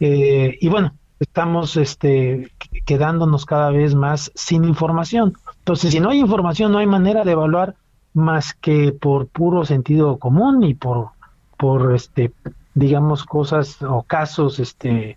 [0.01, 2.52] Eh, y bueno, estamos este,
[2.85, 5.32] quedándonos cada vez más sin información.
[5.60, 7.74] Entonces, si no hay información, no hay manera de evaluar
[8.12, 11.09] más que por puro sentido común y por,
[11.56, 12.32] por este,
[12.74, 15.16] digamos, cosas o casos, este,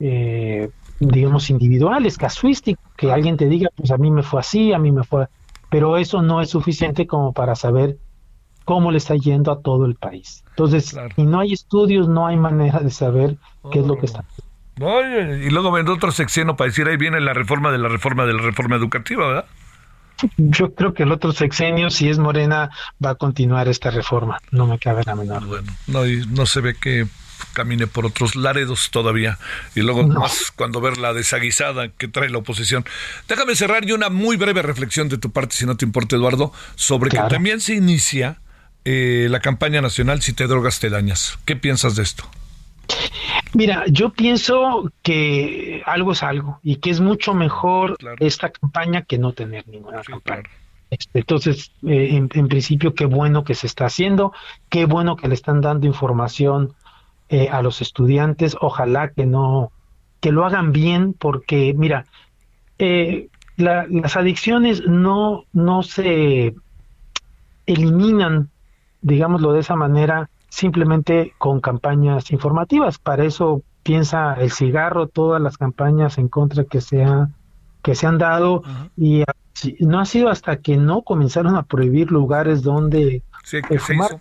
[0.00, 0.68] eh,
[1.00, 4.92] digamos, individuales, casuísticos, que alguien te diga, pues a mí me fue así, a mí
[4.92, 5.28] me fue,
[5.70, 7.96] pero eso no es suficiente como para saber
[8.64, 10.44] cómo le está yendo a todo el país.
[10.50, 13.36] Entonces, si no hay estudios, no hay manera de saber
[13.72, 14.24] qué es lo que está.
[14.76, 18.32] y luego vendrá otro sexenio para decir ahí viene la reforma de la reforma de
[18.32, 19.46] la reforma educativa, ¿verdad?
[20.36, 22.70] Yo creo que el otro sexenio, si es Morena,
[23.04, 24.38] va a continuar esta reforma.
[24.52, 25.44] No me cabe la menor.
[25.44, 27.06] Bueno, no, y no se ve que
[27.52, 29.38] camine por otros laredos todavía.
[29.74, 32.84] Y luego más cuando ver la desaguisada que trae la oposición.
[33.28, 36.52] Déjame cerrar y una muy breve reflexión de tu parte, si no te importa, Eduardo,
[36.74, 38.38] sobre que también se inicia
[38.84, 41.38] eh, la campaña nacional Si te drogas te dañas.
[41.44, 42.24] ¿Qué piensas de esto?
[43.54, 49.18] Mira, yo pienso que algo es algo y que es mucho mejor esta campaña que
[49.18, 50.42] no tener ninguna campaña.
[50.90, 54.32] Este, entonces, eh, en, en, principio, qué bueno que se está haciendo,
[54.68, 56.74] qué bueno que le están dando información
[57.30, 58.56] eh, a los estudiantes.
[58.60, 59.72] Ojalá que no,
[60.20, 62.06] que lo hagan bien, porque mira,
[62.78, 66.54] eh, las adicciones no, no se
[67.66, 68.50] eliminan,
[69.04, 72.98] digámoslo de esa manera, simplemente con campañas informativas.
[72.98, 77.04] Para eso piensa el cigarro, todas las campañas en contra que se,
[77.82, 78.62] que se han dado.
[78.96, 79.22] Y
[79.80, 84.20] no ha sido hasta que no comenzaron a prohibir lugares donde que, se hizo,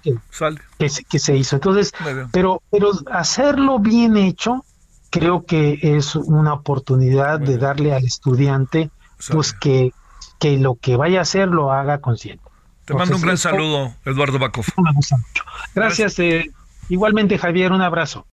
[1.09, 1.55] que, se hizo.
[1.55, 1.93] Entonces,
[2.33, 4.65] pero, pero hacerlo bien hecho,
[5.09, 8.91] creo que es una oportunidad de darle al estudiante,
[9.31, 9.93] pues que,
[10.39, 12.43] que lo que vaya a hacer lo haga consciente.
[12.85, 14.65] Te mando un gran saludo, Eduardo Bacov.
[14.77, 15.43] Me gusta mucho.
[15.73, 16.19] Gracias.
[16.19, 16.51] Eh,
[16.89, 18.27] igualmente, Javier, un abrazo.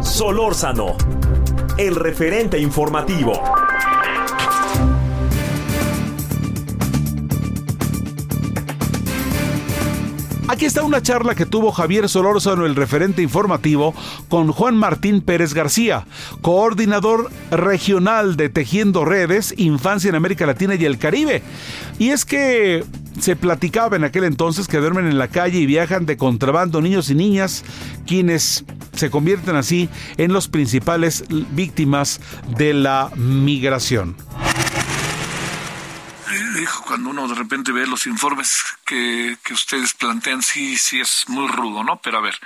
[0.00, 0.96] Solórzano,
[1.76, 3.32] el referente informativo.
[10.52, 13.94] Aquí está una charla que tuvo Javier Solórzano, el referente informativo,
[14.28, 16.04] con Juan Martín Pérez García,
[16.42, 21.42] coordinador regional de Tejiendo Redes, Infancia en América Latina y el Caribe.
[21.98, 22.84] Y es que
[23.18, 27.08] se platicaba en aquel entonces que duermen en la calle y viajan de contrabando niños
[27.08, 27.64] y niñas,
[28.06, 29.88] quienes se convierten así
[30.18, 31.24] en los principales
[31.54, 32.20] víctimas
[32.58, 34.16] de la migración
[36.54, 41.28] dijo, cuando uno de repente ve los informes que, que ustedes plantean, sí, sí es
[41.28, 42.00] muy rudo, ¿no?
[42.00, 42.38] Pero a ver,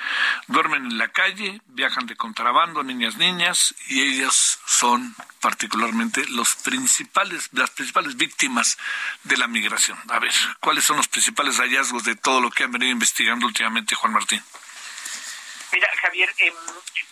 [0.47, 7.49] duermen en la calle, viajan de contrabando, niñas, niñas, y ellas son particularmente los principales,
[7.53, 8.79] las principales víctimas
[9.25, 9.99] de la migración.
[10.09, 13.95] A ver, ¿cuáles son los principales hallazgos de todo lo que han venido investigando últimamente,
[13.95, 14.43] Juan Martín?
[15.73, 16.55] Mira, Javier, em,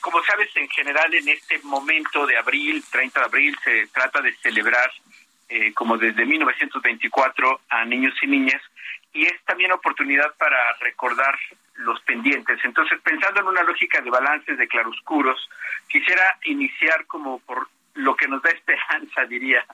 [0.01, 4.35] como sabes, en general en este momento de abril, 30 de abril, se trata de
[4.37, 4.91] celebrar
[5.49, 8.63] eh, como desde 1924 a niños y niñas
[9.13, 11.39] y es también oportunidad para recordar
[11.77, 12.59] los pendientes.
[12.65, 15.49] Entonces, pensando en una lógica de balances de claroscuros,
[15.89, 19.65] quisiera iniciar como por lo que nos da esperanza, diría,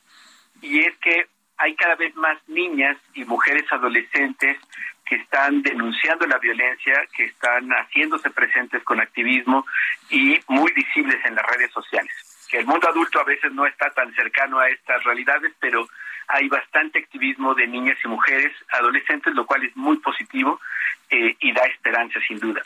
[0.60, 1.26] y es que
[1.56, 4.58] hay cada vez más niñas y mujeres adolescentes
[5.04, 9.66] que están denunciando la violencia, que están haciéndose presentes con activismo
[10.08, 13.90] y muy visibles en las redes sociales que el mundo adulto a veces no está
[13.90, 15.86] tan cercano a estas realidades, pero
[16.28, 20.60] hay bastante activismo de niñas y mujeres, adolescentes, lo cual es muy positivo
[21.08, 22.62] eh, y da esperanza sin duda.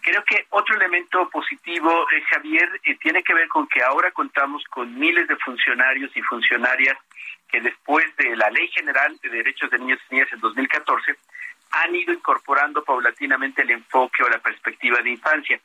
[0.00, 4.64] Creo que otro elemento positivo, eh, Javier, eh, tiene que ver con que ahora contamos
[4.64, 6.96] con miles de funcionarios y funcionarias
[7.48, 11.14] que después de la Ley General de Derechos de Niños y Niñas en 2014
[11.70, 15.60] han ido incorporando paulatinamente el enfoque o la perspectiva de infancia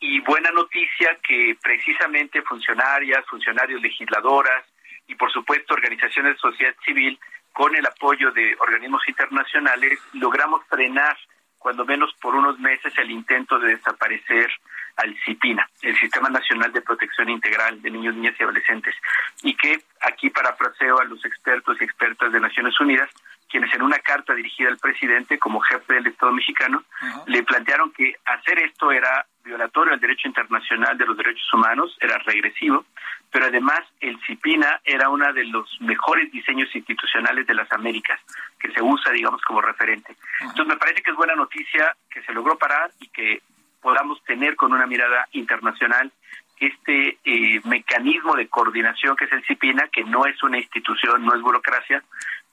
[0.00, 4.64] y buena noticia que precisamente funcionarias, funcionarios legisladoras
[5.06, 7.18] y por supuesto organizaciones de sociedad civil
[7.52, 11.16] con el apoyo de organismos internacionales logramos frenar
[11.58, 14.50] cuando menos por unos meses el intento de desaparecer
[14.96, 18.94] al CIPINA, el Sistema Nacional de Protección Integral de Niños, Niñas y Adolescentes,
[19.42, 23.10] y que aquí parafraseo a los expertos y expertas de Naciones Unidas,
[23.48, 26.82] quienes en una carta dirigida al presidente como jefe del Estado mexicano
[27.26, 32.18] le plantearon que hacer esto era violatorio al derecho internacional de los derechos humanos, era
[32.18, 32.84] regresivo,
[33.30, 38.20] pero además el CIPINA era uno de los mejores diseños institucionales de las Américas,
[38.58, 40.16] que se usa, digamos, como referente.
[40.40, 43.42] Entonces me parece que es buena noticia que se logró parar y que
[43.80, 46.12] podamos tener con una mirada internacional
[46.58, 51.34] este eh, mecanismo de coordinación que es el CIPINA, que no es una institución, no
[51.34, 52.02] es burocracia,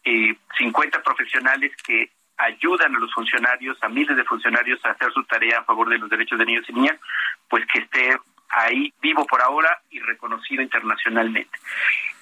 [0.05, 5.23] eh, 50 profesionales que ayudan a los funcionarios, a miles de funcionarios a hacer su
[5.23, 6.99] tarea a favor de los derechos de niños y niñas,
[7.49, 8.17] pues que esté
[8.49, 11.57] ahí vivo por ahora y reconocido internacionalmente.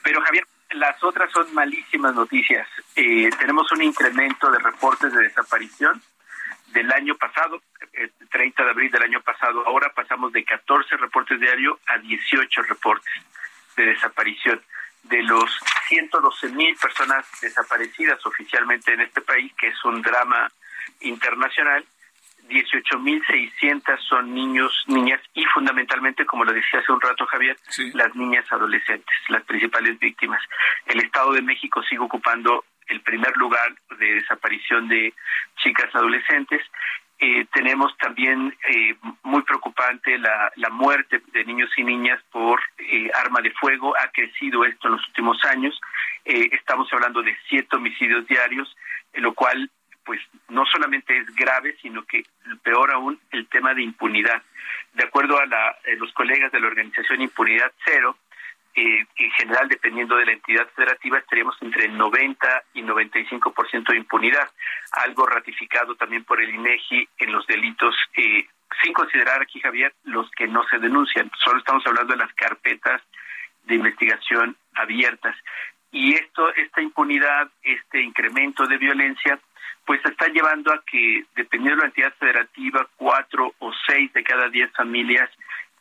[0.03, 2.67] Pero Javier, las otras son malísimas noticias.
[2.95, 6.01] Eh, tenemos un incremento de reportes de desaparición
[6.67, 7.61] del año pasado,
[7.93, 9.65] el 30 de abril del año pasado.
[9.65, 13.13] Ahora pasamos de 14 reportes diarios a 18 reportes
[13.77, 14.61] de desaparición
[15.09, 20.51] de los 112 mil personas desaparecidas oficialmente en este país, que es un drama
[21.01, 21.85] internacional,
[22.49, 27.57] 18.600 son niños, niñas y fundamentalmente, como lo decía hace un rato Javier,
[27.93, 30.41] las niñas adolescentes, las principales víctimas.
[30.85, 35.13] El Estado de México sigue ocupando el primer lugar de desaparición de
[35.57, 36.61] chicas adolescentes.
[37.27, 43.09] Eh, tenemos también eh, muy preocupante la, la, muerte de niños y niñas por eh,
[43.15, 43.95] arma de fuego.
[43.97, 45.73] Ha crecido esto en los últimos años.
[46.23, 48.77] estamos hablando de siete homicidios diarios,
[49.13, 49.71] lo cual
[50.03, 52.23] pues no solamente es grave, sino que
[52.61, 54.43] peor aún el tema de impunidad.
[54.93, 58.17] De acuerdo a la, los colegas de la organización Impunidad Cero,
[58.75, 63.97] eh, en general, dependiendo de la entidad federativa, estaríamos entre el 90 y 95% de
[63.97, 64.49] impunidad,
[64.91, 68.45] algo ratificado también por el INEGI en los delitos, eh,
[68.83, 71.31] sin considerar aquí, Javier, los que no se denuncian.
[71.43, 73.01] Solo estamos hablando de las carpetas
[73.63, 75.35] de investigación abiertas.
[75.91, 79.39] Y esto, esta impunidad, este incremento de violencia,
[79.85, 84.49] pues está llevando a que, dependiendo de la entidad federativa, cuatro o seis de cada
[84.49, 85.29] diez familias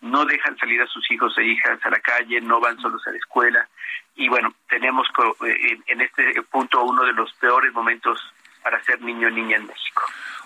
[0.05, 3.11] no dejan salir a sus hijos e hijas a la calle, no van solos a
[3.11, 3.69] la escuela.
[4.17, 5.09] Y bueno, tenemos
[5.47, 8.21] eh, en este punto uno de los peores momentos
[8.63, 10.03] para ser niño o niña en México.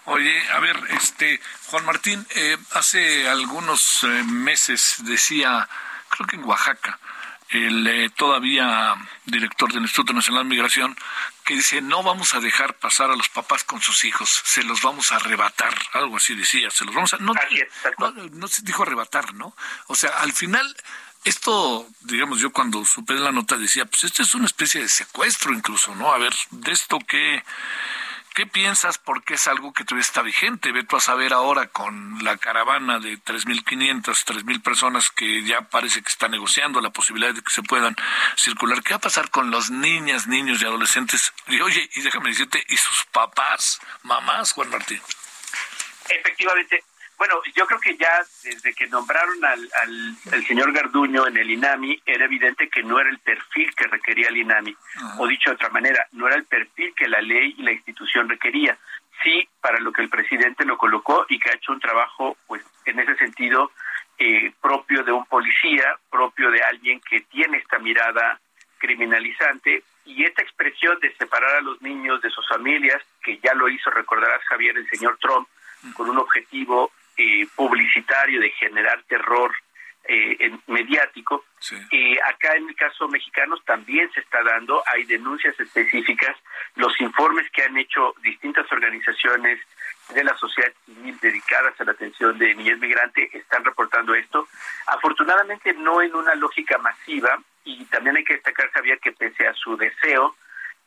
[0.07, 5.69] Oye, a ver, este Juan Martín, eh, hace algunos eh, meses decía,
[6.09, 6.99] creo que en Oaxaca,
[7.51, 8.95] el todavía
[9.25, 10.97] director del Instituto Nacional de Migración,
[11.45, 14.83] que dice, no vamos a dejar pasar a los papás con sus hijos, se los
[14.83, 17.19] vamos a arrebatar, algo así decía, se los vamos a...
[17.19, 17.33] No,
[18.33, 19.57] no, se dijo arrebatar, ¿no?
[19.87, 20.77] O sea, al final,
[21.25, 25.55] esto, digamos, yo cuando supe la nota decía, pues esto es una especie de secuestro
[25.55, 26.13] incluso, ¿no?
[26.13, 27.43] A ver, de esto que
[28.39, 28.99] ¿Qué piensas?
[28.99, 30.71] Porque es algo que todavía está vigente.
[30.71, 36.03] Ve tú a saber ahora con la caravana de 3.500, 3.000 personas que ya parece
[36.03, 37.97] que está negociando la posibilidad de que se puedan
[38.37, 38.81] circular.
[38.85, 41.33] ¿Qué va a pasar con los niñas, niños y adolescentes?
[41.49, 45.03] Y oye, y déjame decirte, ¿y sus papás, mamás, Juan Martín?
[46.09, 46.85] Efectivamente,
[47.19, 52.01] bueno, yo creo que ya desde que nombraron al, al, señor Garduño en el INAMI,
[52.07, 54.77] era evidente que no era el perfil que requería el INAMI.
[55.19, 58.29] O dicho de otra manera, no era el perfil que la ley y la institución
[58.29, 58.79] requería.
[59.25, 62.63] Sí, para lo que el presidente lo colocó y que ha hecho un trabajo, pues,
[62.85, 63.73] en ese sentido,
[64.17, 68.41] eh, propio de un policía, propio de alguien que tiene esta mirada
[68.79, 73.69] criminalizante y esta expresión de separar a los niños de sus familias, que ya lo
[73.69, 75.49] hizo, recordarás Javier, el señor Trump,
[75.95, 79.53] con un objetivo eh, publicitario de generar terror
[80.05, 81.45] eh, mediático.
[81.91, 86.35] y acá en el caso mexicano también se está dando, hay denuncias específicas,
[86.77, 89.61] los informes que han hecho distintas organizaciones
[90.15, 94.49] de la sociedad civil dedicadas a la atención de niñez migrante están reportando esto.
[94.87, 99.53] Afortunadamente no en una lógica masiva y también hay que destacar, Javier, que pese a
[99.53, 100.37] su deseo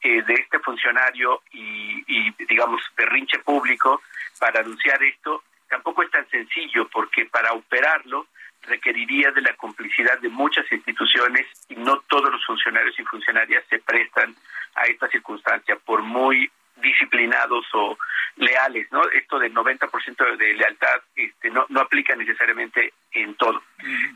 [0.01, 4.01] eh, de este funcionario y, y, digamos, berrinche público
[4.39, 8.27] para anunciar esto, tampoco es tan sencillo porque para operarlo
[8.63, 13.79] requeriría de la complicidad de muchas instituciones y no todos los funcionarios y funcionarias se
[13.79, 14.35] prestan
[14.75, 17.97] a esta circunstancia, por muy disciplinados o
[18.35, 19.01] leales, ¿no?
[19.09, 23.61] Esto del 90% de lealtad este, no, no aplica necesariamente en todo.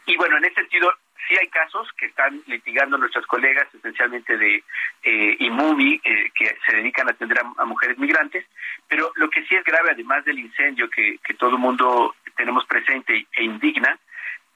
[0.05, 0.91] Y bueno, en ese sentido,
[1.27, 4.63] sí hay casos que están litigando nuestras colegas, esencialmente de
[5.03, 8.45] eh, IMUMI, eh, que se dedican a atender a, mujeres migrantes,
[8.87, 12.65] pero lo que sí es grave, además del incendio que, que todo el mundo tenemos
[12.65, 13.97] presente e indigna,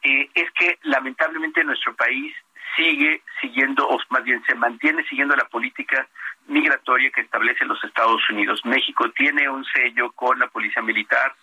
[0.04, 2.34] eh, es que lamentablemente nuestro país
[2.76, 6.08] sigue siguiendo, o más bien se mantiene siguiendo la política
[6.48, 8.64] migratoria que establece los Estados Unidos.
[8.64, 11.34] México tiene un sello con la Policía Militar,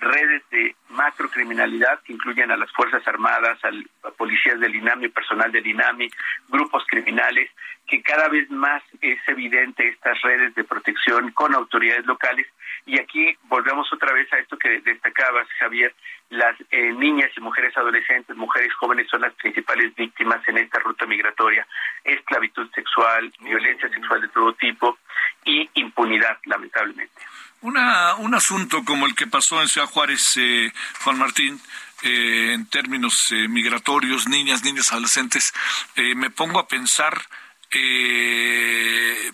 [0.00, 5.66] redes de macrocriminalidad que incluyen a las Fuerzas Armadas, a policías del INAMI, personal del
[5.66, 6.10] INAMI,
[6.48, 7.50] grupos criminales,
[7.86, 12.46] que cada vez más es evidente estas redes de protección con autoridades locales.
[12.86, 15.94] Y aquí volvemos otra vez a esto que destacabas, Javier,
[16.30, 21.04] las eh, niñas y mujeres adolescentes, mujeres jóvenes son las principales víctimas en esta ruta
[21.06, 21.66] migratoria.
[22.04, 24.98] Esclavitud sexual, violencia sexual de todo tipo
[25.44, 27.20] y impunidad, lamentablemente.
[27.62, 30.72] Una, un asunto como el que pasó en Ciudad Juárez, eh,
[31.04, 31.60] Juan Martín,
[32.02, 35.52] eh, en términos eh, migratorios, niñas, niños, adolescentes,
[35.96, 37.20] me pongo a pensar
[37.68, 39.32] ¿qué,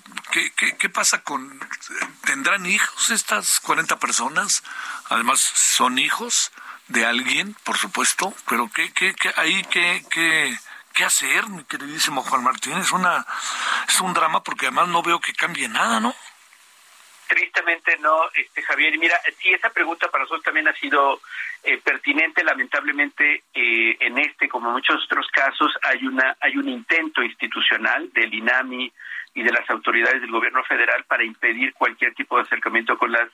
[0.78, 1.60] qué, pasa con...
[2.24, 4.64] ¿Tendrán hijos estas 40 personas?
[5.08, 6.50] Además, son hijos
[6.88, 10.58] de alguien, por supuesto, pero ¿qué, qué, qué ahí qué, qué,
[10.92, 12.76] qué hacer, mi queridísimo Juan Martín?
[12.78, 13.24] Es, una,
[13.88, 16.14] es un drama porque además no veo que cambie nada, ¿no?
[17.26, 18.98] Tristemente no, este Javier.
[18.98, 21.20] Mira, sí, esa pregunta para nosotros también ha sido
[21.62, 22.44] eh, pertinente.
[22.44, 28.12] Lamentablemente, eh, en este, como en muchos otros casos, hay una hay un intento institucional
[28.12, 28.92] del INAMI
[29.34, 33.28] y de las autoridades del gobierno federal para impedir cualquier tipo de acercamiento con las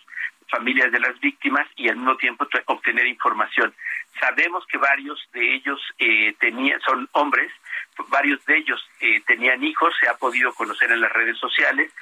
[0.48, 3.72] familias de las víctimas y al mismo tiempo obtener información.
[4.18, 7.50] Sabemos que varios de ellos eh, tenían, son hombres,
[8.08, 11.92] varios de ellos eh, tenían hijos, se ha podido conocer en las redes sociales.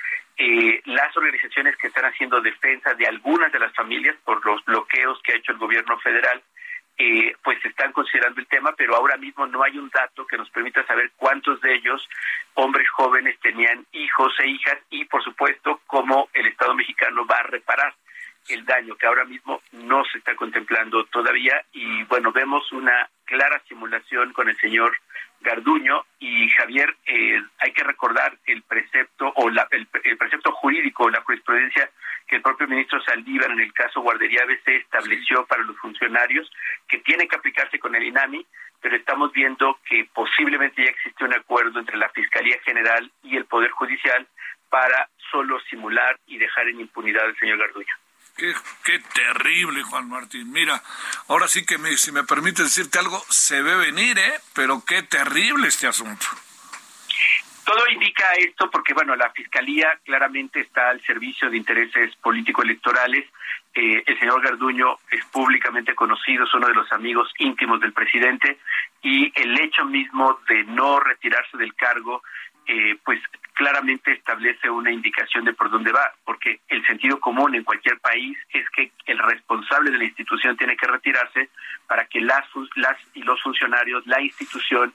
[0.43, 5.21] Eh, las organizaciones que están haciendo defensa de algunas de las familias por los bloqueos
[5.23, 6.43] que ha hecho el gobierno federal
[6.97, 10.49] eh, pues están considerando el tema, pero ahora mismo no hay un dato que nos
[10.49, 12.09] permita saber cuántos de ellos,
[12.55, 17.43] hombres jóvenes, tenían hijos e hijas y, por supuesto, cómo el Estado mexicano va a
[17.43, 17.95] reparar
[18.49, 21.65] el daño que ahora mismo no se está contemplando todavía.
[21.73, 24.97] Y bueno, vemos una clara simulación con el señor
[25.41, 29.87] Garduño y Javier, eh, hay que recordar el precepto o la, el,
[30.19, 31.91] precepto jurídico, la jurisprudencia
[32.27, 36.51] que el propio ministro Saldívar en el caso Guardería ABC estableció para los funcionarios
[36.87, 38.47] que tiene que aplicarse con el INAMI,
[38.81, 43.47] pero estamos viendo que posiblemente ya existe un acuerdo entre la Fiscalía General y el
[43.47, 44.27] Poder Judicial
[44.69, 47.95] para solo simular y dejar en impunidad al señor Garduño.
[48.41, 50.51] Qué, terrible, Juan Martín.
[50.51, 50.83] Mira,
[51.29, 54.33] ahora sí que me, si me permite decirte algo, se ve venir, ¿eh?
[54.55, 56.25] Pero qué terrible este asunto.
[57.67, 63.27] Todo indica esto porque, bueno, la Fiscalía claramente está al servicio de intereses político-electorales.
[63.75, 68.59] Eh, el señor Garduño es públicamente conocido, es uno de los amigos íntimos del presidente
[69.03, 72.23] y el hecho mismo de no retirarse del cargo
[72.73, 73.21] eh, pues
[73.55, 78.39] claramente establece una indicación de por dónde va, porque el sentido común en cualquier país
[78.51, 81.51] es que el responsable de la institución tiene que retirarse
[81.89, 82.45] para que las,
[82.77, 84.95] las y los funcionarios, la institución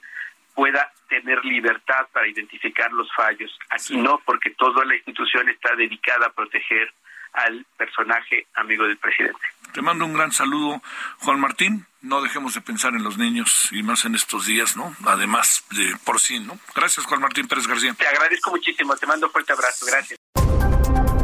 [0.54, 3.56] pueda tener libertad para identificar los fallos.
[3.68, 6.90] Aquí no, porque toda la institución está dedicada a proteger
[7.36, 9.40] al personaje amigo del presidente.
[9.72, 10.82] Te mando un gran saludo,
[11.18, 11.86] Juan Martín.
[12.00, 14.94] No dejemos de pensar en los niños y más en estos días, ¿no?
[15.04, 16.58] Además de por sí, ¿no?
[16.74, 17.94] Gracias, Juan Martín Pérez García.
[17.94, 18.96] Te agradezco muchísimo.
[18.96, 19.86] Te mando un fuerte abrazo.
[19.86, 20.18] Gracias.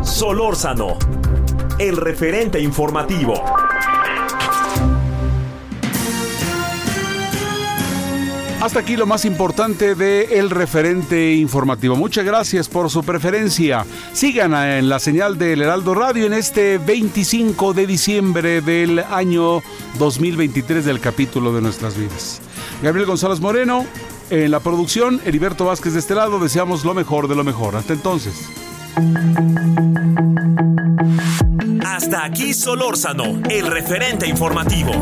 [0.05, 0.99] Solórzano,
[1.79, 3.43] el referente informativo.
[8.63, 11.97] Hasta aquí lo más importante de El Referente Informativo.
[11.97, 13.85] Muchas gracias por su preferencia.
[14.13, 19.65] Sigan en la señal del Heraldo Radio en este 25 de diciembre del año
[19.99, 22.41] 2023 del capítulo de nuestras vidas.
[22.85, 23.85] Gabriel González Moreno
[24.31, 27.75] en la producción, Heriberto Vázquez de este lado, deseamos lo mejor de lo mejor.
[27.75, 28.49] Hasta entonces.
[31.85, 34.93] Hasta aquí Solórzano, el referente informativo.